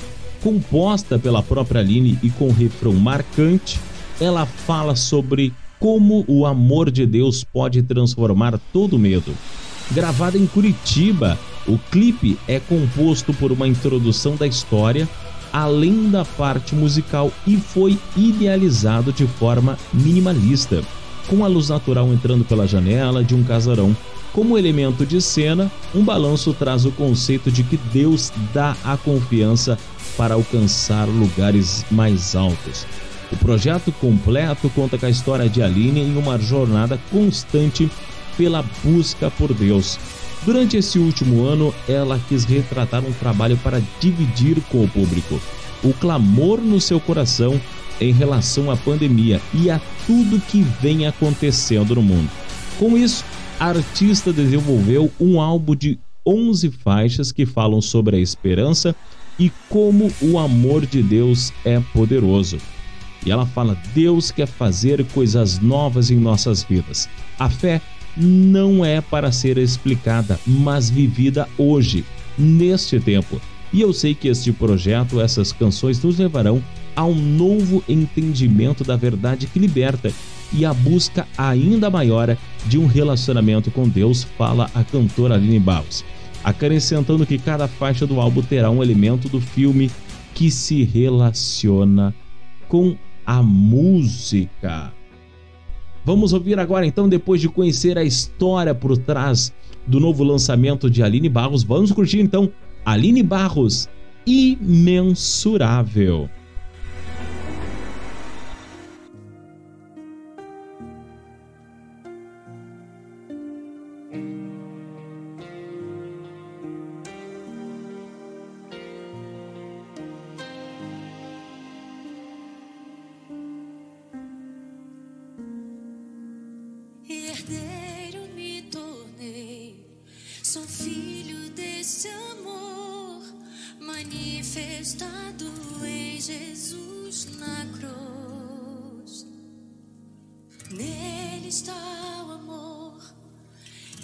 Composta 0.42 1.18
pela 1.18 1.42
própria 1.42 1.80
Aline 1.80 2.18
e 2.22 2.30
com 2.30 2.50
refrão 2.52 2.92
marcante, 2.92 3.80
ela 4.20 4.46
fala 4.46 4.94
sobre 4.94 5.52
como 5.78 6.24
o 6.26 6.46
amor 6.46 6.90
de 6.90 7.04
Deus 7.04 7.44
pode 7.44 7.82
transformar 7.82 8.58
todo 8.72 8.98
medo. 8.98 9.34
Gravada 9.90 10.38
em 10.38 10.46
Curitiba, 10.46 11.38
o 11.66 11.78
clipe 11.78 12.38
é 12.48 12.58
composto 12.58 13.32
por 13.34 13.52
uma 13.52 13.68
introdução 13.68 14.36
da 14.36 14.46
história, 14.46 15.08
além 15.52 16.10
da 16.10 16.24
parte 16.24 16.74
musical, 16.74 17.32
e 17.46 17.56
foi 17.56 17.98
idealizado 18.16 19.12
de 19.12 19.26
forma 19.26 19.78
minimalista, 19.92 20.82
com 21.28 21.44
a 21.44 21.48
luz 21.48 21.68
natural 21.68 22.12
entrando 22.12 22.44
pela 22.44 22.66
janela 22.66 23.22
de 23.24 23.34
um 23.34 23.42
casarão. 23.42 23.96
Como 24.32 24.58
elemento 24.58 25.06
de 25.06 25.20
cena, 25.20 25.70
um 25.94 26.04
balanço 26.04 26.52
traz 26.52 26.84
o 26.84 26.92
conceito 26.92 27.50
de 27.50 27.62
que 27.62 27.76
Deus 27.76 28.32
dá 28.52 28.76
a 28.84 28.96
confiança 28.96 29.78
para 30.16 30.34
alcançar 30.34 31.06
lugares 31.06 31.84
mais 31.90 32.36
altos. 32.36 32.86
O 33.32 33.36
projeto 33.36 33.90
completo 33.92 34.70
conta 34.70 34.98
com 34.98 35.06
a 35.06 35.10
história 35.10 35.48
de 35.48 35.62
Aline 35.62 36.00
em 36.00 36.16
uma 36.16 36.38
jornada 36.38 36.98
constante 37.10 37.90
pela 38.36 38.64
busca 38.84 39.30
por 39.30 39.52
Deus. 39.52 39.98
Durante 40.44 40.76
esse 40.76 40.98
último 40.98 41.44
ano, 41.44 41.74
ela 41.88 42.20
quis 42.28 42.44
retratar 42.44 43.02
um 43.04 43.12
trabalho 43.12 43.56
para 43.56 43.82
dividir 44.00 44.60
com 44.70 44.84
o 44.84 44.88
público 44.88 45.40
o 45.82 45.92
clamor 45.92 46.60
no 46.60 46.80
seu 46.80 46.98
coração 46.98 47.60
em 48.00 48.12
relação 48.12 48.70
à 48.70 48.76
pandemia 48.76 49.40
e 49.54 49.70
a 49.70 49.80
tudo 50.06 50.40
que 50.40 50.62
vem 50.80 51.06
acontecendo 51.06 51.94
no 51.94 52.02
mundo. 52.02 52.30
Com 52.78 52.96
isso, 52.96 53.24
a 53.58 53.66
artista 53.66 54.32
desenvolveu 54.32 55.10
um 55.18 55.40
álbum 55.40 55.74
de 55.74 55.98
11 56.26 56.70
faixas 56.70 57.32
que 57.32 57.46
falam 57.46 57.80
sobre 57.80 58.16
a 58.16 58.20
esperança 58.20 58.94
e 59.38 59.50
como 59.68 60.10
o 60.20 60.38
amor 60.38 60.84
de 60.84 61.02
Deus 61.02 61.52
é 61.64 61.80
poderoso. 61.92 62.58
E 63.24 63.30
ela 63.30 63.46
fala: 63.46 63.76
Deus 63.94 64.30
quer 64.30 64.46
fazer 64.46 65.04
coisas 65.06 65.58
novas 65.58 66.10
em 66.10 66.16
nossas 66.16 66.62
vidas. 66.62 67.08
A 67.38 67.48
fé 67.48 67.80
não 68.16 68.84
é 68.84 69.00
para 69.00 69.30
ser 69.30 69.58
explicada, 69.58 70.38
mas 70.46 70.88
vivida 70.88 71.48
hoje, 71.58 72.04
neste 72.38 72.98
tempo. 72.98 73.40
E 73.72 73.80
eu 73.80 73.92
sei 73.92 74.14
que 74.14 74.28
este 74.28 74.52
projeto, 74.52 75.20
essas 75.20 75.52
canções 75.52 76.02
nos 76.02 76.18
levarão 76.18 76.62
a 76.96 77.04
um 77.04 77.14
novo 77.14 77.84
entendimento 77.86 78.82
da 78.82 78.96
verdade 78.96 79.46
que 79.46 79.58
liberta 79.58 80.10
e 80.52 80.64
a 80.64 80.72
busca 80.72 81.28
ainda 81.36 81.90
maior 81.90 82.36
de 82.64 82.78
um 82.78 82.86
relacionamento 82.86 83.70
com 83.70 83.88
Deus, 83.88 84.24
fala 84.24 84.70
a 84.74 84.82
cantora 84.82 85.34
Aline 85.34 85.60
Barros, 85.60 86.04
acrescentando 86.42 87.26
que 87.26 87.38
cada 87.38 87.68
faixa 87.68 88.06
do 88.06 88.20
álbum 88.20 88.42
terá 88.42 88.70
um 88.70 88.82
elemento 88.82 89.28
do 89.28 89.40
filme 89.40 89.90
que 90.34 90.50
se 90.50 90.82
relaciona 90.84 92.14
com 92.68 92.96
a 93.24 93.42
música. 93.42 94.92
Vamos 96.04 96.32
ouvir 96.32 96.58
agora 96.58 96.86
então, 96.86 97.08
depois 97.08 97.40
de 97.40 97.48
conhecer 97.48 97.98
a 97.98 98.04
história 98.04 98.74
por 98.74 98.96
trás 98.96 99.52
do 99.86 99.98
novo 99.98 100.22
lançamento 100.24 100.88
de 100.88 101.02
Aline 101.02 101.28
Barros, 101.28 101.64
vamos 101.64 101.92
curtir 101.92 102.20
então 102.20 102.50
Aline 102.84 103.22
Barros, 103.22 103.88
Imensurável. 104.24 106.30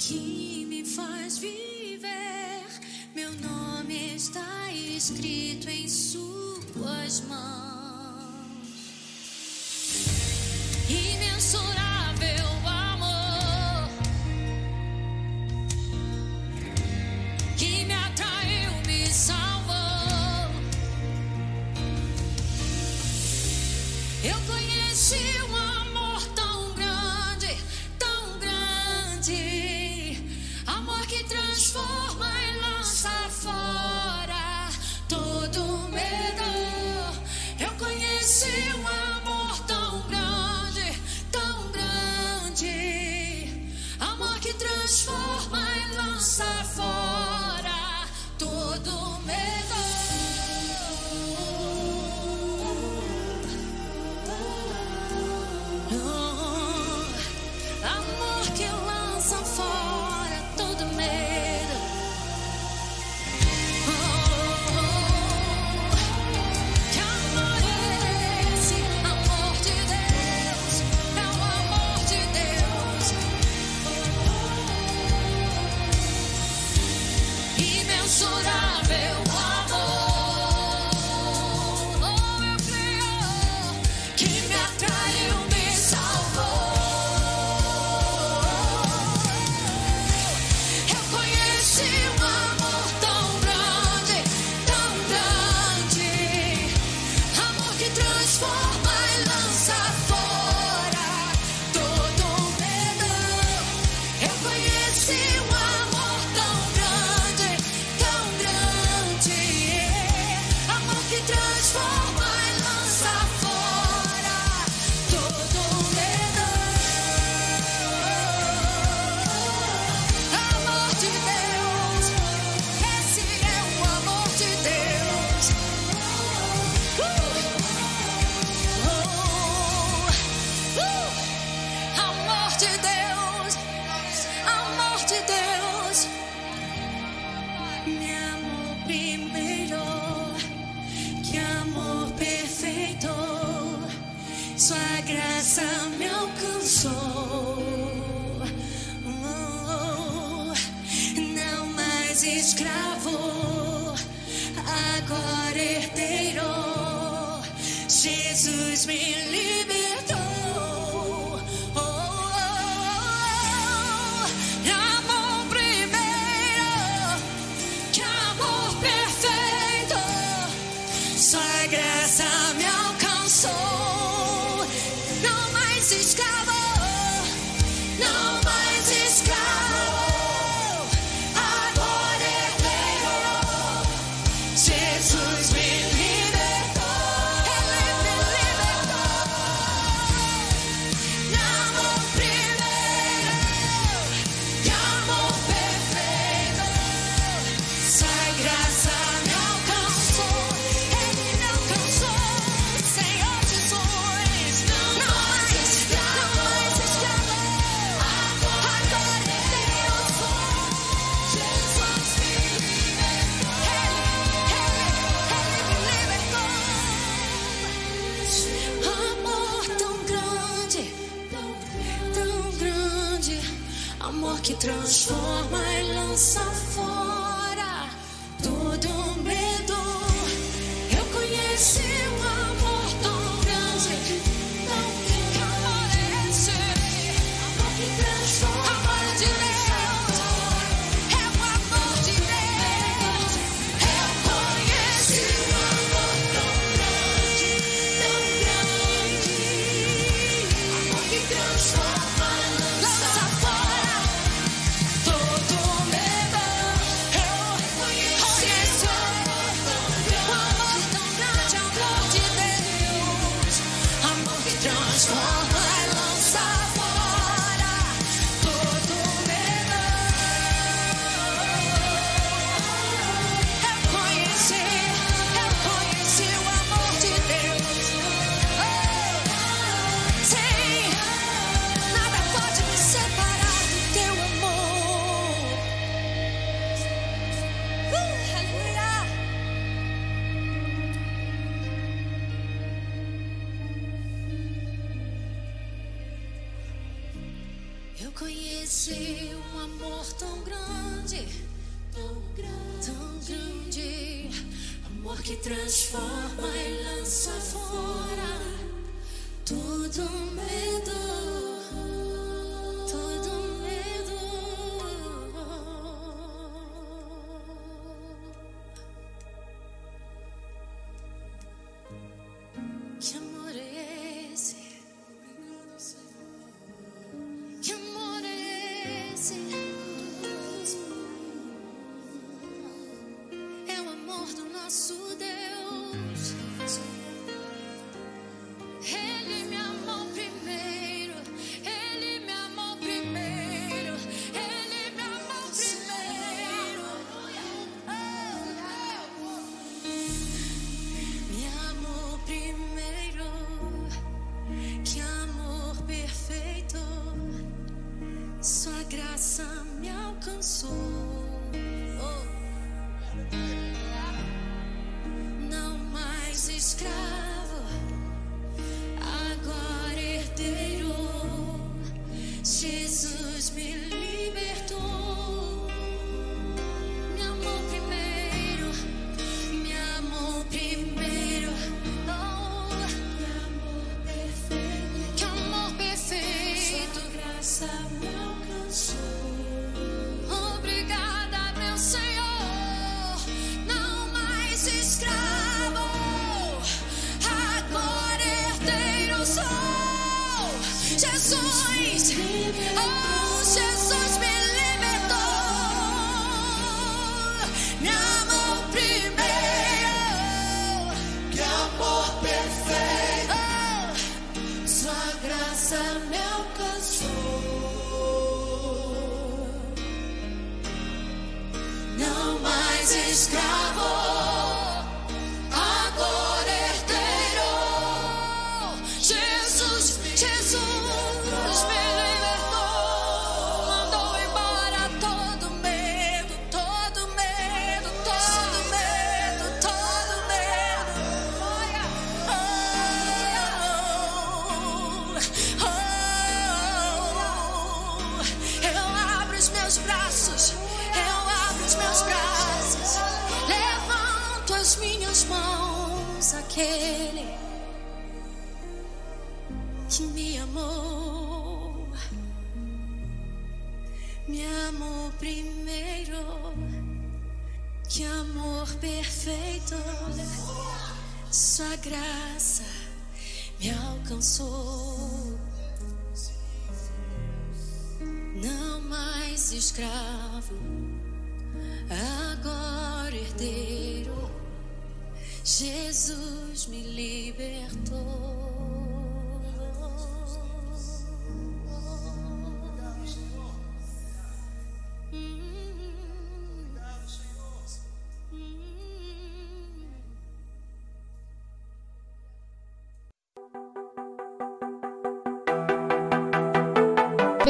Que 0.09 0.67
me 0.69 0.85
faz 0.85 1.39
viver. 1.39 2.67
Meu 3.15 3.31
nome 3.35 4.17
está 4.17 4.73
escrito 4.73 5.69
em 5.69 5.89
Suas 5.89 7.21
mãos. 7.21 8.23
Imensurável 10.89 11.92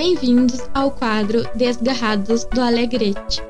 Bem-vindos 0.04 0.58
ao 0.74 0.90
quadro 0.90 1.44
Desgarrados 1.54 2.44
do 2.52 2.60
Alegrete. 2.60 3.40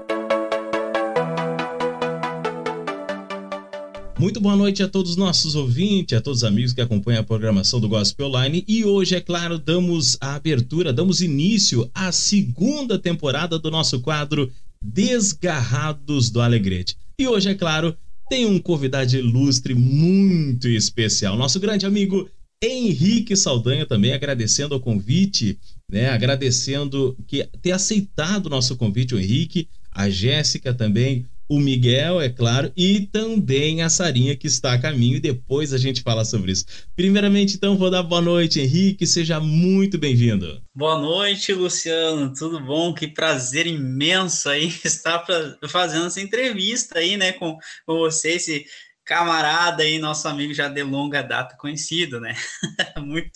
Muito 4.18 4.38
boa 4.38 4.54
noite 4.54 4.82
a 4.82 4.88
todos 4.88 5.12
os 5.12 5.16
nossos 5.16 5.54
ouvintes, 5.54 6.18
a 6.18 6.20
todos 6.20 6.40
os 6.40 6.44
amigos 6.44 6.74
que 6.74 6.82
acompanham 6.82 7.22
a 7.22 7.24
programação 7.24 7.80
do 7.80 7.88
Gospel 7.88 8.26
Online. 8.26 8.62
E 8.68 8.84
hoje, 8.84 9.14
é 9.14 9.20
claro, 9.22 9.56
damos 9.56 10.18
a 10.20 10.34
abertura, 10.34 10.92
damos 10.92 11.22
início 11.22 11.90
à 11.94 12.12
segunda 12.12 12.98
temporada 12.98 13.58
do 13.58 13.70
nosso 13.70 14.00
quadro 14.00 14.52
Desgarrados 14.84 16.28
do 16.28 16.42
Alegrete. 16.42 16.98
E 17.18 17.26
hoje, 17.26 17.48
é 17.48 17.54
claro, 17.54 17.96
tem 18.28 18.44
um 18.44 18.58
convidado 18.58 19.16
ilustre 19.16 19.74
muito 19.74 20.68
especial, 20.68 21.34
nosso 21.34 21.58
grande 21.58 21.86
amigo 21.86 22.28
Henrique 22.62 23.34
Saldanha 23.34 23.84
também 23.84 24.12
agradecendo 24.12 24.76
o 24.76 24.80
convite, 24.80 25.58
né? 25.92 26.08
Agradecendo 26.08 27.14
que 27.28 27.46
ter 27.60 27.72
aceitado 27.72 28.46
o 28.46 28.50
nosso 28.50 28.76
convite, 28.76 29.14
o 29.14 29.20
Henrique, 29.20 29.68
a 29.92 30.08
Jéssica 30.08 30.72
também, 30.72 31.26
o 31.46 31.60
Miguel, 31.60 32.18
é 32.18 32.30
claro, 32.30 32.72
e 32.74 33.02
também 33.12 33.82
a 33.82 33.90
Sarinha 33.90 34.34
que 34.34 34.46
está 34.46 34.72
a 34.72 34.78
caminho 34.78 35.16
e 35.16 35.20
depois 35.20 35.74
a 35.74 35.76
gente 35.76 36.00
fala 36.00 36.24
sobre 36.24 36.52
isso. 36.52 36.64
Primeiramente, 36.96 37.56
então, 37.56 37.76
vou 37.76 37.90
dar 37.90 38.02
boa 38.02 38.22
noite, 38.22 38.58
Henrique, 38.58 39.06
seja 39.06 39.38
muito 39.38 39.98
bem-vindo. 39.98 40.62
Boa 40.74 40.98
noite, 40.98 41.52
Luciano, 41.52 42.32
tudo 42.32 42.58
bom? 42.58 42.94
Que 42.94 43.06
prazer 43.06 43.66
imenso 43.66 44.48
aí 44.48 44.68
estar 44.82 45.26
fazendo 45.68 46.06
essa 46.06 46.22
entrevista 46.22 47.00
aí, 47.00 47.18
né, 47.18 47.32
com, 47.32 47.58
com 47.84 47.98
você, 47.98 48.30
esse 48.30 48.64
camarada 49.04 49.82
aí, 49.82 49.98
nosso 49.98 50.26
amigo 50.28 50.54
já 50.54 50.68
de 50.68 50.82
longa 50.82 51.20
data 51.20 51.54
conhecido, 51.58 52.18
né? 52.18 52.34
muito, 52.96 53.30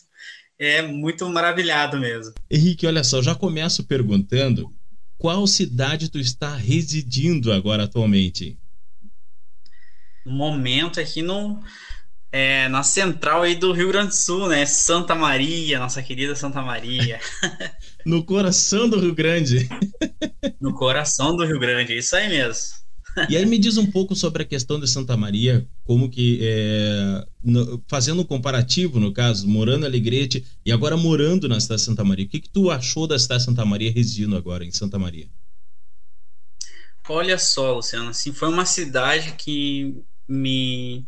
é 0.59 0.83
muito 0.83 1.29
maravilhado 1.29 1.99
mesmo. 1.99 2.35
Henrique, 2.51 2.87
olha 2.87 3.05
só, 3.05 3.23
já 3.23 3.35
começo 3.35 3.85
perguntando 3.85 4.73
qual 5.19 5.47
cidade 5.47 6.11
tu 6.11 6.19
está 6.19 6.55
residindo 6.57 7.53
agora 7.53 7.85
atualmente? 7.85 8.59
No 10.25 10.33
momento 10.33 11.01
aqui 11.01 11.23
no, 11.23 11.61
é, 12.33 12.69
na 12.69 12.83
central 12.83 13.43
aí 13.43 13.55
do 13.55 13.73
Rio 13.73 13.89
Grande 13.89 14.09
do 14.09 14.15
Sul, 14.15 14.49
né? 14.49 14.67
Santa 14.67 15.15
Maria, 15.15 15.79
nossa 15.79 16.03
querida 16.03 16.35
Santa 16.35 16.61
Maria. 16.61 17.21
no 18.05 18.25
coração 18.25 18.89
do 18.89 18.99
Rio 18.99 19.15
Grande. 19.15 19.69
no 20.61 20.75
coração 20.75 21.37
do 21.37 21.45
Rio 21.45 21.59
Grande, 21.59 21.97
isso 21.97 22.15
aí 22.17 22.29
mesmo. 22.29 22.86
E 23.29 23.37
aí 23.37 23.47
me 23.47 23.59
diz 23.59 23.77
um 23.77 23.87
pouco 23.87 24.15
sobre 24.15 24.43
a 24.43 24.47
questão 24.47 24.79
de 24.79 24.87
Santa 24.87 25.17
Maria, 25.17 25.67
como 25.85 26.11
que 26.11 26.39
é, 26.43 27.27
no, 27.43 27.83
fazendo 27.89 28.23
um 28.23 28.25
comparativo, 28.25 29.01
no 29.01 29.13
caso, 29.13 29.49
morando 29.49 29.85
em 29.85 29.87
Alegrete 29.87 30.45
e 30.65 30.71
agora 30.71 30.97
morando 30.97 31.49
na 31.49 31.59
cidade 31.59 31.81
de 31.81 31.87
Santa 31.87 32.05
Maria. 32.05 32.27
O 32.27 32.29
que, 32.29 32.41
que 32.41 32.51
tu 32.51 32.71
achou 32.71 33.07
da 33.07 33.19
cidade 33.19 33.41
de 33.41 33.47
Santa 33.47 33.65
Maria 33.65 33.91
residindo 33.91 34.37
agora 34.37 34.65
em 34.65 34.71
Santa 34.71 34.99
Maria? 34.99 35.29
Olha 37.09 37.39
só, 37.39 37.75
Luciano, 37.75 38.11
assim, 38.11 38.33
foi 38.33 38.49
uma 38.49 38.67
cidade 38.67 39.35
que 39.39 40.03
me 40.29 41.07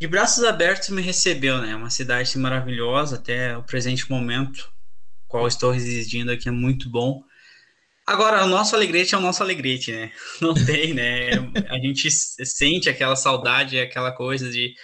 de 0.00 0.06
braços 0.06 0.42
abertos 0.44 0.88
me 0.88 1.02
recebeu, 1.02 1.60
né? 1.60 1.76
Uma 1.76 1.90
cidade 1.90 2.38
maravilhosa 2.38 3.16
até 3.16 3.54
o 3.54 3.62
presente 3.62 4.10
momento, 4.10 4.72
qual 5.28 5.46
estou 5.46 5.70
residindo 5.70 6.32
aqui 6.32 6.48
é 6.48 6.52
muito 6.52 6.88
bom. 6.88 7.22
Agora, 8.06 8.44
o 8.44 8.48
nosso 8.48 8.74
alegrete 8.74 9.14
é 9.14 9.18
o 9.18 9.20
nosso 9.20 9.42
alegrete, 9.42 9.92
né? 9.92 10.12
Não 10.40 10.54
tem, 10.54 10.94
né? 10.94 11.30
A 11.68 11.78
gente 11.78 12.10
sente 12.10 12.88
aquela 12.88 13.16
saudade, 13.16 13.78
aquela 13.78 14.12
coisa 14.12 14.50
de. 14.50 14.74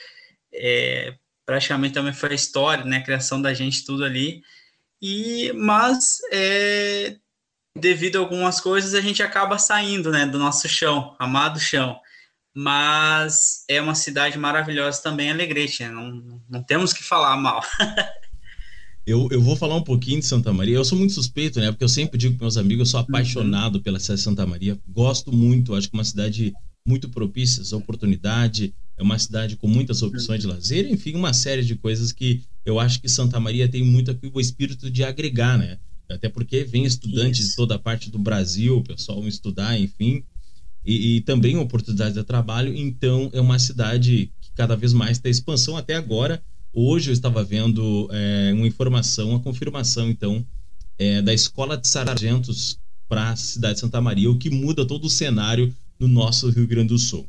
É, 0.53 1.15
praticamente 1.45 1.95
também 1.95 2.13
foi 2.13 2.31
a 2.31 2.35
história, 2.35 2.85
né? 2.85 2.99
A 2.99 3.03
criação 3.03 3.41
da 3.41 3.53
gente, 3.53 3.85
tudo 3.85 4.05
ali. 4.05 4.43
E, 5.01 5.53
mas, 5.55 6.19
é, 6.33 7.17
devido 7.77 8.17
a 8.17 8.21
algumas 8.21 8.61
coisas, 8.61 8.95
a 8.95 9.01
gente 9.01 9.23
acaba 9.23 9.59
saindo, 9.59 10.11
né? 10.11 10.27
Do 10.27 10.39
nosso 10.39 10.69
chão, 10.69 11.15
amado 11.19 11.61
chão. 11.61 12.01
Mas 12.55 13.65
é 13.69 13.81
uma 13.83 13.95
cidade 13.95 14.39
maravilhosa 14.39 15.03
também, 15.03 15.31
Alegrete, 15.31 15.83
né? 15.83 15.91
Não, 15.91 16.41
não 16.49 16.63
temos 16.65 16.93
que 16.93 17.05
falar 17.05 17.37
mal. 17.37 17.63
Eu, 19.07 19.29
eu 19.31 19.41
vou 19.41 19.55
falar 19.55 19.77
um 19.77 19.83
pouquinho 19.83 20.19
de 20.19 20.27
Santa 20.27 20.53
Maria. 20.53 20.75
Eu 20.75 20.85
sou 20.85 20.99
muito 20.99 21.15
suspeito, 21.15 21.61
né? 21.61 21.71
Porque 21.71 21.85
eu 21.85 21.89
sempre 21.89 22.19
digo 22.19 22.35
para 22.35 22.47
meus 22.47 22.57
amigos, 22.57 22.89
eu 22.89 22.91
sou 22.91 23.01
apaixonado 23.01 23.77
uhum. 23.77 23.83
pela 23.83 24.01
cidade 24.01 24.19
de 24.19 24.25
Santa 24.25 24.45
Maria. 24.45 24.77
Gosto 24.89 25.33
muito, 25.33 25.75
acho 25.75 25.89
que 25.89 25.95
é 25.95 25.99
uma 25.99 26.05
cidade 26.05 26.53
muito 26.85 27.09
propícia 27.09 27.63
à 27.73 27.79
oportunidade. 27.79 28.75
É 28.99 29.03
uma 29.03 29.17
cidade 29.17 29.57
com 29.57 29.69
muitas 29.69 30.03
opções 30.03 30.41
de 30.41 30.47
lazer, 30.47 30.91
enfim, 30.91 31.15
uma 31.15 31.33
série 31.33 31.63
de 31.63 31.77
coisas 31.77 32.11
que 32.11 32.43
eu 32.65 32.81
acho 32.81 33.01
que 33.01 33.09
Santa 33.09 33.39
Maria 33.39 33.69
tem 33.69 33.85
muito 33.85 34.11
aqui 34.11 34.29
o 34.33 34.41
espírito 34.41 34.91
de 34.91 35.05
agregar, 35.05 35.57
né? 35.57 35.79
Até 36.09 36.29
porque 36.29 36.65
vem 36.65 36.85
estudantes 36.85 37.41
Isso. 37.41 37.51
de 37.51 37.57
toda 37.57 37.79
parte 37.79 38.11
do 38.11 38.19
Brasil, 38.19 38.79
o 38.79 38.83
pessoal 38.83 39.27
estudar, 39.29 39.79
enfim, 39.79 40.25
e, 40.85 41.17
e 41.17 41.21
também 41.21 41.57
oportunidade 41.57 42.15
de 42.15 42.25
trabalho. 42.25 42.75
Então, 42.75 43.31
é 43.33 43.41
uma 43.41 43.59
cidade 43.59 44.33
que 44.41 44.51
cada 44.53 44.75
vez 44.75 44.93
mais 44.93 45.19
tem 45.19 45.31
expansão 45.31 45.77
até 45.77 45.95
agora 45.95 46.43
Hoje 46.79 47.09
eu 47.09 47.15
estava 47.15 47.43
vendo 47.43 48.07
é, 48.13 48.53
uma 48.53 48.67
informação, 48.67 49.31
uma 49.31 49.41
confirmação, 49.41 50.11
então, 50.11 50.45
é, 50.99 51.23
da 51.23 51.33
Escola 51.33 51.75
de 51.75 51.89
Sargentos 51.89 52.79
para 53.09 53.31
a 53.31 53.37
cidade 53.37 53.77
de 53.77 53.81
Santa 53.81 53.99
Maria, 53.99 54.31
o 54.31 54.37
que 54.37 54.51
muda 54.51 54.85
todo 54.85 55.07
o 55.07 55.11
cenário 55.11 55.75
no 55.99 56.07
nosso 56.07 56.51
Rio 56.51 56.67
Grande 56.67 56.89
do 56.89 56.99
Sul. 56.99 57.27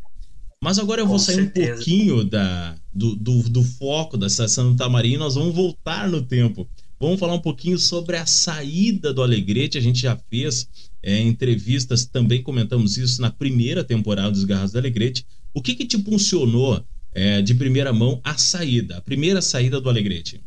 Mas 0.61 0.77
agora 0.77 0.99
eu 0.99 1.07
vou 1.07 1.15
Com 1.15 1.23
sair 1.23 1.35
certeza. 1.35 1.71
um 1.71 1.75
pouquinho 1.75 2.23
da, 2.25 2.75
do, 2.93 3.15
do, 3.15 3.43
do 3.43 3.63
foco 3.63 4.17
da 4.17 4.27
cidade 4.27 4.49
de 4.49 4.55
Santa 4.55 4.89
Maria 4.89 5.15
e 5.15 5.17
nós 5.17 5.35
vamos 5.35 5.55
voltar 5.55 6.09
no 6.09 6.21
tempo. 6.21 6.67
Vamos 6.99 7.17
falar 7.17 7.35
um 7.35 7.39
pouquinho 7.39 7.79
sobre 7.79 8.17
a 8.17 8.25
saída 8.25 9.13
do 9.13 9.23
Alegrete. 9.23 9.77
A 9.77 9.81
gente 9.81 10.01
já 10.01 10.17
fez 10.29 10.67
é, 11.01 11.21
entrevistas, 11.21 12.05
também 12.05 12.43
comentamos 12.43 12.97
isso 12.97 13.21
na 13.21 13.31
primeira 13.31 13.81
temporada 13.81 14.31
dos 14.31 14.43
Garras 14.43 14.73
do 14.73 14.77
Alegrete. 14.77 15.25
O 15.53 15.61
que, 15.61 15.73
que 15.73 15.85
te 15.85 15.97
funcionou 16.03 16.83
é, 17.17 17.41
de 17.41 17.55
primeira 17.55 17.91
mão 17.91 18.21
a 18.23 18.37
saída, 18.37 18.97
a 18.97 19.01
primeira 19.01 19.41
saída 19.41 19.81
do 19.81 19.89
Alegrete? 19.89 20.43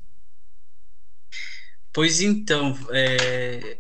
Pois 1.92 2.20
então, 2.20 2.78
é, 2.90 3.78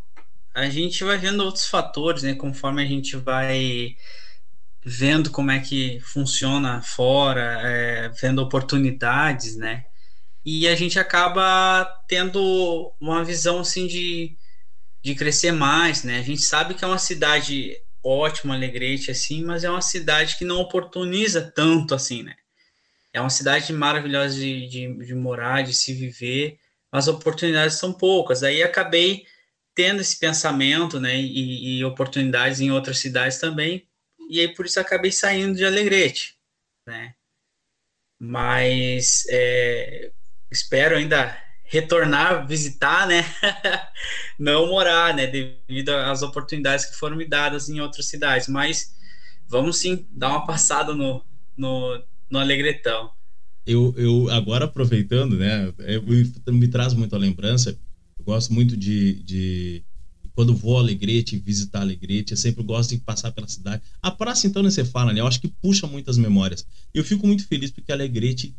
a 0.52 0.68
gente 0.68 1.04
vai 1.04 1.16
vendo 1.16 1.44
outros 1.44 1.68
fatores, 1.68 2.24
né? 2.24 2.34
Conforme 2.34 2.82
a 2.82 2.86
gente 2.86 3.16
vai 3.16 3.96
vendo 4.84 5.30
como 5.30 5.52
é 5.52 5.60
que 5.60 6.00
funciona 6.00 6.82
fora, 6.82 7.60
é, 7.62 8.08
vendo 8.08 8.42
oportunidades, 8.42 9.56
né? 9.56 9.84
E 10.44 10.66
a 10.66 10.74
gente 10.74 10.98
acaba 10.98 11.84
tendo 12.08 12.92
uma 13.00 13.22
visão 13.22 13.60
assim 13.60 13.86
de, 13.86 14.36
de 15.00 15.14
crescer 15.14 15.52
mais, 15.52 16.02
né? 16.02 16.18
A 16.18 16.22
gente 16.22 16.42
sabe 16.42 16.74
que 16.74 16.84
é 16.84 16.88
uma 16.88 16.98
cidade 16.98 17.76
ótima, 18.02 18.54
Alegrete, 18.54 19.12
assim, 19.12 19.44
mas 19.44 19.62
é 19.62 19.70
uma 19.70 19.82
cidade 19.82 20.36
que 20.36 20.44
não 20.44 20.58
oportuniza 20.58 21.40
tanto 21.54 21.94
assim, 21.94 22.24
né? 22.24 22.34
É 23.12 23.20
uma 23.20 23.30
cidade 23.30 23.72
maravilhosa 23.72 24.34
de, 24.34 24.66
de, 24.68 25.06
de 25.06 25.14
morar, 25.14 25.62
de 25.62 25.74
se 25.74 25.92
viver, 25.92 26.58
mas 26.92 27.08
as 27.08 27.14
oportunidades 27.14 27.76
são 27.76 27.92
poucas. 27.92 28.42
Aí 28.42 28.62
acabei 28.62 29.24
tendo 29.74 30.00
esse 30.00 30.18
pensamento, 30.18 31.00
né, 31.00 31.16
e, 31.16 31.78
e, 31.78 31.84
oportunidades 31.84 32.60
em 32.60 32.70
outras 32.70 32.98
cidades 32.98 33.38
também, 33.38 33.88
e 34.28 34.40
aí 34.40 34.54
por 34.54 34.66
isso 34.66 34.80
acabei 34.80 35.12
saindo 35.12 35.56
de 35.56 35.64
Alegrete, 35.64 36.36
né. 36.86 37.14
Mas 38.18 39.24
é, 39.30 40.12
espero 40.50 40.96
ainda 40.96 41.36
retornar, 41.64 42.46
visitar, 42.46 43.06
né, 43.06 43.24
não 44.38 44.66
morar, 44.66 45.14
né, 45.14 45.26
devido 45.26 45.90
às 45.90 46.20
oportunidades 46.22 46.84
que 46.86 46.96
foram 46.96 47.16
me 47.16 47.26
dadas 47.26 47.68
em 47.68 47.80
outras 47.80 48.06
cidades, 48.06 48.48
mas 48.48 48.94
vamos 49.48 49.78
sim 49.78 50.06
dar 50.10 50.30
uma 50.30 50.46
passada 50.46 50.92
no, 50.92 51.24
no 51.56 52.04
no 52.30 52.38
Alegretão. 52.38 53.10
Eu, 53.66 53.94
eu 53.96 54.30
agora 54.30 54.64
aproveitando, 54.64 55.36
né, 55.36 55.72
eu, 55.78 56.02
me 56.54 56.68
traz 56.68 56.94
muito 56.94 57.14
a 57.14 57.18
lembrança. 57.18 57.78
Eu 58.18 58.24
gosto 58.24 58.52
muito 58.52 58.76
de, 58.76 59.22
de 59.22 59.82
quando 60.34 60.54
vou 60.54 60.76
a 60.78 60.80
Alegrete, 60.80 61.36
visitar 61.36 61.80
Alegrete, 61.80 62.32
eu 62.32 62.36
sempre 62.36 62.62
gosto 62.64 62.90
de 62.90 62.98
passar 62.98 63.30
pela 63.32 63.48
cidade. 63.48 63.82
A 64.02 64.10
praça, 64.10 64.46
então, 64.46 64.62
você 64.62 64.84
fala, 64.84 65.12
né? 65.12 65.20
Eu 65.20 65.26
acho 65.26 65.40
que 65.40 65.48
puxa 65.48 65.86
muitas 65.86 66.16
memórias. 66.16 66.66
Eu 66.94 67.04
fico 67.04 67.26
muito 67.26 67.46
feliz 67.46 67.70
porque 67.70 67.92
Alegrete, 67.92 68.54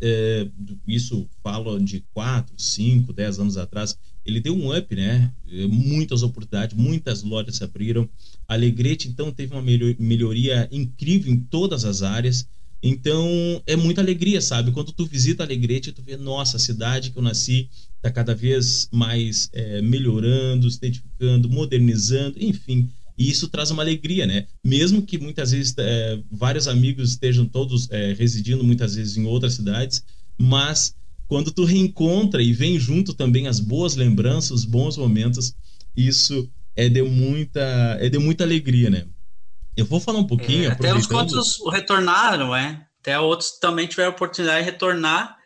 é, 0.00 0.48
isso 0.86 1.28
falo 1.42 1.78
de 1.78 2.04
4, 2.12 2.54
5, 2.58 3.12
10 3.12 3.38
anos 3.38 3.56
atrás, 3.56 3.96
ele 4.24 4.40
deu 4.40 4.54
um 4.54 4.76
up, 4.76 4.94
né? 4.94 5.32
É, 5.48 5.66
Muitas 5.66 6.22
oportunidades, 6.22 6.76
muitas 6.76 7.22
lojas 7.22 7.56
se 7.56 7.64
abriram. 7.64 8.08
Alegrete, 8.46 9.08
então, 9.08 9.32
teve 9.32 9.52
uma 9.54 9.62
melho- 9.62 9.96
melhoria 9.98 10.68
incrível 10.70 11.32
em 11.32 11.40
todas 11.40 11.84
as 11.84 12.02
áreas. 12.02 12.48
Então, 12.86 13.62
é 13.66 13.76
muita 13.76 14.02
alegria, 14.02 14.42
sabe? 14.42 14.70
Quando 14.70 14.92
tu 14.92 15.06
visita 15.06 15.42
Alegrete, 15.42 15.90
tu 15.90 16.02
vê, 16.02 16.18
nossa, 16.18 16.58
a 16.58 16.60
cidade 16.60 17.10
que 17.10 17.18
eu 17.18 17.22
nasci 17.22 17.70
está 17.96 18.10
cada 18.10 18.34
vez 18.34 18.90
mais 18.92 19.48
é, 19.54 19.80
melhorando, 19.80 20.70
se 20.70 20.78
edificando, 20.82 21.48
modernizando, 21.48 22.36
enfim. 22.38 22.90
E 23.16 23.30
isso 23.30 23.48
traz 23.48 23.70
uma 23.70 23.82
alegria, 23.82 24.26
né? 24.26 24.46
Mesmo 24.62 25.00
que 25.00 25.16
muitas 25.16 25.52
vezes 25.52 25.74
é, 25.78 26.20
vários 26.30 26.68
amigos 26.68 27.12
estejam 27.12 27.46
todos 27.46 27.90
é, 27.90 28.12
residindo 28.12 28.62
muitas 28.62 28.96
vezes 28.96 29.16
em 29.16 29.24
outras 29.24 29.54
cidades, 29.54 30.04
mas 30.36 30.94
quando 31.26 31.50
tu 31.50 31.64
reencontra 31.64 32.42
e 32.42 32.52
vem 32.52 32.78
junto 32.78 33.14
também 33.14 33.46
as 33.46 33.60
boas 33.60 33.96
lembranças, 33.96 34.50
os 34.50 34.64
bons 34.66 34.98
momentos, 34.98 35.54
isso 35.96 36.50
é 36.76 36.86
de 36.86 37.02
muita, 37.02 37.96
é 37.98 38.10
de 38.10 38.18
muita 38.18 38.44
alegria, 38.44 38.90
né? 38.90 39.06
Eu 39.76 39.84
vou 39.84 40.00
falar 40.00 40.18
um 40.18 40.26
pouquinho, 40.26 40.68
É, 40.70 40.72
Até 40.72 40.94
os 40.94 41.06
quantos 41.06 41.58
retornaram, 41.72 42.54
é. 42.54 42.86
Até 43.00 43.18
outros 43.18 43.58
também 43.58 43.86
tiveram 43.86 44.10
a 44.10 44.14
oportunidade 44.14 44.64
de 44.64 44.70
retornar. 44.70 45.36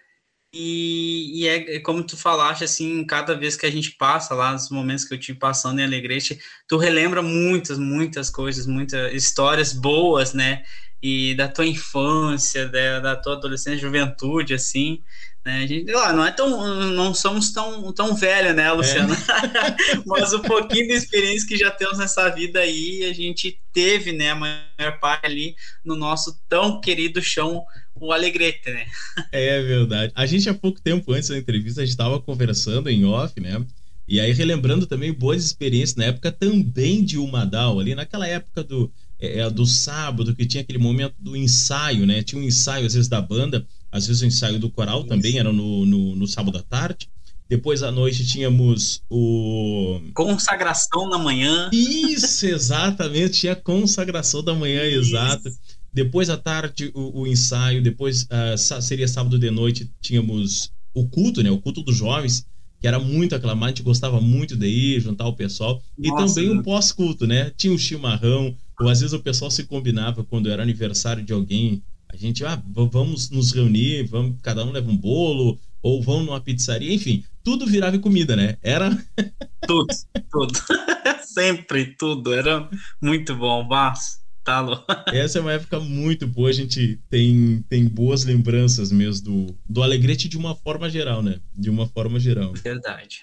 E, 0.53 1.43
e 1.43 1.49
é, 1.49 1.77
é 1.77 1.81
como 1.81 2.03
tu 2.03 2.17
falaste, 2.17 2.65
assim, 2.65 3.05
cada 3.05 3.35
vez 3.35 3.57
que 3.57 3.67
a 3.67 3.71
gente 3.71 3.93
passa 3.93 4.35
lá, 4.35 4.53
nos 4.53 4.71
momentos 4.71 5.05
que 5.05 5.13
eu 5.13 5.19
tive 5.19 5.39
passando 5.39 5.79
em 5.79 5.85
Alegrete, 5.85 6.39
tu 6.67 6.79
relembra 6.79 7.21
muitas, 7.21 7.79
muitas 7.79 8.31
coisas, 8.31 8.67
muitas 8.67 9.13
histórias 9.13 9.73
boas, 9.73 10.33
né? 10.33 10.63
E 11.03 11.35
da 11.35 11.49
tua 11.49 11.67
infância, 11.67 12.67
da, 12.67 13.01
da 13.01 13.17
tua 13.17 13.35
adolescência, 13.35 13.79
juventude, 13.79 14.55
assim, 14.55 15.03
né? 15.49 15.63
A 15.63 15.67
gente, 15.67 15.91
lá, 15.91 16.13
não 16.13 16.27
é 16.27 16.31
tão, 16.31 16.93
não 16.93 17.15
somos 17.15 17.51
tão, 17.51 17.91
tão 17.95 18.15
velho, 18.15 18.53
né, 18.53 18.71
Luciano? 18.71 19.17
Mas 20.05 20.35
o 20.35 20.41
pouquinho 20.41 20.89
de 20.89 20.93
experiência 20.93 21.49
que 21.49 21.57
já 21.57 21.71
temos 21.71 21.97
nessa 21.97 22.29
vida 22.29 22.61
aí, 22.61 23.05
a 23.05 23.15
gente 23.15 23.59
teve, 23.73 24.13
né, 24.13 24.33
a 24.33 24.35
maior 24.35 25.01
parte 25.01 25.25
ali 25.25 25.57
no 25.83 25.97
nosso 25.97 26.39
tão 26.51 26.83
querido 26.83 27.23
chão, 27.23 27.65
o 27.95 28.13
Alegrete, 28.13 28.71
né? 28.71 28.85
É 29.33 29.63
verdade. 29.63 30.13
A 30.15 30.27
gente 30.27 30.51
há 30.51 30.55
pouco 30.55 30.83
tempo 30.83 31.13
antes 31.13 31.31
da 31.31 31.39
entrevista, 31.39 31.81
a 31.81 31.85
gente 31.85 31.93
estava 31.93 32.21
conversando 32.21 32.91
em 32.91 33.07
off, 33.07 33.41
né? 33.41 33.65
E 34.07 34.21
aí 34.21 34.33
relembrando 34.33 34.87
também 34.87 35.13
boas 35.13 35.43
experiências 35.43 35.97
na 35.97 36.05
época 36.05 36.31
também 36.31 37.03
de 37.03 37.17
Umadal, 37.17 37.81
ali 37.81 37.95
naquela 37.95 38.29
época 38.29 38.63
do, 38.63 38.93
é, 39.19 39.41
é, 39.41 39.51
do 39.51 39.65
sábado, 39.65 40.35
que 40.35 40.47
tinha 40.47 40.63
aquele 40.63 40.79
momento 40.79 41.15
do 41.19 41.35
ensaio, 41.35 42.07
né? 42.07 42.23
Tinha 42.23 42.41
um 42.41 42.45
ensaio 42.45 42.87
às 42.87 42.93
vezes 42.93 43.09
da 43.09 43.21
banda, 43.21 43.67
às 43.91 44.07
vezes 44.07 44.23
o 44.23 44.27
ensaio 44.27 44.59
do 44.59 44.71
coral 44.71 45.05
também 45.05 45.39
era 45.39 45.53
no, 45.53 45.85
no, 45.87 46.17
no 46.17 46.27
sábado 46.27 46.59
à 46.59 46.63
tarde. 46.63 47.09
Depois 47.49 47.83
à 47.83 47.91
noite 47.91 48.27
tínhamos 48.27 49.03
o. 49.09 50.01
Consagração 50.15 51.09
na 51.09 51.19
manhã. 51.19 51.71
Isso, 51.73 52.45
exatamente. 52.47 53.41
Tinha 53.41 53.53
a 53.53 53.57
consagração 53.57 54.43
da 54.43 54.55
manhã, 54.55 54.83
exato. 54.83 55.49
Depois 55.93 56.29
à 56.29 56.37
tarde, 56.37 56.93
o, 56.95 57.23
o 57.23 57.27
ensaio. 57.27 57.83
Depois 57.83 58.27
sa- 58.59 58.81
seria 58.83 59.09
sábado 59.09 59.39
de 59.39 59.51
noite, 59.51 59.91
tínhamos 60.01 60.71
o 60.95 61.09
culto, 61.09 61.43
né? 61.43 61.51
O 61.51 61.59
culto 61.59 61.83
dos 61.83 61.97
jovens, 61.97 62.47
que 62.83 62.87
era 62.87 62.99
muito 62.99 63.35
aclamado. 63.35 63.65
A 63.67 63.69
gente 63.71 63.83
gostava 63.83 64.21
muito 64.21 64.55
de 64.55 64.67
ir, 64.67 65.01
juntar 65.01 65.27
o 65.27 65.33
pessoal. 65.35 65.83
E 65.99 66.09
Nossa, 66.09 66.35
também 66.35 66.55
né? 66.55 66.61
o 66.61 66.63
pós-culto, 66.63 67.27
né? 67.27 67.51
Tinha 67.57 67.73
o 67.73 67.79
chimarrão, 67.79 68.55
ou 68.79 68.89
às 68.91 69.01
vezes 69.01 69.15
o 69.15 69.21
pessoal 69.21 69.51
se 69.51 69.65
combinava 69.65 70.23
quando 70.23 70.51
era 70.51 70.63
aniversário 70.63 71.25
de 71.25 71.33
alguém. 71.33 71.83
A 72.11 72.17
gente, 72.17 72.45
ah, 72.45 72.61
vamos 72.67 73.31
nos 73.31 73.53
reunir, 73.53 74.05
vamos, 74.05 74.37
cada 74.43 74.65
um 74.65 74.73
leva 74.73 74.91
um 74.91 74.97
bolo, 74.97 75.59
ou 75.83 76.03
vão 76.03 76.23
numa 76.23 76.41
pizzaria, 76.41 76.93
enfim, 76.93 77.25
tudo 77.45 77.67
virava 77.67 77.99
comida, 77.99 78.35
né? 78.35 78.57
Era. 78.63 78.91
Tudo, 79.67 79.87
tudo. 80.31 80.59
Sempre, 81.23 81.95
tudo. 81.99 82.33
Era 82.33 82.71
muito 83.03 83.35
bom, 83.35 83.65
mas 83.65 84.19
tá 84.43 84.61
louco. 84.61 84.87
Essa 85.13 85.39
é 85.39 85.43
uma 85.43 85.53
época 85.53 85.79
muito 85.79 86.27
boa, 86.27 86.49
a 86.49 86.53
gente 86.53 86.99
tem, 87.11 87.63
tem 87.69 87.85
boas 87.85 88.25
lembranças 88.25 88.91
mesmo 88.91 89.25
do, 89.27 89.59
do 89.69 89.83
Alegrete 89.83 90.27
de 90.27 90.39
uma 90.39 90.55
forma 90.55 90.89
geral, 90.89 91.23
né? 91.23 91.39
De 91.55 91.69
uma 91.69 91.87
forma 91.87 92.19
geral. 92.19 92.55
Verdade. 92.55 93.21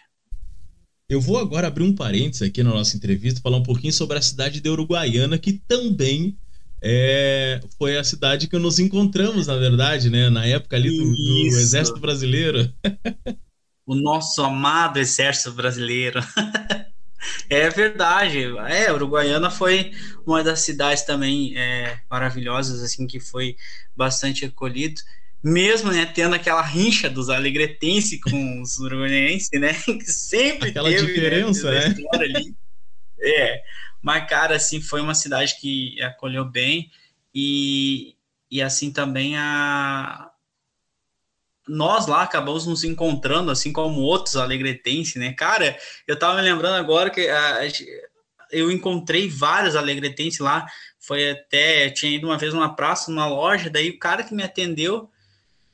Eu 1.09 1.19
vou 1.19 1.39
agora 1.39 1.67
abrir 1.67 1.83
um 1.83 1.95
parênteses 1.95 2.43
aqui 2.43 2.61
na 2.61 2.69
nossa 2.69 2.95
entrevista, 2.95 3.41
falar 3.41 3.57
um 3.57 3.63
pouquinho 3.63 3.93
sobre 3.93 4.17
a 4.17 4.21
cidade 4.21 4.61
de 4.61 4.69
Uruguaiana, 4.69 5.39
que 5.39 5.53
também 5.53 6.37
é, 6.87 7.59
foi 7.79 7.97
a 7.97 8.03
cidade 8.03 8.47
que 8.47 8.59
nos 8.59 8.77
encontramos, 8.77 9.47
na 9.47 9.55
verdade, 9.55 10.07
né? 10.07 10.29
Na 10.29 10.45
época 10.45 10.75
ali 10.75 10.95
do, 10.95 11.03
do. 11.03 11.47
Exército 11.47 11.99
Brasileiro. 11.99 12.71
o 13.87 13.95
nosso 13.95 14.43
amado 14.43 14.99
exército 14.99 15.51
brasileiro. 15.51 16.19
é 17.49 17.69
verdade. 17.71 18.43
É, 18.67 18.93
Uruguaiana 18.93 19.49
foi 19.49 19.93
uma 20.27 20.43
das 20.43 20.59
cidades 20.59 21.03
também 21.03 21.57
é, 21.57 21.97
maravilhosas, 22.07 22.83
assim, 22.83 23.07
que 23.07 23.19
foi 23.19 23.55
bastante 23.95 24.45
acolhido. 24.45 25.01
Mesmo, 25.43 25.91
né, 25.91 26.05
tendo 26.05 26.35
aquela 26.35 26.61
rincha 26.61 27.09
dos 27.09 27.29
alegretenses 27.29 28.19
com 28.21 28.61
os 28.61 28.77
uruguaienses, 28.77 29.49
né, 29.59 29.73
que 29.85 30.05
sempre 30.05 30.69
Aquela 30.69 30.89
teve, 30.89 31.05
diferença, 31.05 31.71
desde 31.71 32.07
a 32.13 32.17
né? 32.17 32.25
ali. 32.25 32.55
É, 33.19 33.61
mas, 34.05 34.29
cara, 34.29 34.55
assim, 34.55 34.79
foi 34.79 35.01
uma 35.01 35.15
cidade 35.15 35.55
que 35.59 35.99
acolheu 36.03 36.45
bem 36.45 36.91
e, 37.33 38.15
e 38.51 38.61
assim, 38.61 38.93
também 38.93 39.35
a, 39.35 40.29
nós 41.67 42.05
lá 42.05 42.21
acabamos 42.21 42.67
nos 42.67 42.83
encontrando, 42.83 43.49
assim 43.49 43.73
como 43.73 44.01
outros 44.01 44.35
alegretenses, 44.35 45.15
né? 45.15 45.33
Cara, 45.33 45.75
eu 46.07 46.17
tava 46.17 46.35
me 46.35 46.41
lembrando 46.41 46.75
agora 46.75 47.09
que 47.09 47.27
a- 47.27 47.61
eu 48.51 48.71
encontrei 48.71 49.27
vários 49.27 49.75
alegretenses 49.75 50.39
lá. 50.39 50.67
Foi 50.99 51.31
até, 51.31 51.89
tinha 51.89 52.11
ido 52.15 52.27
uma 52.27 52.37
vez 52.37 52.53
numa 52.53 52.75
praça, 52.75 53.09
numa 53.11 53.25
loja, 53.27 53.69
daí 53.69 53.89
o 53.89 53.99
cara 53.99 54.23
que 54.23 54.35
me 54.35 54.43
atendeu, 54.43 55.09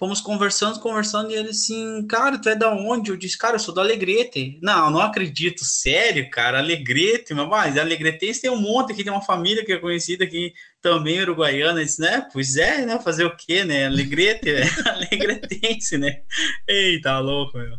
fomos 0.01 0.19
conversando, 0.19 0.79
conversando, 0.79 1.29
e 1.29 1.35
ele 1.35 1.49
assim, 1.49 2.03
cara, 2.07 2.39
tu 2.39 2.49
é 2.49 2.55
da 2.55 2.73
onde? 2.73 3.11
Eu 3.11 3.15
disse, 3.15 3.37
cara, 3.37 3.57
eu 3.57 3.59
sou 3.59 3.71
do 3.71 3.79
Alegrete. 3.79 4.57
Não, 4.59 4.89
não 4.89 4.99
acredito, 4.99 5.63
sério, 5.63 6.27
cara, 6.31 6.57
Alegrete, 6.57 7.35
mas, 7.35 7.77
Alegretense 7.77 8.41
tem 8.41 8.49
um 8.49 8.59
monte 8.59 8.93
aqui, 8.93 9.03
tem 9.03 9.13
uma 9.13 9.21
família 9.21 9.63
que 9.63 9.71
é 9.71 9.77
conhecida 9.77 10.23
aqui 10.23 10.53
também, 10.81 11.21
uruguaiana, 11.21 11.85
disse, 11.85 12.01
né? 12.01 12.27
Pois 12.33 12.55
é, 12.55 12.83
né? 12.83 12.97
Fazer 12.99 13.25
o 13.25 13.37
quê, 13.37 13.63
né? 13.63 13.85
Alegrete, 13.85 14.51
né? 14.51 14.63
Alegretense, 14.89 15.99
né? 15.99 16.21
Eita, 16.67 17.19
louco, 17.19 17.59
meu. 17.59 17.77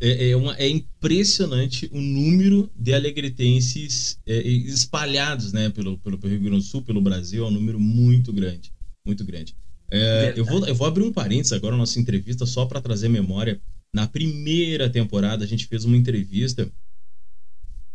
É, 0.00 0.30
é, 0.30 0.36
uma- 0.36 0.54
é 0.56 0.68
impressionante 0.68 1.90
o 1.92 2.00
número 2.00 2.70
de 2.76 2.94
alegretenses 2.94 4.20
é, 4.24 4.38
espalhados 4.46 5.52
né, 5.52 5.68
pelo, 5.70 5.98
pelo 5.98 6.16
Rio 6.16 6.38
Grande 6.38 6.58
do 6.58 6.62
Sul, 6.62 6.82
pelo 6.82 7.00
Brasil, 7.00 7.44
é 7.44 7.48
um 7.48 7.50
número 7.50 7.80
muito 7.80 8.32
grande. 8.32 8.72
Muito 9.04 9.24
grande. 9.24 9.56
É, 9.90 10.34
eu, 10.36 10.44
vou, 10.44 10.66
eu 10.66 10.74
vou 10.74 10.86
abrir 10.86 11.02
um 11.02 11.12
parênteses 11.12 11.52
agora 11.52 11.72
na 11.72 11.78
nossa 11.78 11.98
entrevista, 11.98 12.44
só 12.44 12.66
para 12.66 12.80
trazer 12.80 13.08
memória. 13.08 13.60
Na 13.92 14.06
primeira 14.06 14.88
temporada, 14.90 15.44
a 15.44 15.48
gente 15.48 15.66
fez 15.66 15.84
uma 15.84 15.96
entrevista. 15.96 16.70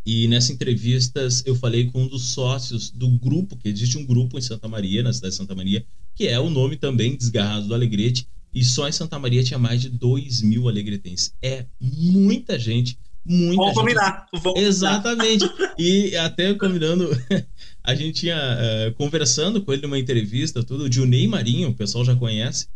E 0.06 0.28
nessa 0.28 0.52
entrevista 0.52 1.28
eu 1.46 1.56
falei 1.56 1.90
com 1.90 2.04
um 2.04 2.08
dos 2.08 2.34
sócios 2.34 2.90
do 2.90 3.08
grupo, 3.10 3.56
que 3.56 3.70
existe 3.70 3.98
um 3.98 4.06
grupo 4.06 4.38
em 4.38 4.42
Santa 4.42 4.68
Maria, 4.68 5.04
na 5.04 5.14
cidade 5.14 5.32
de 5.32 5.38
Santa 5.38 5.56
Maria, 5.56 5.86
que 6.14 6.28
é 6.28 6.40
o 6.40 6.50
nome 6.50 6.76
também 6.76 7.16
desgarrado 7.16 7.68
do 7.68 7.74
Alegrete. 7.74 8.28
E 8.54 8.64
só 8.64 8.88
em 8.88 8.92
Santa 8.92 9.18
Maria 9.18 9.44
tinha 9.44 9.58
mais 9.58 9.82
de 9.82 9.90
2 9.90 10.42
mil 10.42 10.68
alegretenses. 10.68 11.34
É 11.42 11.66
muita 11.80 12.60
gente, 12.60 12.98
muita 13.26 13.56
Vamos 13.56 13.68
gente. 13.68 13.76
combinar. 13.76 14.28
Vamos 14.32 14.44
combinar. 14.44 14.68
Exatamente. 14.68 15.46
E 15.78 16.16
até 16.18 16.54
combinando, 16.54 17.10
a 17.84 17.96
gente 17.96 18.22
tinha 18.22 18.36
eh, 18.36 18.94
conversando 18.98 19.62
com 19.62 19.72
ele 19.72 19.82
numa 19.84 20.00
entrevista, 20.00 20.64
tudo, 20.64 20.86
o 20.86 20.92
Junei 20.92 21.28
Marinho, 21.28 21.70
o 21.70 21.74
pessoal 21.74 22.04
já 22.04 22.16
conhece, 22.16 22.68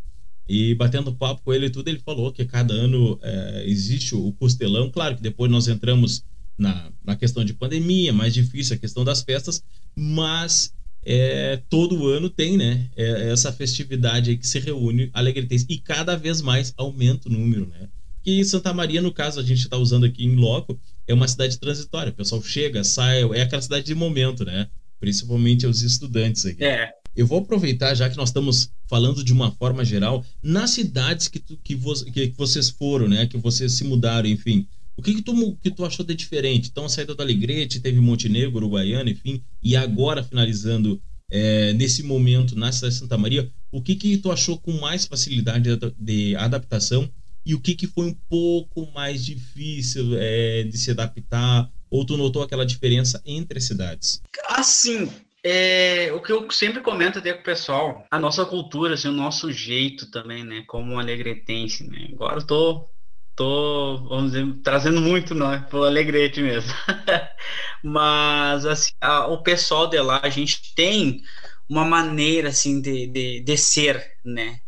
e 0.47 0.73
batendo 0.75 1.13
papo 1.13 1.41
com 1.43 1.53
ele 1.53 1.65
e 1.65 1.69
tudo, 1.69 1.87
ele 1.89 1.99
falou 1.99 2.31
que 2.31 2.45
cada 2.45 2.73
ano 2.73 3.19
eh, 3.21 3.63
existe 3.67 4.15
o 4.15 4.31
costelão. 4.33 4.89
Claro 4.89 5.15
que 5.15 5.21
depois 5.21 5.51
nós 5.51 5.67
entramos 5.67 6.23
na, 6.57 6.91
na 7.05 7.15
questão 7.15 7.43
de 7.45 7.53
pandemia, 7.53 8.11
mais 8.11 8.33
difícil 8.33 8.75
a 8.75 8.79
questão 8.79 9.03
das 9.03 9.21
festas, 9.21 9.63
mas 9.95 10.73
é, 11.05 11.61
todo 11.69 12.07
ano 12.07 12.29
tem, 12.29 12.57
né? 12.57 12.89
é, 12.95 13.29
essa 13.31 13.51
festividade 13.53 14.31
aí 14.31 14.37
que 14.37 14.45
se 14.45 14.59
reúne 14.59 15.09
alegretense 15.13 15.65
e 15.69 15.77
cada 15.77 16.17
vez 16.17 16.41
mais 16.41 16.73
aumenta 16.75 17.29
o 17.29 17.31
número, 17.31 17.65
né? 17.67 17.87
Que 18.27 18.43
Santa 18.43 18.73
Maria, 18.73 19.01
no 19.01 19.13
caso, 19.13 19.39
a 19.39 19.43
gente 19.43 19.59
está 19.61 19.77
usando 19.77 20.03
aqui 20.05 20.25
em 20.25 20.35
loco, 20.35 20.77
é 21.07 21.13
uma 21.13 21.29
cidade 21.29 21.57
transitória. 21.57 22.11
O 22.11 22.13
pessoal 22.13 22.43
chega, 22.43 22.83
sai, 22.83 23.21
é 23.23 23.41
aquela 23.43 23.61
cidade 23.61 23.85
de 23.85 23.95
momento, 23.95 24.43
né? 24.43 24.67
Principalmente 24.99 25.65
os 25.65 25.81
estudantes 25.81 26.45
aqui. 26.45 26.61
É. 26.61 26.91
Eu 27.15 27.25
vou 27.25 27.39
aproveitar, 27.39 27.95
já 27.95 28.09
que 28.09 28.17
nós 28.17 28.27
estamos 28.27 28.69
falando 28.85 29.23
de 29.23 29.31
uma 29.31 29.49
forma 29.53 29.85
geral, 29.85 30.25
nas 30.43 30.71
cidades 30.71 31.29
que, 31.29 31.39
tu- 31.39 31.57
que, 31.63 31.73
vo- 31.73 32.03
que- 32.03 32.27
que 32.27 32.37
vocês 32.37 32.69
foram, 32.69 33.07
né? 33.07 33.27
Que 33.27 33.37
vocês 33.37 33.71
se 33.71 33.85
mudaram, 33.85 34.27
enfim. 34.27 34.67
O 34.97 35.01
que 35.01 35.13
que 35.13 35.21
tu, 35.21 35.55
que 35.63 35.71
tu 35.71 35.85
achou 35.85 36.05
de 36.05 36.13
diferente? 36.13 36.67
Então, 36.69 36.83
a 36.83 36.89
saída 36.89 37.15
do 37.15 37.21
Alegrete, 37.21 37.79
teve 37.79 38.01
Montenegro, 38.01 38.57
Uruguaiana, 38.57 39.09
enfim, 39.09 39.41
e 39.63 39.73
agora 39.77 40.21
finalizando 40.21 41.01
é, 41.31 41.71
nesse 41.71 42.03
momento 42.03 42.57
na 42.57 42.73
cidade 42.73 42.95
de 42.95 42.99
Santa 42.99 43.17
Maria, 43.17 43.49
o 43.71 43.81
que 43.81 43.95
que 43.95 44.17
tu 44.17 44.29
achou 44.33 44.57
com 44.57 44.73
mais 44.73 45.05
facilidade 45.05 45.63
de, 45.77 45.93
de 45.97 46.35
adaptação 46.35 47.09
e 47.47 47.55
o 47.55 47.61
que 47.61 47.75
que 47.75 47.87
foi 47.87 48.07
um 48.07 48.15
pouco 48.29 48.91
mais 48.93 49.23
difícil 49.25 50.17
é, 50.19 50.63
de 50.63 50.77
se 50.77 50.91
adaptar? 50.91 51.71
Ou 51.89 52.05
tu 52.05 52.17
notou 52.17 52.43
aquela 52.43 52.65
diferença 52.65 53.21
entre 53.25 53.57
as 53.59 53.63
cidades? 53.65 54.21
Assim, 54.49 55.09
é, 55.43 56.11
o 56.13 56.21
que 56.21 56.31
eu 56.31 56.49
sempre 56.51 56.81
comento 56.81 57.19
até 57.19 57.33
com 57.33 57.39
o 57.41 57.43
pessoal, 57.43 58.05
a 58.11 58.19
nossa 58.19 58.45
cultura, 58.45 58.93
assim, 58.95 59.07
o 59.09 59.11
nosso 59.11 59.51
jeito 59.51 60.09
também, 60.11 60.43
né? 60.43 60.63
Como 60.67 60.99
alegretense, 60.99 61.87
né? 61.89 62.09
Agora 62.13 62.39
eu 62.41 62.45
tô, 62.47 62.89
tô, 63.35 63.97
vamos 64.09 64.31
dizer, 64.31 64.61
trazendo 64.63 65.01
muito, 65.01 65.33
né? 65.35 65.65
Pro 65.69 65.83
alegrete 65.83 66.41
mesmo. 66.41 66.71
Mas, 67.83 68.65
assim, 68.65 68.91
a- 69.01 69.27
o 69.27 69.43
pessoal 69.43 69.87
de 69.89 69.99
lá, 70.01 70.19
a 70.23 70.29
gente 70.29 70.73
tem 70.75 71.21
uma 71.69 71.85
maneira, 71.85 72.49
assim, 72.49 72.81
de, 72.81 73.07
de, 73.07 73.41
de 73.41 73.57
ser, 73.57 74.05
né? 74.25 74.59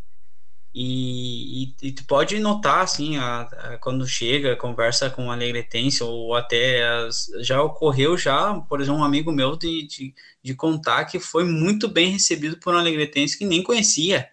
E, 0.73 1.63
e, 1.81 1.87
e 1.89 1.91
tu 1.91 2.05
pode 2.05 2.37
notar, 2.39 2.81
assim, 2.83 3.17
a, 3.17 3.41
a- 3.41 3.77
quando 3.79 4.07
chega, 4.07 4.55
conversa 4.55 5.09
com 5.09 5.25
um 5.25 5.31
alegretense, 5.31 6.03
ou 6.03 6.35
até 6.35 6.87
as- 7.07 7.27
já 7.41 7.61
ocorreu 7.63 8.15
já, 8.17 8.53
por 8.69 8.79
exemplo, 8.81 8.99
um 9.01 9.03
amigo 9.03 9.31
meu 9.31 9.55
de, 9.57 9.87
de, 9.87 10.13
de 10.43 10.55
contar 10.55 11.05
que 11.05 11.19
foi 11.19 11.43
muito 11.43 11.87
bem 11.87 12.11
recebido 12.11 12.57
por 12.59 12.75
um 12.75 12.77
alegretense 12.77 13.37
que 13.37 13.45
nem 13.45 13.63
conhecia, 13.63 14.29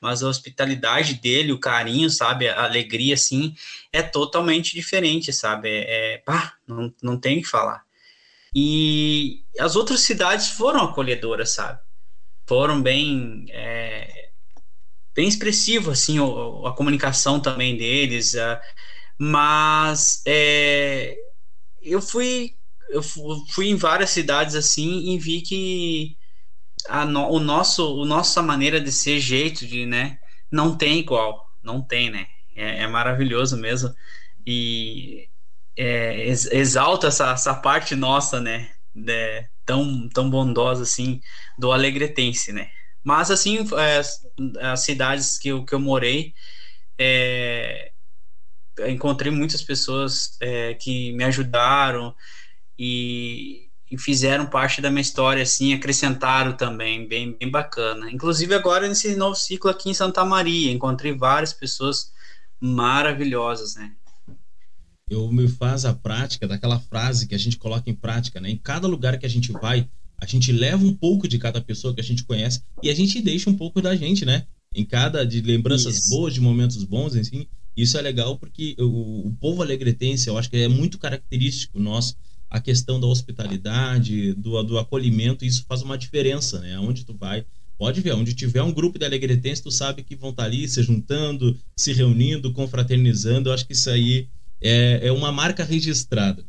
mas 0.00 0.22
a 0.22 0.28
hospitalidade 0.28 1.14
dele, 1.14 1.52
o 1.52 1.60
carinho, 1.60 2.10
sabe, 2.10 2.48
a 2.48 2.64
alegria, 2.64 3.14
assim, 3.14 3.54
é 3.92 4.02
totalmente 4.02 4.74
diferente, 4.74 5.32
sabe, 5.32 5.68
é, 5.70 6.14
é 6.14 6.18
pá, 6.18 6.54
não, 6.66 6.94
não 7.02 7.18
tem 7.20 7.38
o 7.38 7.42
que 7.42 7.48
falar. 7.48 7.84
E 8.54 9.44
as 9.60 9.76
outras 9.76 10.00
cidades 10.00 10.48
foram 10.50 10.82
acolhedoras, 10.84 11.50
sabe, 11.52 11.80
foram 12.48 12.82
bem... 12.82 13.46
é, 13.50 14.27
bem 15.18 15.28
expressivo 15.28 15.90
assim 15.90 16.20
o- 16.20 16.66
a 16.66 16.74
comunicação 16.76 17.40
também 17.40 17.76
deles 17.76 18.34
ah, 18.36 18.60
mas 19.18 20.22
é, 20.26 21.16
eu 21.82 22.02
fui 22.02 22.56
eu 22.90 23.02
fu- 23.02 23.46
fui 23.50 23.68
em 23.68 23.76
várias 23.76 24.10
cidades 24.10 24.54
assim 24.56 25.12
e 25.14 25.18
vi 25.18 25.42
que 25.42 26.16
a 26.88 27.04
no- 27.04 27.30
o 27.30 27.38
nosso 27.40 27.84
o 27.96 28.04
nossa 28.04 28.42
maneira 28.42 28.80
de 28.80 28.92
ser 28.92 29.20
jeito 29.20 29.66
de 29.66 29.86
né 29.86 30.18
não 30.50 30.76
tem 30.76 30.98
igual 31.00 31.46
não 31.62 31.82
tem 31.82 32.10
né 32.10 32.28
é, 32.56 32.82
é 32.84 32.86
maravilhoso 32.88 33.56
mesmo. 33.56 33.94
E 34.46 35.28
é, 35.76 36.26
ex- 36.28 36.46
exalta 36.52 37.08
essa, 37.08 37.30
essa 37.32 37.54
parte 37.54 37.94
nossa 37.96 38.40
né 38.40 38.70
né, 38.94 39.48
tão 39.66 40.08
tão 40.10 40.30
bondosa 40.30 40.82
assim 40.84 41.20
do 41.58 41.72
alegretense 41.72 42.52
né 42.52 42.70
mas 43.02 43.30
assim 43.30 43.58
é, 43.76 43.98
as, 44.66 44.84
cidades 44.84 45.38
que 45.38 45.48
eu, 45.48 45.64
que 45.64 45.74
eu 45.74 45.80
morei 45.80 46.34
é, 46.98 47.92
encontrei 48.88 49.32
muitas 49.32 49.62
pessoas 49.62 50.36
é, 50.40 50.74
que 50.74 51.12
me 51.12 51.24
ajudaram 51.24 52.14
e, 52.78 53.68
e 53.90 53.98
fizeram 53.98 54.46
parte 54.46 54.80
da 54.80 54.90
minha 54.90 55.02
história, 55.02 55.42
assim, 55.42 55.72
acrescentaram 55.72 56.56
também, 56.56 57.08
bem, 57.08 57.36
bem 57.36 57.50
bacana. 57.50 58.10
Inclusive 58.10 58.54
agora 58.54 58.86
nesse 58.86 59.16
novo 59.16 59.34
ciclo 59.34 59.70
aqui 59.70 59.90
em 59.90 59.94
Santa 59.94 60.24
Maria, 60.24 60.72
encontrei 60.72 61.12
várias 61.12 61.52
pessoas 61.52 62.12
maravilhosas, 62.60 63.74
né? 63.74 63.92
eu 65.10 65.30
me 65.32 65.48
faz 65.48 65.84
a 65.84 65.94
prática 65.94 66.46
daquela 66.46 66.78
frase 66.78 67.26
que 67.26 67.34
a 67.34 67.38
gente 67.38 67.56
coloca 67.56 67.88
em 67.88 67.94
prática, 67.94 68.40
né? 68.40 68.50
Em 68.50 68.56
cada 68.56 68.86
lugar 68.86 69.18
que 69.18 69.26
a 69.26 69.28
gente 69.28 69.52
vai, 69.52 69.88
a 70.20 70.26
gente 70.26 70.50
leva 70.52 70.84
um 70.84 70.94
pouco 70.94 71.28
de 71.28 71.38
cada 71.38 71.60
pessoa 71.60 71.94
que 71.94 72.00
a 72.00 72.04
gente 72.04 72.24
conhece 72.24 72.62
e 72.82 72.90
a 72.90 72.94
gente 72.94 73.20
deixa 73.20 73.48
um 73.48 73.56
pouco 73.56 73.80
da 73.80 73.94
gente, 73.94 74.24
né? 74.24 74.46
Em 74.74 74.84
cada 74.84 75.24
de 75.24 75.40
lembranças 75.40 75.96
Isso. 75.96 76.10
boas, 76.10 76.34
de 76.34 76.40
momentos 76.40 76.82
bons, 76.84 77.14
enfim. 77.14 77.46
Isso 77.76 77.96
é 77.96 78.02
legal 78.02 78.36
porque 78.36 78.74
o, 78.78 79.28
o 79.28 79.36
povo 79.40 79.62
alegretense, 79.62 80.28
eu 80.28 80.36
acho 80.36 80.50
que 80.50 80.56
é 80.56 80.68
muito 80.68 80.98
característico 80.98 81.78
nosso 81.78 82.16
a 82.50 82.60
questão 82.60 82.98
da 82.98 83.06
hospitalidade, 83.06 84.32
do, 84.34 84.62
do 84.62 84.78
acolhimento, 84.78 85.44
isso 85.44 85.64
faz 85.68 85.82
uma 85.82 85.98
diferença, 85.98 86.58
né? 86.60 86.78
Onde 86.78 87.04
tu 87.04 87.14
vai, 87.14 87.44
pode 87.76 88.00
ver, 88.00 88.14
onde 88.14 88.34
tiver 88.34 88.62
um 88.62 88.72
grupo 88.72 88.98
de 88.98 89.04
alegretenses, 89.04 89.62
tu 89.62 89.70
sabe 89.70 90.02
que 90.02 90.16
vão 90.16 90.30
estar 90.30 90.44
ali 90.44 90.66
se 90.66 90.82
juntando, 90.82 91.56
se 91.76 91.92
reunindo, 91.92 92.52
confraternizando. 92.52 93.50
Eu 93.50 93.52
acho 93.54 93.66
que 93.66 93.74
isso 93.74 93.90
aí 93.90 94.28
é, 94.60 95.00
é 95.06 95.12
uma 95.12 95.30
marca 95.30 95.62
registrada. 95.62 96.44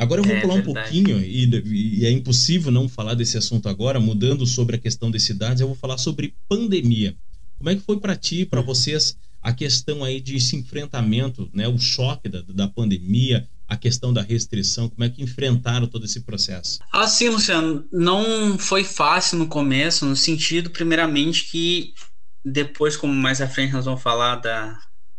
Agora 0.00 0.22
eu 0.22 0.24
vou 0.24 0.34
É 0.34 0.40
pular 0.40 0.54
um 0.54 0.62
verdade. 0.62 0.90
pouquinho, 0.90 1.20
e, 1.20 2.00
e 2.00 2.06
é 2.06 2.10
impossível 2.10 2.72
não 2.72 2.88
falar 2.88 3.12
desse 3.12 3.36
assunto 3.36 3.68
agora, 3.68 4.00
mudando 4.00 4.46
sobre 4.46 4.76
a 4.76 4.78
questão 4.78 5.10
das 5.10 5.22
cidades, 5.22 5.60
eu 5.60 5.66
vou 5.66 5.76
falar 5.76 5.98
sobre 5.98 6.34
pandemia. 6.48 7.14
Como 7.58 7.68
é 7.68 7.74
que 7.76 7.82
foi 7.82 8.00
para 8.00 8.16
ti, 8.16 8.46
para 8.46 8.62
vocês, 8.62 9.14
a 9.42 9.52
questão 9.52 10.02
aí 10.02 10.18
de 10.18 10.36
esse 10.36 10.56
enfrentamento, 10.56 11.50
né, 11.52 11.68
o 11.68 11.78
choque 11.78 12.30
da, 12.30 12.40
da 12.40 12.66
pandemia, 12.66 13.46
a 13.68 13.76
questão 13.76 14.10
da 14.10 14.22
restrição, 14.22 14.88
como 14.88 15.04
é 15.04 15.10
que 15.10 15.22
enfrentaram 15.22 15.86
todo 15.86 16.06
esse 16.06 16.20
processo? 16.22 16.78
Assim, 16.90 17.28
Luciano, 17.28 17.84
não 17.92 18.58
foi 18.58 18.82
fácil 18.84 19.36
no 19.38 19.46
começo, 19.48 20.06
no 20.06 20.16
sentido, 20.16 20.70
primeiramente, 20.70 21.44
que 21.50 21.92
depois, 22.42 22.96
como 22.96 23.12
mais 23.12 23.42
à 23.42 23.46
frente 23.46 23.74
nós 23.74 23.84
vamos 23.84 24.02
falar 24.02 24.36
da, 24.36 24.78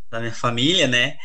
da 0.10 0.20
minha 0.20 0.34
família, 0.34 0.88
né? 0.88 1.18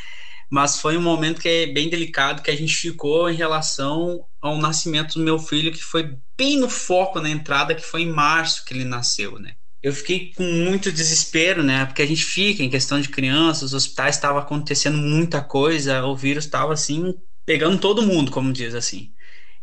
Mas 0.48 0.80
foi 0.80 0.96
um 0.96 1.02
momento 1.02 1.40
que 1.40 1.48
é 1.48 1.66
bem 1.66 1.88
delicado 1.88 2.42
que 2.42 2.50
a 2.50 2.56
gente 2.56 2.74
ficou 2.74 3.28
em 3.28 3.34
relação 3.34 4.24
ao 4.40 4.56
nascimento 4.56 5.14
do 5.14 5.24
meu 5.24 5.38
filho, 5.38 5.72
que 5.72 5.82
foi 5.82 6.16
bem 6.36 6.58
no 6.58 6.68
foco 6.68 7.20
na 7.20 7.28
entrada, 7.28 7.74
que 7.74 7.82
foi 7.82 8.02
em 8.02 8.12
março 8.12 8.64
que 8.64 8.72
ele 8.72 8.84
nasceu, 8.84 9.38
né? 9.38 9.54
Eu 9.82 9.92
fiquei 9.92 10.32
com 10.34 10.42
muito 10.42 10.90
desespero, 10.90 11.62
né? 11.62 11.84
Porque 11.86 12.02
a 12.02 12.06
gente 12.06 12.24
fica 12.24 12.62
em 12.62 12.70
questão 12.70 13.00
de 13.00 13.08
crianças, 13.08 13.64
os 13.64 13.74
hospitais 13.74 14.16
estavam 14.16 14.38
acontecendo 14.38 14.98
muita 14.98 15.42
coisa, 15.42 16.04
o 16.04 16.16
vírus 16.16 16.44
estava 16.44 16.72
assim 16.72 17.14
pegando 17.44 17.78
todo 17.78 18.02
mundo, 18.02 18.30
como 18.30 18.52
diz 18.52 18.74
assim. 18.74 19.12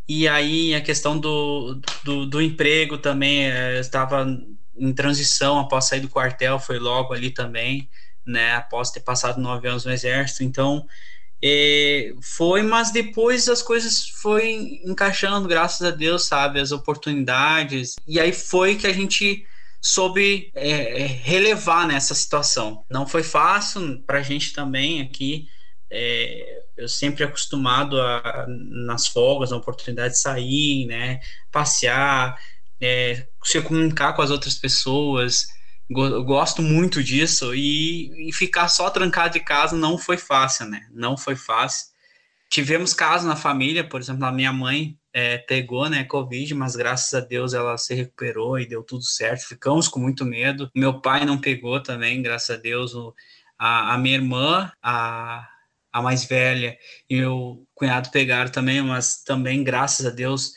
E 0.08 0.28
aí 0.28 0.76
a 0.76 0.82
questão 0.82 1.18
do, 1.18 1.80
do, 2.04 2.26
do 2.26 2.42
emprego 2.42 2.98
também 2.98 3.46
eh, 3.46 3.80
estava 3.80 4.26
em 4.78 4.94
transição 4.94 5.60
após 5.60 5.86
sair 5.86 6.02
do 6.02 6.10
quartel, 6.10 6.60
foi 6.60 6.80
logo 6.80 7.14
ali 7.14 7.30
também, 7.30 7.90
né? 8.26 8.56
Após 8.56 8.92
ter 8.92 9.02
passado 9.02 9.40
nove 9.42 9.68
anos 9.68 9.86
no 9.86 9.92
exército, 9.92 10.44
então 10.44 10.86
eh, 11.44 12.14
foi, 12.22 12.62
mas 12.64 12.92
depois 12.92 13.50
as 13.50 13.62
coisas 13.62 14.08
foi 14.22 14.82
encaixando, 14.86 15.48
graças 15.48 15.86
a 15.86 15.92
Deus, 15.92 16.26
sabe, 16.26 16.60
as 16.60 16.72
oportunidades. 16.72 17.96
E 18.08 18.20
aí 18.20 18.32
foi 18.34 18.76
que 18.78 18.88
a 18.88 18.94
gente 18.94 19.46
soube 19.82 20.52
eh, 20.56 21.06
relevar 21.24 21.88
nessa 21.88 22.16
situação. 22.16 22.86
Não 22.90 23.06
foi 23.08 23.24
fácil 23.24 24.02
para 24.06 24.20
a 24.20 24.24
gente 24.24 24.54
também 24.54 25.02
aqui. 25.02 25.48
eh, 25.92 26.64
eu 26.78 26.88
sempre 26.90 27.24
acostumado 27.24 28.00
a 28.02 28.46
nas 28.48 29.08
folgas, 29.08 29.52
na 29.52 29.58
oportunidade 29.58 30.16
de 30.16 30.20
sair, 30.22 30.86
né, 30.88 31.20
passear, 31.52 32.36
é, 32.82 33.28
se 33.44 33.62
comunicar 33.62 34.14
com 34.14 34.22
as 34.22 34.32
outras 34.32 34.56
pessoas. 34.56 35.48
Gosto 35.94 36.62
muito 36.62 37.04
disso 37.04 37.54
e, 37.54 38.30
e 38.30 38.34
ficar 38.34 38.68
só 38.68 38.90
trancado 38.90 39.34
de 39.34 39.40
casa 39.40 39.76
não 39.76 39.98
foi 39.98 40.18
fácil, 40.18 40.66
né? 40.68 40.88
Não 40.92 41.16
foi 41.16 41.36
fácil. 41.36 41.88
Tivemos 42.50 42.94
casos 42.94 43.28
na 43.28 43.36
família, 43.36 43.84
por 43.84 44.00
exemplo, 44.00 44.26
a 44.26 44.32
minha 44.32 44.54
mãe 44.54 44.98
é, 45.14 45.38
pegou, 45.38 45.90
né, 45.90 46.04
Covid, 46.04 46.54
mas 46.56 46.76
graças 46.76 47.14
a 47.14 47.20
Deus 47.20 47.54
ela 47.54 47.78
se 47.78 47.94
recuperou 47.94 48.60
e 48.60 48.68
deu 48.68 48.84
tudo 48.84 49.04
certo. 49.04 49.48
Ficamos 49.48 49.88
com 49.88 50.00
muito 50.00 50.26
medo. 50.26 50.70
Meu 50.76 51.00
pai 51.00 51.26
não 51.26 51.40
pegou 51.40 51.82
também, 51.82 52.22
graças 52.22 52.58
a 52.58 52.60
Deus. 52.60 52.94
O, 52.94 53.14
a, 53.58 53.94
a 53.94 53.98
minha 53.98 54.16
irmã, 54.16 54.72
a, 54.82 55.48
a 55.92 56.02
mais 56.02 56.26
velha, 56.26 56.78
e 57.10 57.18
meu 57.18 57.66
cunhado 57.76 58.10
pegaram 58.12 58.52
também, 58.52 58.82
mas 58.82 59.24
também, 59.24 59.64
graças 59.64 60.06
a 60.06 60.10
Deus. 60.10 60.52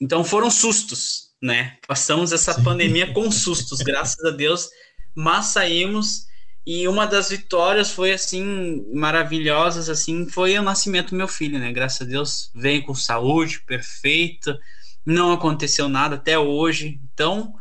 Então 0.00 0.24
foram 0.24 0.50
sustos, 0.50 1.30
né? 1.40 1.78
Passamos 1.86 2.32
essa 2.32 2.60
pandemia 2.62 3.12
com 3.12 3.30
sustos, 3.30 3.80
graças 3.80 4.24
a 4.24 4.30
Deus, 4.30 4.68
mas 5.14 5.46
saímos. 5.46 6.28
E 6.66 6.86
uma 6.86 7.06
das 7.06 7.30
vitórias 7.30 7.90
foi 7.90 8.12
assim 8.12 8.84
maravilhosas 8.92 9.88
assim, 9.88 10.28
foi 10.28 10.58
o 10.58 10.62
nascimento 10.62 11.10
do 11.10 11.16
meu 11.16 11.26
filho, 11.26 11.58
né? 11.58 11.72
Graças 11.72 12.02
a 12.02 12.10
Deus 12.10 12.50
veio 12.54 12.84
com 12.84 12.94
saúde, 12.94 13.60
perfeito. 13.60 14.56
Não 15.04 15.32
aconteceu 15.32 15.88
nada 15.88 16.16
até 16.16 16.38
hoje. 16.38 17.00
Então, 17.12 17.54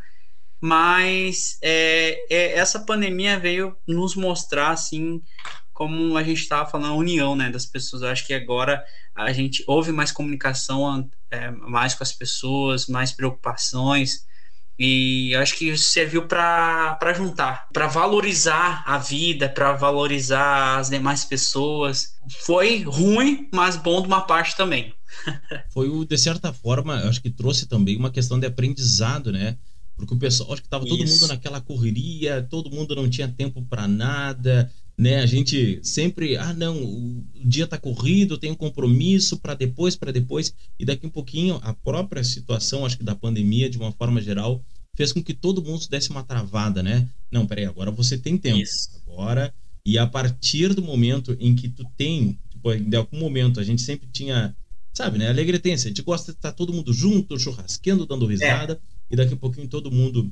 mas 0.61 1.57
é, 1.61 2.25
é, 2.29 2.57
essa 2.57 2.79
pandemia 2.79 3.39
veio 3.39 3.77
nos 3.87 4.15
mostrar 4.15 4.71
assim 4.71 5.21
como 5.73 6.17
a 6.17 6.23
gente 6.23 6.41
estava 6.41 6.69
falando 6.69 6.91
a 6.91 6.97
união 6.97 7.35
né 7.35 7.49
das 7.49 7.65
pessoas 7.65 8.01
eu 8.01 8.09
acho 8.09 8.27
que 8.27 8.33
agora 8.33 8.83
a 9.15 9.31
gente 9.31 9.63
houve 9.65 9.91
mais 9.91 10.11
comunicação 10.11 11.09
é, 11.31 11.49
mais 11.51 11.95
com 11.95 12.03
as 12.03 12.11
pessoas 12.11 12.87
mais 12.87 13.13
preocupações 13.13 14.25
E 14.79 15.35
acho 15.35 15.57
que 15.57 15.65
isso 15.65 15.91
serviu 15.91 16.25
para 16.25 17.13
juntar, 17.13 17.67
para 17.73 17.85
valorizar 17.87 18.81
a 18.87 18.97
vida, 18.97 19.49
para 19.49 19.73
valorizar 19.73 20.79
as 20.79 20.89
demais 20.89 21.25
pessoas. 21.25 22.15
Foi 22.45 22.83
ruim, 22.83 23.49
mas 23.53 23.75
bom 23.75 24.01
de 24.01 24.07
uma 24.07 24.21
parte 24.21 24.55
também. 24.55 24.93
Foi 25.73 25.89
o, 25.89 26.05
de 26.05 26.17
certa 26.17 26.53
forma, 26.53 26.99
eu 26.99 27.09
acho 27.09 27.21
que 27.21 27.29
trouxe 27.29 27.65
também 27.65 27.97
uma 27.97 28.11
questão 28.11 28.39
de 28.39 28.45
aprendizado, 28.45 29.31
né? 29.33 29.57
Porque 29.97 30.13
o 30.13 30.17
pessoal, 30.17 30.53
acho 30.53 30.61
que 30.61 30.69
tava 30.69 30.85
todo 30.85 31.05
mundo 31.05 31.27
naquela 31.27 31.59
correria, 31.59 32.41
todo 32.49 32.71
mundo 32.71 32.95
não 32.95 33.09
tinha 33.09 33.27
tempo 33.27 33.61
para 33.63 33.85
nada, 33.85 34.71
né? 34.99 35.21
A 35.21 35.25
gente 35.25 35.79
sempre, 35.81 36.35
ah, 36.35 36.53
não, 36.53 36.83
o 36.83 37.23
dia 37.45 37.65
tá 37.65 37.77
corrido, 37.77 38.37
tem 38.37 38.51
um 38.51 38.55
compromisso 38.55 39.37
para 39.37 39.53
depois, 39.53 39.95
para 39.95 40.11
depois, 40.11 40.53
e 40.77 40.83
daqui 40.83 41.07
um 41.07 41.09
pouquinho 41.09 41.57
a 41.63 41.73
própria 41.73 42.21
situação, 42.21 42.85
acho 42.85 42.97
que 42.97 43.03
da 43.03 43.15
pandemia, 43.15 43.69
de 43.69 43.77
uma 43.77 43.93
forma 43.93 44.21
geral, 44.21 44.61
fez 44.97 45.13
com 45.13 45.23
que 45.23 45.33
todo 45.33 45.63
mundo 45.63 45.87
desse 45.87 46.09
uma 46.09 46.21
travada, 46.21 46.83
né? 46.83 47.07
Não, 47.31 47.47
peraí, 47.47 47.63
agora 47.63 47.89
você 47.89 48.17
tem 48.17 48.37
tempo. 48.37 48.61
Agora, 49.07 49.53
e 49.85 49.97
a 49.97 50.05
partir 50.05 50.73
do 50.73 50.81
momento 50.81 51.33
em 51.39 51.55
que 51.55 51.69
tu 51.69 51.85
tem, 51.95 52.37
tipo, 52.49 52.75
de 52.75 52.97
algum 52.97 53.19
momento 53.19 53.61
a 53.61 53.63
gente 53.63 53.81
sempre 53.81 54.09
tinha, 54.11 54.53
sabe, 54.93 55.17
né? 55.17 55.29
Alegretense, 55.29 55.87
a 55.87 55.89
gente 55.91 56.01
gosta 56.01 56.33
de 56.33 56.39
estar 56.39 56.51
todo 56.51 56.73
mundo 56.73 56.91
junto, 56.91 57.39
churrasqueando, 57.39 58.05
dando 58.05 58.25
risada, 58.25 58.81
e 59.09 59.15
daqui 59.15 59.33
a 59.33 59.37
pouquinho 59.37 59.69
todo 59.69 59.89
mundo 59.89 60.29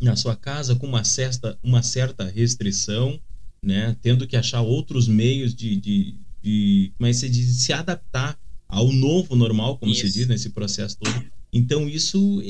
na 0.00 0.16
sua 0.16 0.34
casa 0.34 0.74
com 0.74 0.88
uma 0.88 1.04
certa, 1.04 1.56
uma 1.62 1.84
certa 1.84 2.24
restrição, 2.24 3.20
né? 3.62 3.96
Tendo 4.02 4.26
que 4.26 4.36
achar 4.36 4.60
outros 4.60 5.06
meios 5.06 5.54
de, 5.54 5.76
de, 5.76 6.14
de, 6.42 6.92
como 6.96 7.06
é 7.06 7.10
que 7.10 7.16
se 7.16 7.28
diz? 7.28 7.56
se 7.56 7.72
adaptar 7.72 8.38
ao 8.68 8.90
novo 8.92 9.36
normal, 9.36 9.78
como 9.78 9.94
se 9.94 10.06
Isso. 10.06 10.18
diz 10.18 10.26
nesse 10.26 10.50
processo 10.50 10.98
todo. 10.98 11.24
Então 11.52 11.88
isso 11.88 12.42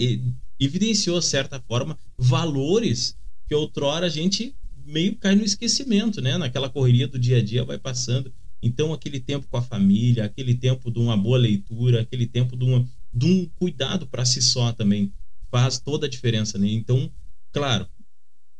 evidenciou, 0.58 1.18
de 1.18 1.26
certa 1.26 1.60
forma, 1.60 1.98
valores 2.16 3.16
que 3.48 3.54
outrora 3.54 4.06
a 4.06 4.08
gente 4.08 4.54
meio 4.86 5.16
cai 5.16 5.34
no 5.34 5.44
esquecimento, 5.44 6.20
né? 6.20 6.38
Naquela 6.38 6.68
correria 6.68 7.08
do 7.08 7.18
dia 7.18 7.38
a 7.38 7.42
dia 7.42 7.64
vai 7.64 7.78
passando. 7.78 8.32
Então, 8.62 8.92
aquele 8.92 9.18
tempo 9.18 9.46
com 9.50 9.56
a 9.56 9.62
família, 9.62 10.24
aquele 10.24 10.54
tempo 10.54 10.90
de 10.90 10.98
uma 10.98 11.16
boa 11.16 11.36
leitura, 11.36 12.02
aquele 12.02 12.26
tempo 12.26 12.56
de, 12.56 12.64
uma, 12.64 12.86
de 13.12 13.26
um 13.26 13.46
cuidado 13.56 14.06
para 14.06 14.24
si 14.24 14.40
só 14.40 14.72
também 14.72 15.12
faz 15.50 15.80
toda 15.80 16.06
a 16.06 16.08
diferença, 16.08 16.58
né? 16.58 16.68
Então, 16.68 17.10
claro, 17.50 17.86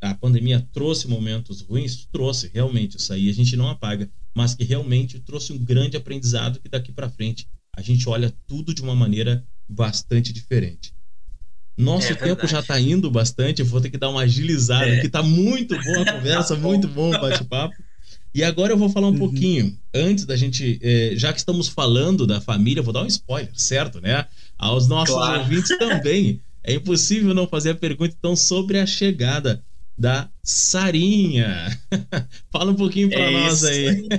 a 0.03 0.15
pandemia 0.15 0.67
trouxe 0.73 1.07
momentos 1.09 1.61
ruins, 1.61 2.07
trouxe 2.13 2.51
realmente 2.53 2.97
isso 2.97 3.13
aí, 3.13 3.31
a 3.31 3.33
gente 3.33 3.57
não 3.57 3.69
apaga, 3.69 4.11
mas 4.35 4.55
que 4.55 4.65
realmente 4.65 5.21
trouxe 5.21 5.53
um 5.53 5.59
grande 5.59 5.97
aprendizado 5.97 6.59
que 6.61 6.69
daqui 6.69 6.91
para 6.93 7.09
frente 7.09 7.47
a 7.77 7.81
gente 7.81 8.09
olha 8.09 8.35
tudo 8.47 8.75
de 8.75 8.83
uma 8.83 8.95
maneira 8.97 9.45
bastante 9.69 10.33
diferente. 10.33 10.93
Nosso 11.79 12.13
É 12.13 12.17
tempo 12.17 12.47
já 12.47 12.61
está 12.61 12.79
indo 12.79 13.11
bastante, 13.11 13.61
eu 13.61 13.67
vou 13.67 13.81
ter 13.81 13.91
que 13.91 13.97
dar 13.97 14.11
uma 14.11 14.23
agilizada 14.23 14.85
É. 14.87 14.99
aqui, 14.99 15.09
tá 15.09 15.23
muito 15.23 15.79
boa 15.85 16.03
a 16.03 16.13
conversa, 16.13 16.55
Tá 16.57 16.61
muito 16.61 16.89
bom 16.89 17.11
o 17.11 17.21
bate-papo. 17.21 17.83
E 18.35 18.43
agora 18.43 18.73
eu 18.73 18.77
vou 18.79 18.89
falar 18.91 19.09
um 19.09 19.19
pouquinho, 19.19 19.79
antes 19.95 20.25
da 20.27 20.37
gente, 20.37 20.79
eh, 20.83 21.15
já 21.17 21.33
que 21.33 21.39
estamos 21.39 21.69
falando 21.69 22.27
da 22.27 22.41
família, 22.41 22.83
vou 22.83 22.93
dar 22.93 23.03
um 23.03 23.07
spoiler, 23.07 23.53
certo, 23.55 24.01
né? 24.01 24.27
Aos 24.59 24.89
nossos 24.89 25.15
Claro. 25.15 25.41
ouvintes 25.43 25.77
também. 25.79 26.41
É 26.65 26.75
impossível 26.75 27.35
não 27.35 27.45
fazer 27.49 27.71
a 27.71 27.75
pergunta, 27.75 28.15
então, 28.17 28.37
sobre 28.37 28.79
a 28.79 28.87
chegada 28.87 29.65
da 30.03 30.29
Sarinha. 30.43 31.69
Fala 32.51 32.73
um 32.73 32.75
pouquinho 32.75 33.09
para 33.09 33.21
É 33.21 33.31
nós 33.31 33.63
aí. 33.65 34.09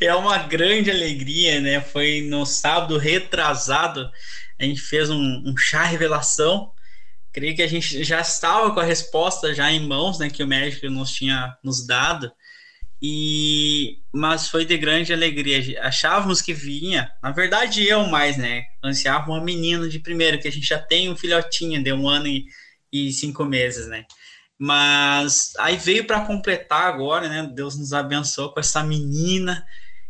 É 0.00 0.14
uma 0.14 0.36
grande 0.38 0.90
alegria, 0.90 1.60
né? 1.60 1.80
Foi 1.80 2.20
no 2.20 2.44
sábado 2.44 2.98
retrasado, 2.98 4.10
a 4.60 4.64
gente 4.64 4.80
fez 4.80 5.08
um, 5.08 5.42
um 5.46 5.56
chá 5.56 5.84
revelação. 5.84 6.70
Creio 7.32 7.56
que 7.56 7.62
a 7.62 7.66
gente 7.66 8.04
já 8.04 8.20
estava 8.20 8.72
com 8.74 8.80
a 8.80 8.84
resposta 8.84 9.54
já 9.54 9.72
em 9.72 9.80
mãos, 9.80 10.18
né? 10.18 10.28
Que 10.28 10.42
o 10.42 10.46
médico 10.46 10.90
nos 10.90 11.12
tinha 11.12 11.56
nos 11.64 11.86
dado. 11.86 12.30
E 13.00 14.00
mas 14.12 14.48
foi 14.48 14.66
de 14.66 14.76
grande 14.76 15.12
alegria. 15.12 15.82
Achávamos 15.82 16.42
que 16.42 16.52
vinha, 16.52 17.10
na 17.22 17.30
verdade 17.30 17.86
eu 17.86 18.06
mais, 18.06 18.36
né? 18.36 18.64
Ansiava 18.82 19.30
uma 19.30 19.42
menina 19.42 19.88
de 19.88 19.98
primeiro, 19.98 20.38
que 20.38 20.48
a 20.48 20.52
gente 20.52 20.66
já 20.66 20.78
tem 20.78 21.10
um 21.10 21.16
filhotinho 21.16 21.82
de 21.82 21.92
um 21.92 22.06
ano 22.06 22.26
e, 22.26 22.44
e 22.94 23.12
cinco 23.12 23.44
meses, 23.44 23.88
né? 23.88 24.06
Mas 24.56 25.52
aí 25.58 25.76
veio 25.76 26.06
para 26.06 26.24
completar 26.24 26.86
agora, 26.86 27.28
né? 27.28 27.50
Deus 27.52 27.76
nos 27.76 27.92
abençoou 27.92 28.52
com 28.52 28.60
essa 28.60 28.84
menina 28.84 29.66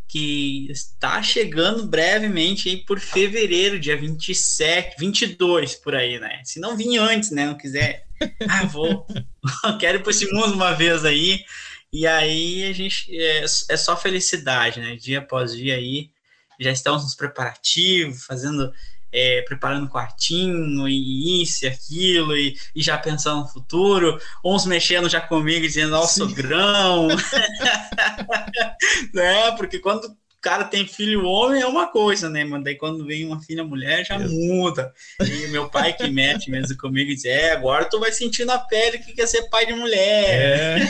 que 0.06 0.70
está 0.70 1.22
chegando 1.22 1.86
brevemente 1.86 2.68
aí 2.68 2.76
por 2.76 3.00
fevereiro, 3.00 3.80
dia 3.80 3.96
27, 3.96 4.96
22 4.98 5.76
por 5.76 5.94
aí, 5.94 6.20
né? 6.20 6.42
Se 6.44 6.60
não 6.60 6.76
vir 6.76 6.98
antes, 6.98 7.30
né? 7.30 7.46
Não 7.46 7.56
quiser, 7.56 8.06
ah, 8.48 8.66
vou, 8.66 9.06
quero 9.80 9.98
ir 9.98 10.02
para 10.02 10.10
esse 10.10 10.30
mundo 10.30 10.52
uma 10.52 10.72
vez 10.72 11.04
aí. 11.06 11.42
E 11.90 12.06
aí 12.06 12.64
a 12.64 12.72
gente 12.72 13.16
é, 13.16 13.44
é 13.44 13.76
só 13.76 13.96
felicidade, 13.96 14.78
né? 14.78 14.96
Dia 14.96 15.20
após 15.20 15.56
dia 15.56 15.76
aí, 15.76 16.10
já 16.60 16.70
estamos 16.70 17.02
nos 17.02 17.14
preparativos, 17.14 18.24
fazendo 18.24 18.72
é, 19.14 19.42
preparando 19.42 19.88
quartinho 19.88 20.88
e 20.88 21.40
isso 21.40 21.64
e 21.64 21.68
aquilo, 21.68 22.36
e, 22.36 22.58
e 22.74 22.82
já 22.82 22.98
pensando 22.98 23.42
no 23.42 23.48
futuro, 23.48 24.20
uns 24.44 24.66
mexendo 24.66 25.08
já 25.08 25.20
comigo, 25.20 25.64
dizendo, 25.64 25.94
ó, 25.94 26.02
sogrão, 26.02 27.06
né? 29.14 29.52
Porque 29.52 29.78
quando 29.78 30.06
o 30.06 30.16
cara 30.40 30.64
tem 30.64 30.84
filho 30.84 31.24
homem 31.24 31.62
é 31.62 31.66
uma 31.66 31.86
coisa, 31.86 32.28
né? 32.28 32.44
Mas 32.44 32.64
daí 32.64 32.74
quando 32.74 33.06
vem 33.06 33.24
uma 33.24 33.40
filha 33.40 33.62
mulher 33.62 34.04
já 34.04 34.18
muda. 34.18 34.92
E 35.20 35.46
meu 35.46 35.70
pai 35.70 35.92
que 35.92 36.10
mete 36.10 36.50
mesmo 36.50 36.76
comigo 36.76 37.12
e 37.12 37.14
diz, 37.14 37.24
é, 37.24 37.52
agora 37.52 37.84
tu 37.84 38.00
vai 38.00 38.10
sentir 38.10 38.44
na 38.44 38.58
pele 38.58 38.98
que 38.98 39.12
quer 39.12 39.28
ser 39.28 39.48
pai 39.48 39.64
de 39.64 39.74
mulher. 39.74 40.80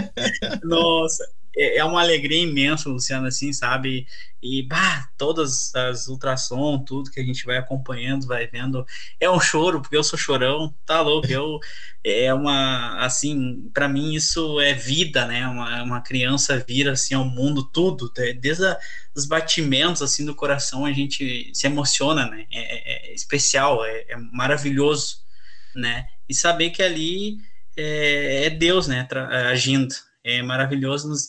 Nossa, 0.64 1.28
é 1.56 1.78
é 1.78 1.84
uma 1.84 2.00
alegria 2.00 2.42
imensa, 2.42 2.88
Luciano, 2.88 3.26
assim, 3.26 3.52
sabe? 3.52 4.06
E, 4.42 4.62
bah, 4.62 5.08
todas 5.16 5.74
as 5.74 6.06
ultrassom, 6.08 6.84
tudo 6.84 7.10
que 7.10 7.20
a 7.20 7.24
gente 7.24 7.44
vai 7.44 7.56
acompanhando, 7.56 8.26
vai 8.26 8.46
vendo, 8.46 8.84
é 9.18 9.28
um 9.30 9.40
choro, 9.40 9.80
porque 9.82 9.96
eu 9.96 10.04
sou 10.04 10.18
chorão, 10.18 10.74
tá 10.84 11.00
louco? 11.00 11.26
Eu, 11.30 11.58
é 12.04 12.32
uma, 12.32 12.98
assim, 13.04 13.68
para 13.74 13.88
mim 13.88 14.14
isso 14.14 14.60
é 14.60 14.74
vida, 14.74 15.26
né? 15.26 15.46
Uma, 15.48 15.82
uma 15.82 16.00
criança 16.02 16.58
vira, 16.66 16.92
assim, 16.92 17.14
ao 17.14 17.24
mundo, 17.24 17.64
tudo, 17.64 18.10
de- 18.12 18.34
desde 18.34 18.64
a- 18.66 18.78
os 19.14 19.26
batimentos, 19.26 20.02
assim, 20.02 20.24
do 20.24 20.34
coração, 20.34 20.84
a 20.84 20.92
gente 20.92 21.50
se 21.54 21.66
emociona, 21.66 22.26
né? 22.30 22.46
É, 22.52 23.08
é- 23.08 23.10
é 23.12 23.14
especial, 23.14 23.84
é, 23.84 24.04
é 24.08 24.16
maravilhoso, 24.32 25.18
né? 25.74 26.06
E 26.28 26.34
saber 26.34 26.70
que 26.70 26.82
ali 26.82 27.38
é, 27.76 28.46
é 28.46 28.50
Deus, 28.50 28.88
né, 28.88 29.06
agindo. 29.50 29.94
É 30.24 30.42
maravilhoso 30.42 31.08
nos, 31.08 31.28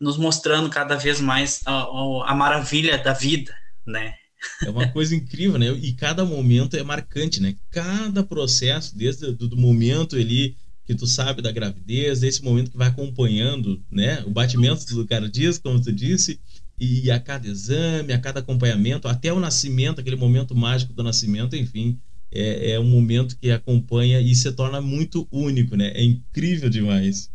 nos 0.00 0.16
mostrando 0.18 0.70
cada 0.70 0.96
vez 0.96 1.20
mais 1.20 1.60
a, 1.66 1.72
a- 1.84 2.30
a 2.32 2.34
maravilha 2.34 2.98
da 2.98 3.12
vida, 3.12 3.54
né? 3.86 4.14
É 4.62 4.70
uma 4.70 4.86
coisa 4.86 5.14
incrível, 5.14 5.58
né? 5.58 5.68
E 5.72 5.92
cada 5.94 6.24
momento 6.24 6.76
é 6.76 6.82
marcante, 6.82 7.40
né? 7.40 7.54
Cada 7.70 8.24
processo, 8.24 8.96
desde 8.96 9.32
do, 9.32 9.48
do 9.48 9.56
momento 9.56 10.16
ali 10.16 10.56
que 10.84 10.94
tu 10.94 11.06
sabe 11.06 11.42
da 11.42 11.50
gravidez, 11.52 12.20
desse 12.20 12.42
momento 12.42 12.70
que 12.70 12.76
vai 12.76 12.88
acompanhando, 12.88 13.84
né? 13.90 14.22
O 14.24 14.30
batimento 14.30 14.84
do 14.94 15.06
cardíaco, 15.06 15.60
como 15.62 15.80
tu 15.82 15.92
disse, 15.92 16.40
e 16.78 17.10
a 17.10 17.18
cada 17.20 17.46
exame, 17.48 18.12
a 18.12 18.18
cada 18.20 18.40
acompanhamento, 18.40 19.08
até 19.08 19.32
o 19.32 19.40
nascimento, 19.40 20.00
aquele 20.00 20.16
momento 20.16 20.54
mágico 20.54 20.92
do 20.92 21.02
nascimento, 21.02 21.56
enfim, 21.56 22.00
é, 22.32 22.72
é 22.72 22.80
um 22.80 22.84
momento 22.88 23.36
que 23.38 23.50
acompanha 23.50 24.20
e 24.20 24.34
se 24.34 24.50
torna 24.52 24.80
muito 24.80 25.26
único, 25.30 25.76
né? 25.76 25.88
É 25.94 26.02
incrível 26.02 26.68
demais. 26.68 27.30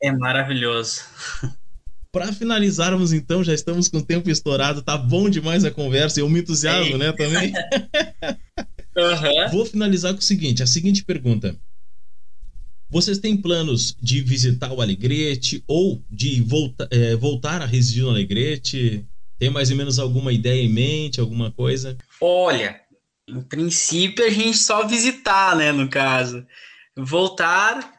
É 0.00 0.12
maravilhoso. 0.12 1.02
Para 2.14 2.32
finalizarmos, 2.32 3.12
então, 3.12 3.42
já 3.42 3.52
estamos 3.52 3.88
com 3.88 3.98
o 3.98 4.04
tempo 4.04 4.30
estourado, 4.30 4.82
tá 4.82 4.96
bom 4.96 5.28
demais 5.28 5.64
a 5.64 5.70
conversa, 5.72 6.20
eu 6.20 6.28
me 6.28 6.38
entusiasmo, 6.38 6.96
né, 6.96 7.10
também. 7.10 7.52
Vou 9.50 9.66
finalizar 9.66 10.12
com 10.12 10.20
o 10.20 10.22
seguinte, 10.22 10.62
a 10.62 10.66
seguinte 10.66 11.02
pergunta. 11.02 11.56
Vocês 12.88 13.18
têm 13.18 13.36
planos 13.36 13.96
de 14.00 14.20
visitar 14.20 14.72
o 14.72 14.80
Alegrete 14.80 15.64
ou 15.66 16.00
de 16.08 16.40
volta, 16.40 16.86
eh, 16.92 17.16
voltar 17.16 17.60
a 17.60 17.66
residir 17.66 18.04
no 18.04 18.10
Alegrete? 18.10 19.04
Tem 19.36 19.50
mais 19.50 19.72
ou 19.72 19.76
menos 19.76 19.98
alguma 19.98 20.32
ideia 20.32 20.62
em 20.62 20.68
mente, 20.68 21.18
alguma 21.18 21.50
coisa? 21.50 21.98
Olha, 22.20 22.80
em 23.28 23.40
princípio 23.40 24.24
a 24.24 24.30
gente 24.30 24.56
só 24.56 24.86
visitar, 24.86 25.56
né, 25.56 25.72
no 25.72 25.88
caso. 25.90 26.46
Voltar, 26.96 27.93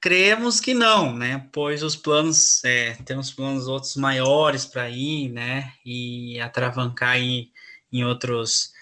cremos 0.00 0.60
que 0.60 0.74
não, 0.74 1.14
né? 1.14 1.48
Pois 1.52 1.82
os 1.82 1.96
planos, 1.96 2.62
é, 2.64 2.94
temos 3.04 3.30
planos 3.30 3.66
outros 3.68 3.96
maiores 3.96 4.64
para 4.64 4.88
ir, 4.90 5.28
né? 5.30 5.72
E 5.84 6.40
atravancar 6.40 7.10
aí 7.10 7.50
em 7.92 8.04
outros 8.04 8.72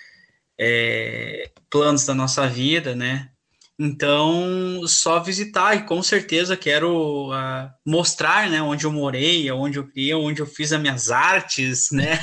é, 0.58 1.50
planos 1.70 2.06
da 2.06 2.14
nossa 2.14 2.48
vida, 2.48 2.94
né? 2.94 3.30
Então, 3.78 4.86
só 4.86 5.20
visitar 5.20 5.74
e 5.74 5.82
com 5.84 6.02
certeza 6.02 6.56
quero 6.56 7.30
ah, 7.32 7.70
mostrar, 7.84 8.48
né, 8.48 8.62
onde 8.62 8.86
eu 8.86 8.92
morei, 8.92 9.50
onde 9.50 9.78
eu 9.78 9.86
criei, 9.86 10.14
onde 10.14 10.40
eu 10.40 10.46
fiz 10.46 10.72
as 10.72 10.80
minhas 10.80 11.10
artes, 11.10 11.90
né, 11.92 12.18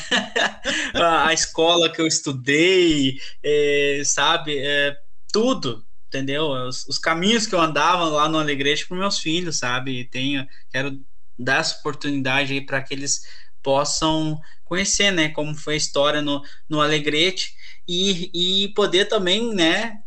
a, 0.96 1.28
a 1.28 1.34
escola 1.34 1.92
que 1.92 2.02
eu 2.02 2.08
estudei, 2.08 3.20
é, 3.44 4.02
sabe, 4.04 4.58
é, 4.58 4.98
tudo, 5.32 5.86
entendeu? 6.14 6.50
Os, 6.50 6.86
os 6.88 7.00
caminhos 7.00 7.48
que 7.48 7.56
eu 7.56 7.62
andava 7.62 8.06
lá 8.06 8.30
no 8.30 8.38
Alegrete 8.38 8.88
para 8.88 8.98
meus 8.98 9.18
filhos, 9.18 9.58
sabe? 9.58 10.02
E 10.02 10.06
tenho, 10.06 10.48
quero 10.72 11.00
dar 11.38 11.60
essa 11.60 11.78
oportunidade 11.80 12.54
aí 12.54 12.62
para 12.62 12.82
que 12.82 12.94
eles 12.94 13.22
possam 13.64 14.40
conhecer, 14.64 15.12
né, 15.12 15.30
como 15.30 15.56
foi 15.56 15.76
a 15.76 15.78
história 15.78 16.22
no, 16.22 16.42
no 16.70 16.82
Alegrete 16.82 17.54
e, 17.88 18.30
e 18.66 18.74
poder 18.74 19.06
também, 19.06 19.54
né, 19.54 20.00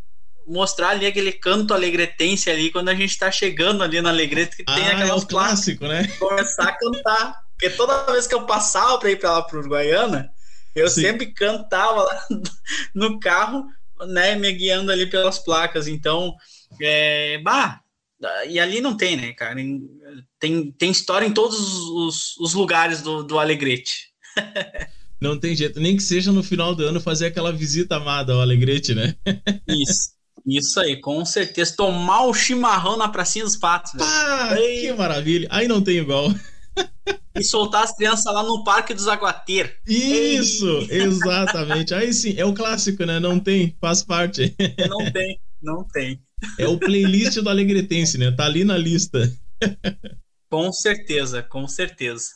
mostrar 0.47 0.91
ali 0.91 1.07
aquele 1.07 1.33
canto 1.33 1.75
alegretense 1.75 2.51
ali 2.51 2.71
quando 2.71 2.89
a 2.89 2.95
gente 2.95 3.11
está 3.11 3.31
chegando 3.31 3.83
ali 3.83 4.01
no 4.01 4.09
Alegrete 4.09 4.57
que 4.57 4.65
tem 4.65 4.75
Ah, 4.75 4.91
é 4.91 4.93
aquelas 4.93 5.23
o 5.23 5.27
clássico, 5.27 5.87
né? 5.87 6.07
começar 6.19 6.69
a 6.69 6.73
cantar. 6.73 7.41
Porque 7.53 7.71
toda 7.71 8.13
vez 8.13 8.27
que 8.27 8.35
eu 8.35 8.45
passava 8.45 8.99
para 8.99 9.11
ir 9.11 9.19
para 9.19 9.33
lá 9.33 9.43
para 9.43 9.59
Uruguaiana, 9.59 10.31
eu 10.75 10.89
sempre 10.89 11.33
cantava 11.33 12.03
lá 12.03 12.27
no 12.95 13.19
carro, 13.19 13.65
né, 14.09 14.35
me 14.35 14.53
guiando 14.53 14.91
ali 14.93 15.07
pelas 15.07 15.39
placas. 15.39 15.87
Então, 15.89 16.35
é, 16.81 17.39
bah, 17.39 17.81
e 18.49 18.59
ali 18.59 18.81
não 18.81 18.97
tem, 18.97 19.17
né, 19.17 19.33
cara? 19.33 19.61
Em- 19.61 19.89
Tem, 20.39 20.71
tem 20.73 20.91
história 20.91 21.27
em 21.27 21.33
todos 21.33 21.59
os, 21.59 22.37
os 22.39 22.55
lugares 22.55 23.03
do, 23.03 23.23
do 23.23 23.39
Alegrete. 23.39 24.13
Não 25.19 25.39
tem 25.41 25.57
jeito, 25.57 25.81
nem 25.81 25.97
que 25.97 26.03
seja 26.03 26.31
no 26.31 26.43
final 26.43 26.75
do 26.75 26.85
ano 26.85 27.01
fazer 27.01 27.27
aquela 27.27 27.51
visita 27.51 27.97
amada 27.97 28.35
ao 28.35 28.41
Alegrete, 28.43 28.95
né? 28.95 29.15
Isso, 29.67 30.11
isso 30.47 30.79
aí, 30.79 31.01
com 31.01 31.25
certeza. 31.25 31.75
Tomar 31.77 32.25
o 32.27 32.35
chimarrão 32.35 32.97
na 32.97 33.09
pracinha 33.09 33.45
dos 33.45 33.57
patos. 33.57 33.93
Ah, 34.01 34.55
que 34.57 34.93
maravilha. 34.93 35.49
Aí 35.51 35.67
não 35.67 35.83
tem 35.83 35.99
igual. 35.99 36.31
E 37.35 37.45
soltar 37.45 37.85
as 37.85 37.95
crianças 37.95 38.33
lá 38.33 38.43
no 38.43 38.65
Parque 38.65 38.95
dos 38.95 39.07
Aguateiros. 39.09 39.73
Isso, 39.87 40.87
exatamente. 40.91 41.93
Aí 41.93 42.13
sim, 42.13 42.35
é 42.37 42.45
o 42.45 42.55
clássico, 42.55 43.05
né? 43.05 43.21
Não 43.21 43.39
tem, 43.39 43.77
faz 43.81 44.03
parte. 44.03 44.55
Não 44.89 45.13
tem, 45.13 45.41
não 45.63 45.85
tem. 45.85 46.21
É 46.59 46.67
o 46.67 46.79
playlist 46.79 47.39
do 47.39 47.51
Alegretense, 47.51 48.17
né? 48.19 48.31
Tá 48.31 48.47
ali 48.47 48.65
na 48.65 48.77
lista. 48.77 49.31
Com 50.51 50.73
certeza, 50.73 51.43
com 51.43 51.69
certeza. 51.69 52.31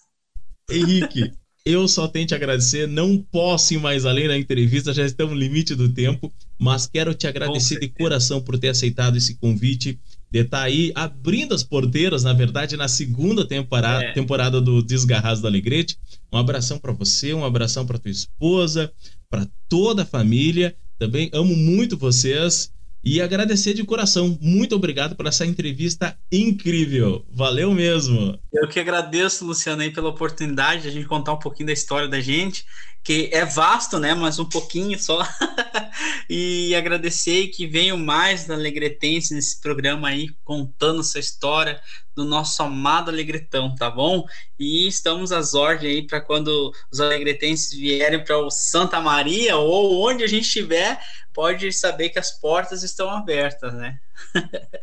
Henrique, 0.70 1.32
eu 1.64 1.86
só 1.88 2.08
tenho 2.08 2.26
te 2.26 2.34
agradecer. 2.34 2.86
Não 2.86 3.18
posso 3.18 3.74
ir 3.74 3.78
mais 3.78 4.04
além 4.04 4.28
na 4.28 4.36
entrevista, 4.36 4.92
já 4.92 5.04
estamos 5.04 5.34
no 5.34 5.40
limite 5.40 5.74
do 5.74 5.92
tempo. 5.92 6.32
Mas 6.58 6.86
quero 6.86 7.14
te 7.14 7.26
agradecer 7.26 7.78
de 7.78 7.88
coração 7.88 8.40
por 8.40 8.58
ter 8.58 8.68
aceitado 8.68 9.16
esse 9.16 9.36
convite, 9.36 9.98
de 10.30 10.40
estar 10.40 10.62
aí 10.62 10.92
abrindo 10.94 11.54
as 11.54 11.62
porteiras, 11.64 12.22
na 12.22 12.32
verdade, 12.32 12.76
na 12.76 12.86
segunda 12.86 13.44
temporada, 13.44 14.04
É. 14.04 14.12
temporada 14.12 14.60
do 14.60 14.80
Desgarrados 14.82 15.40
do 15.40 15.46
Alegrete. 15.46 15.98
Um 16.32 16.38
abração 16.38 16.78
para 16.78 16.92
você, 16.92 17.34
um 17.34 17.44
abração 17.44 17.84
para 17.84 17.98
tua 17.98 18.10
esposa, 18.10 18.92
para 19.28 19.46
toda 19.68 20.02
a 20.02 20.06
família. 20.06 20.76
Também 20.98 21.30
amo 21.32 21.56
muito 21.56 21.96
vocês 21.96 22.72
e 23.02 23.20
agradecer 23.20 23.74
de 23.74 23.84
coração. 23.84 24.38
Muito 24.40 24.74
obrigado 24.74 25.16
por 25.16 25.26
essa 25.26 25.46
entrevista 25.46 26.16
incrível. 26.30 27.24
Valeu 27.30 27.72
mesmo. 27.72 28.38
Eu 28.52 28.68
que 28.68 28.78
agradeço, 28.78 29.44
Luciano, 29.44 29.82
aí 29.82 29.90
pela 29.90 30.10
oportunidade 30.10 30.82
de 30.82 30.88
a 30.88 30.90
gente 30.90 31.06
contar 31.06 31.32
um 31.32 31.38
pouquinho 31.38 31.68
da 31.68 31.72
história 31.72 32.08
da 32.08 32.20
gente, 32.20 32.64
que 33.02 33.30
é 33.32 33.44
vasto, 33.44 33.98
né? 33.98 34.14
Mas 34.14 34.38
um 34.38 34.44
pouquinho 34.44 34.98
só. 34.98 35.26
e 36.28 36.74
agradecer 36.74 37.48
que 37.48 37.66
venham 37.66 37.96
mais 37.96 38.46
da 38.46 38.54
Alegretense 38.54 39.34
nesse 39.34 39.60
programa 39.60 40.08
aí, 40.08 40.28
contando 40.44 41.00
essa 41.00 41.18
história 41.18 41.80
do 42.14 42.24
nosso 42.24 42.62
amado 42.62 43.10
Alegretão, 43.10 43.74
tá 43.74 43.90
bom? 43.90 44.24
E 44.58 44.86
estamos 44.86 45.32
às 45.32 45.54
ordens 45.54 45.90
aí 45.90 46.06
para 46.06 46.20
quando 46.20 46.72
os 46.92 47.00
alegretenses 47.00 47.72
vierem 47.72 48.22
para 48.22 48.36
o 48.36 48.50
Santa 48.50 49.00
Maria 49.00 49.56
ou 49.56 50.06
onde 50.06 50.22
a 50.22 50.26
gente 50.26 50.44
estiver, 50.44 51.00
pode 51.40 51.72
saber 51.72 52.10
que 52.10 52.18
as 52.18 52.38
portas 52.38 52.82
estão 52.82 53.08
abertas, 53.08 53.72
né? 53.72 53.96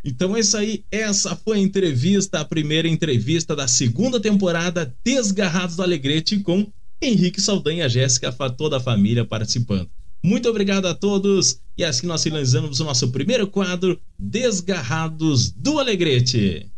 Então 0.04 0.36
é 0.36 0.40
isso 0.40 0.58
aí, 0.58 0.84
essa 0.92 1.36
foi 1.36 1.58
a 1.58 1.62
entrevista, 1.62 2.40
a 2.40 2.46
primeira 2.46 2.88
entrevista 2.88 3.56
da 3.56 3.68
segunda 3.68 4.20
temporada 4.20 4.92
Desgarrados 5.06 5.76
do 5.76 5.84
Alegrete 5.84 6.40
com 6.40 6.66
Henrique 7.00 7.40
Saldanha, 7.40 7.88
Jéssica, 7.88 8.32
fa- 8.32 8.50
toda 8.50 8.78
a 8.78 8.80
família 8.80 9.24
participando. 9.24 9.88
Muito 10.24 10.50
obrigado 10.50 10.88
a 10.88 10.96
todos 10.96 11.60
e 11.78 11.84
assim 11.84 12.08
nós 12.08 12.24
finalizamos 12.24 12.80
o 12.80 12.84
nosso 12.86 13.12
primeiro 13.12 13.46
quadro 13.46 14.02
Desgarrados 14.18 15.52
do 15.52 15.78
Alegrete. 15.78 16.72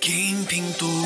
Quem 0.00 0.44
pintou 0.44 1.05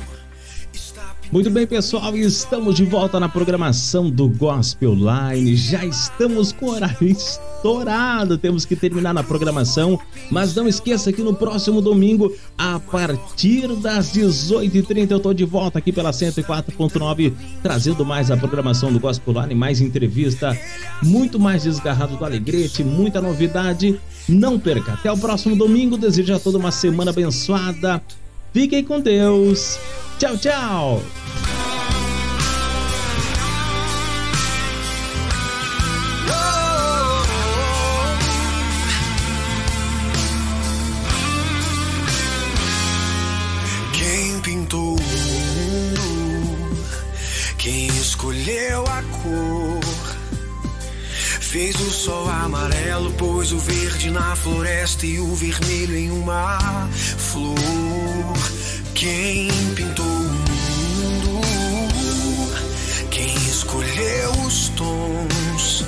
Muito 1.31 1.49
bem, 1.49 1.65
pessoal, 1.65 2.13
estamos 2.17 2.75
de 2.75 2.83
volta 2.83 3.17
na 3.17 3.29
programação 3.29 4.09
do 4.09 4.27
Gospel 4.27 4.93
Line. 4.93 5.55
Já 5.55 5.85
estamos 5.85 6.51
com 6.51 6.65
o 6.65 6.71
horário 6.71 7.07
estourado, 7.07 8.37
temos 8.37 8.65
que 8.65 8.75
terminar 8.75 9.13
na 9.13 9.23
programação. 9.23 9.97
Mas 10.29 10.53
não 10.53 10.67
esqueça 10.67 11.09
que 11.13 11.21
no 11.21 11.33
próximo 11.33 11.81
domingo, 11.81 12.35
a 12.57 12.81
partir 12.81 13.65
das 13.77 14.11
18h30, 14.11 15.09
eu 15.09 15.21
tô 15.21 15.33
de 15.33 15.45
volta 15.45 15.79
aqui 15.79 15.93
pela 15.93 16.11
104.9, 16.11 17.31
trazendo 17.63 18.03
mais 18.03 18.29
a 18.29 18.35
programação 18.35 18.91
do 18.91 18.99
Gospel 18.99 19.41
Line, 19.41 19.55
mais 19.55 19.79
entrevista, 19.79 20.59
muito 21.01 21.39
mais 21.39 21.63
desgarrado 21.63 22.17
do 22.17 22.25
Alegrete, 22.25 22.83
muita 22.83 23.21
novidade. 23.21 23.97
Não 24.27 24.59
perca, 24.59 24.95
até 24.95 25.09
o 25.09 25.17
próximo 25.17 25.55
domingo. 25.55 25.97
Desejo 25.97 26.35
a 26.35 26.39
toda 26.39 26.57
uma 26.57 26.71
semana 26.71 27.11
abençoada. 27.11 28.01
Fiquem 28.53 28.83
com 28.83 28.99
Deus. 28.99 29.79
Tchau, 30.19 30.37
tchau. 30.37 31.01
Fez 51.51 51.75
o 51.81 51.91
sol 51.91 52.29
amarelo, 52.29 53.11
pôs 53.15 53.51
o 53.51 53.59
verde 53.59 54.09
na 54.09 54.33
floresta 54.37 55.05
e 55.05 55.19
o 55.19 55.35
vermelho 55.35 55.97
em 55.97 56.09
uma 56.09 56.87
flor. 57.17 57.57
Quem 58.95 59.49
pintou 59.75 60.05
o 60.05 60.29
mundo, 60.99 61.41
quem 63.09 63.35
escolheu 63.35 64.31
os 64.47 64.69
tons. 64.69 65.85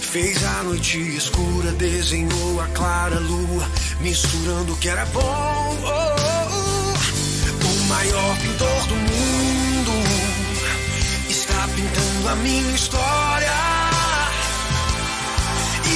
Fez 0.00 0.42
a 0.42 0.62
noite 0.62 0.98
escura, 1.14 1.70
desenhou 1.72 2.58
a 2.62 2.66
clara 2.68 3.18
lua, 3.18 3.68
misturando 4.00 4.72
o 4.72 4.76
que 4.78 4.88
era 4.88 5.04
bom. 5.06 5.78
Oh, 5.82 5.88
oh, 5.88 6.48
oh. 6.50 7.66
O 7.66 7.84
maior 7.88 8.38
pintor 8.38 8.86
do 8.86 8.94
mundo 8.94 9.92
está 11.28 11.68
pintando 11.68 12.28
a 12.30 12.36
minha 12.36 12.74
história. 12.74 13.83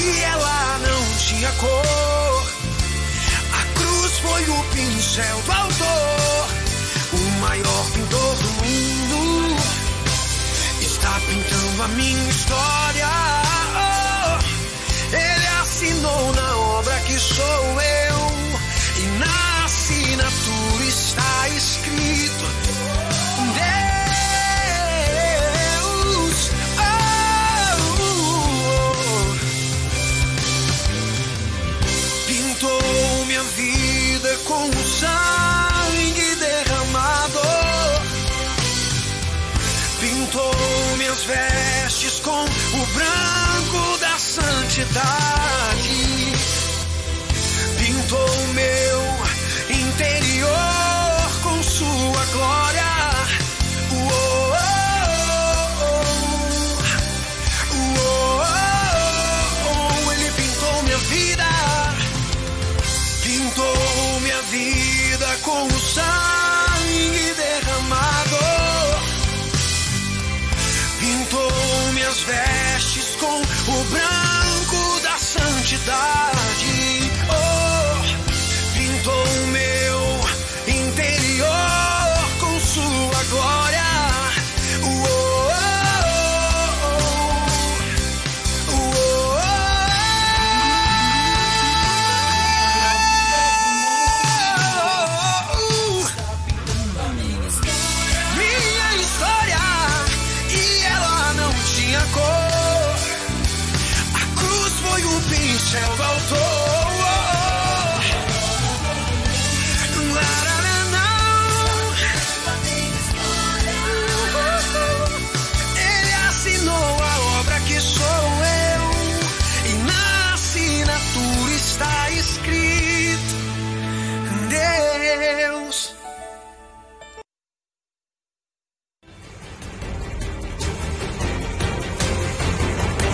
E 0.00 0.20
ela 0.22 0.78
não 0.78 1.16
tinha 1.18 1.50
cor. 1.52 2.46
A 3.52 3.64
cruz 3.78 4.18
foi 4.20 4.48
o 4.48 4.64
pincel 4.72 5.42
do 5.42 5.52
autor. 5.52 6.48
O 7.12 7.40
maior 7.40 7.90
pintor 7.92 8.36
do 8.36 8.48
mundo 8.62 9.56
está 10.80 11.20
pintando 11.26 11.82
a 11.82 11.88
minha 11.88 12.30
história. 12.30 13.08
Oh, 13.74 15.16
ele 15.16 15.46
assinou 15.62 16.32
na 16.32 16.56
obra 16.56 17.00
que 17.00 17.18
sou 17.18 17.80
eu. 17.80 18.18
E 19.02 19.06
na 19.18 19.64
assinatura 19.64 20.84
está 20.84 21.48
escrito: 21.48 22.44
identidade. 44.78 45.97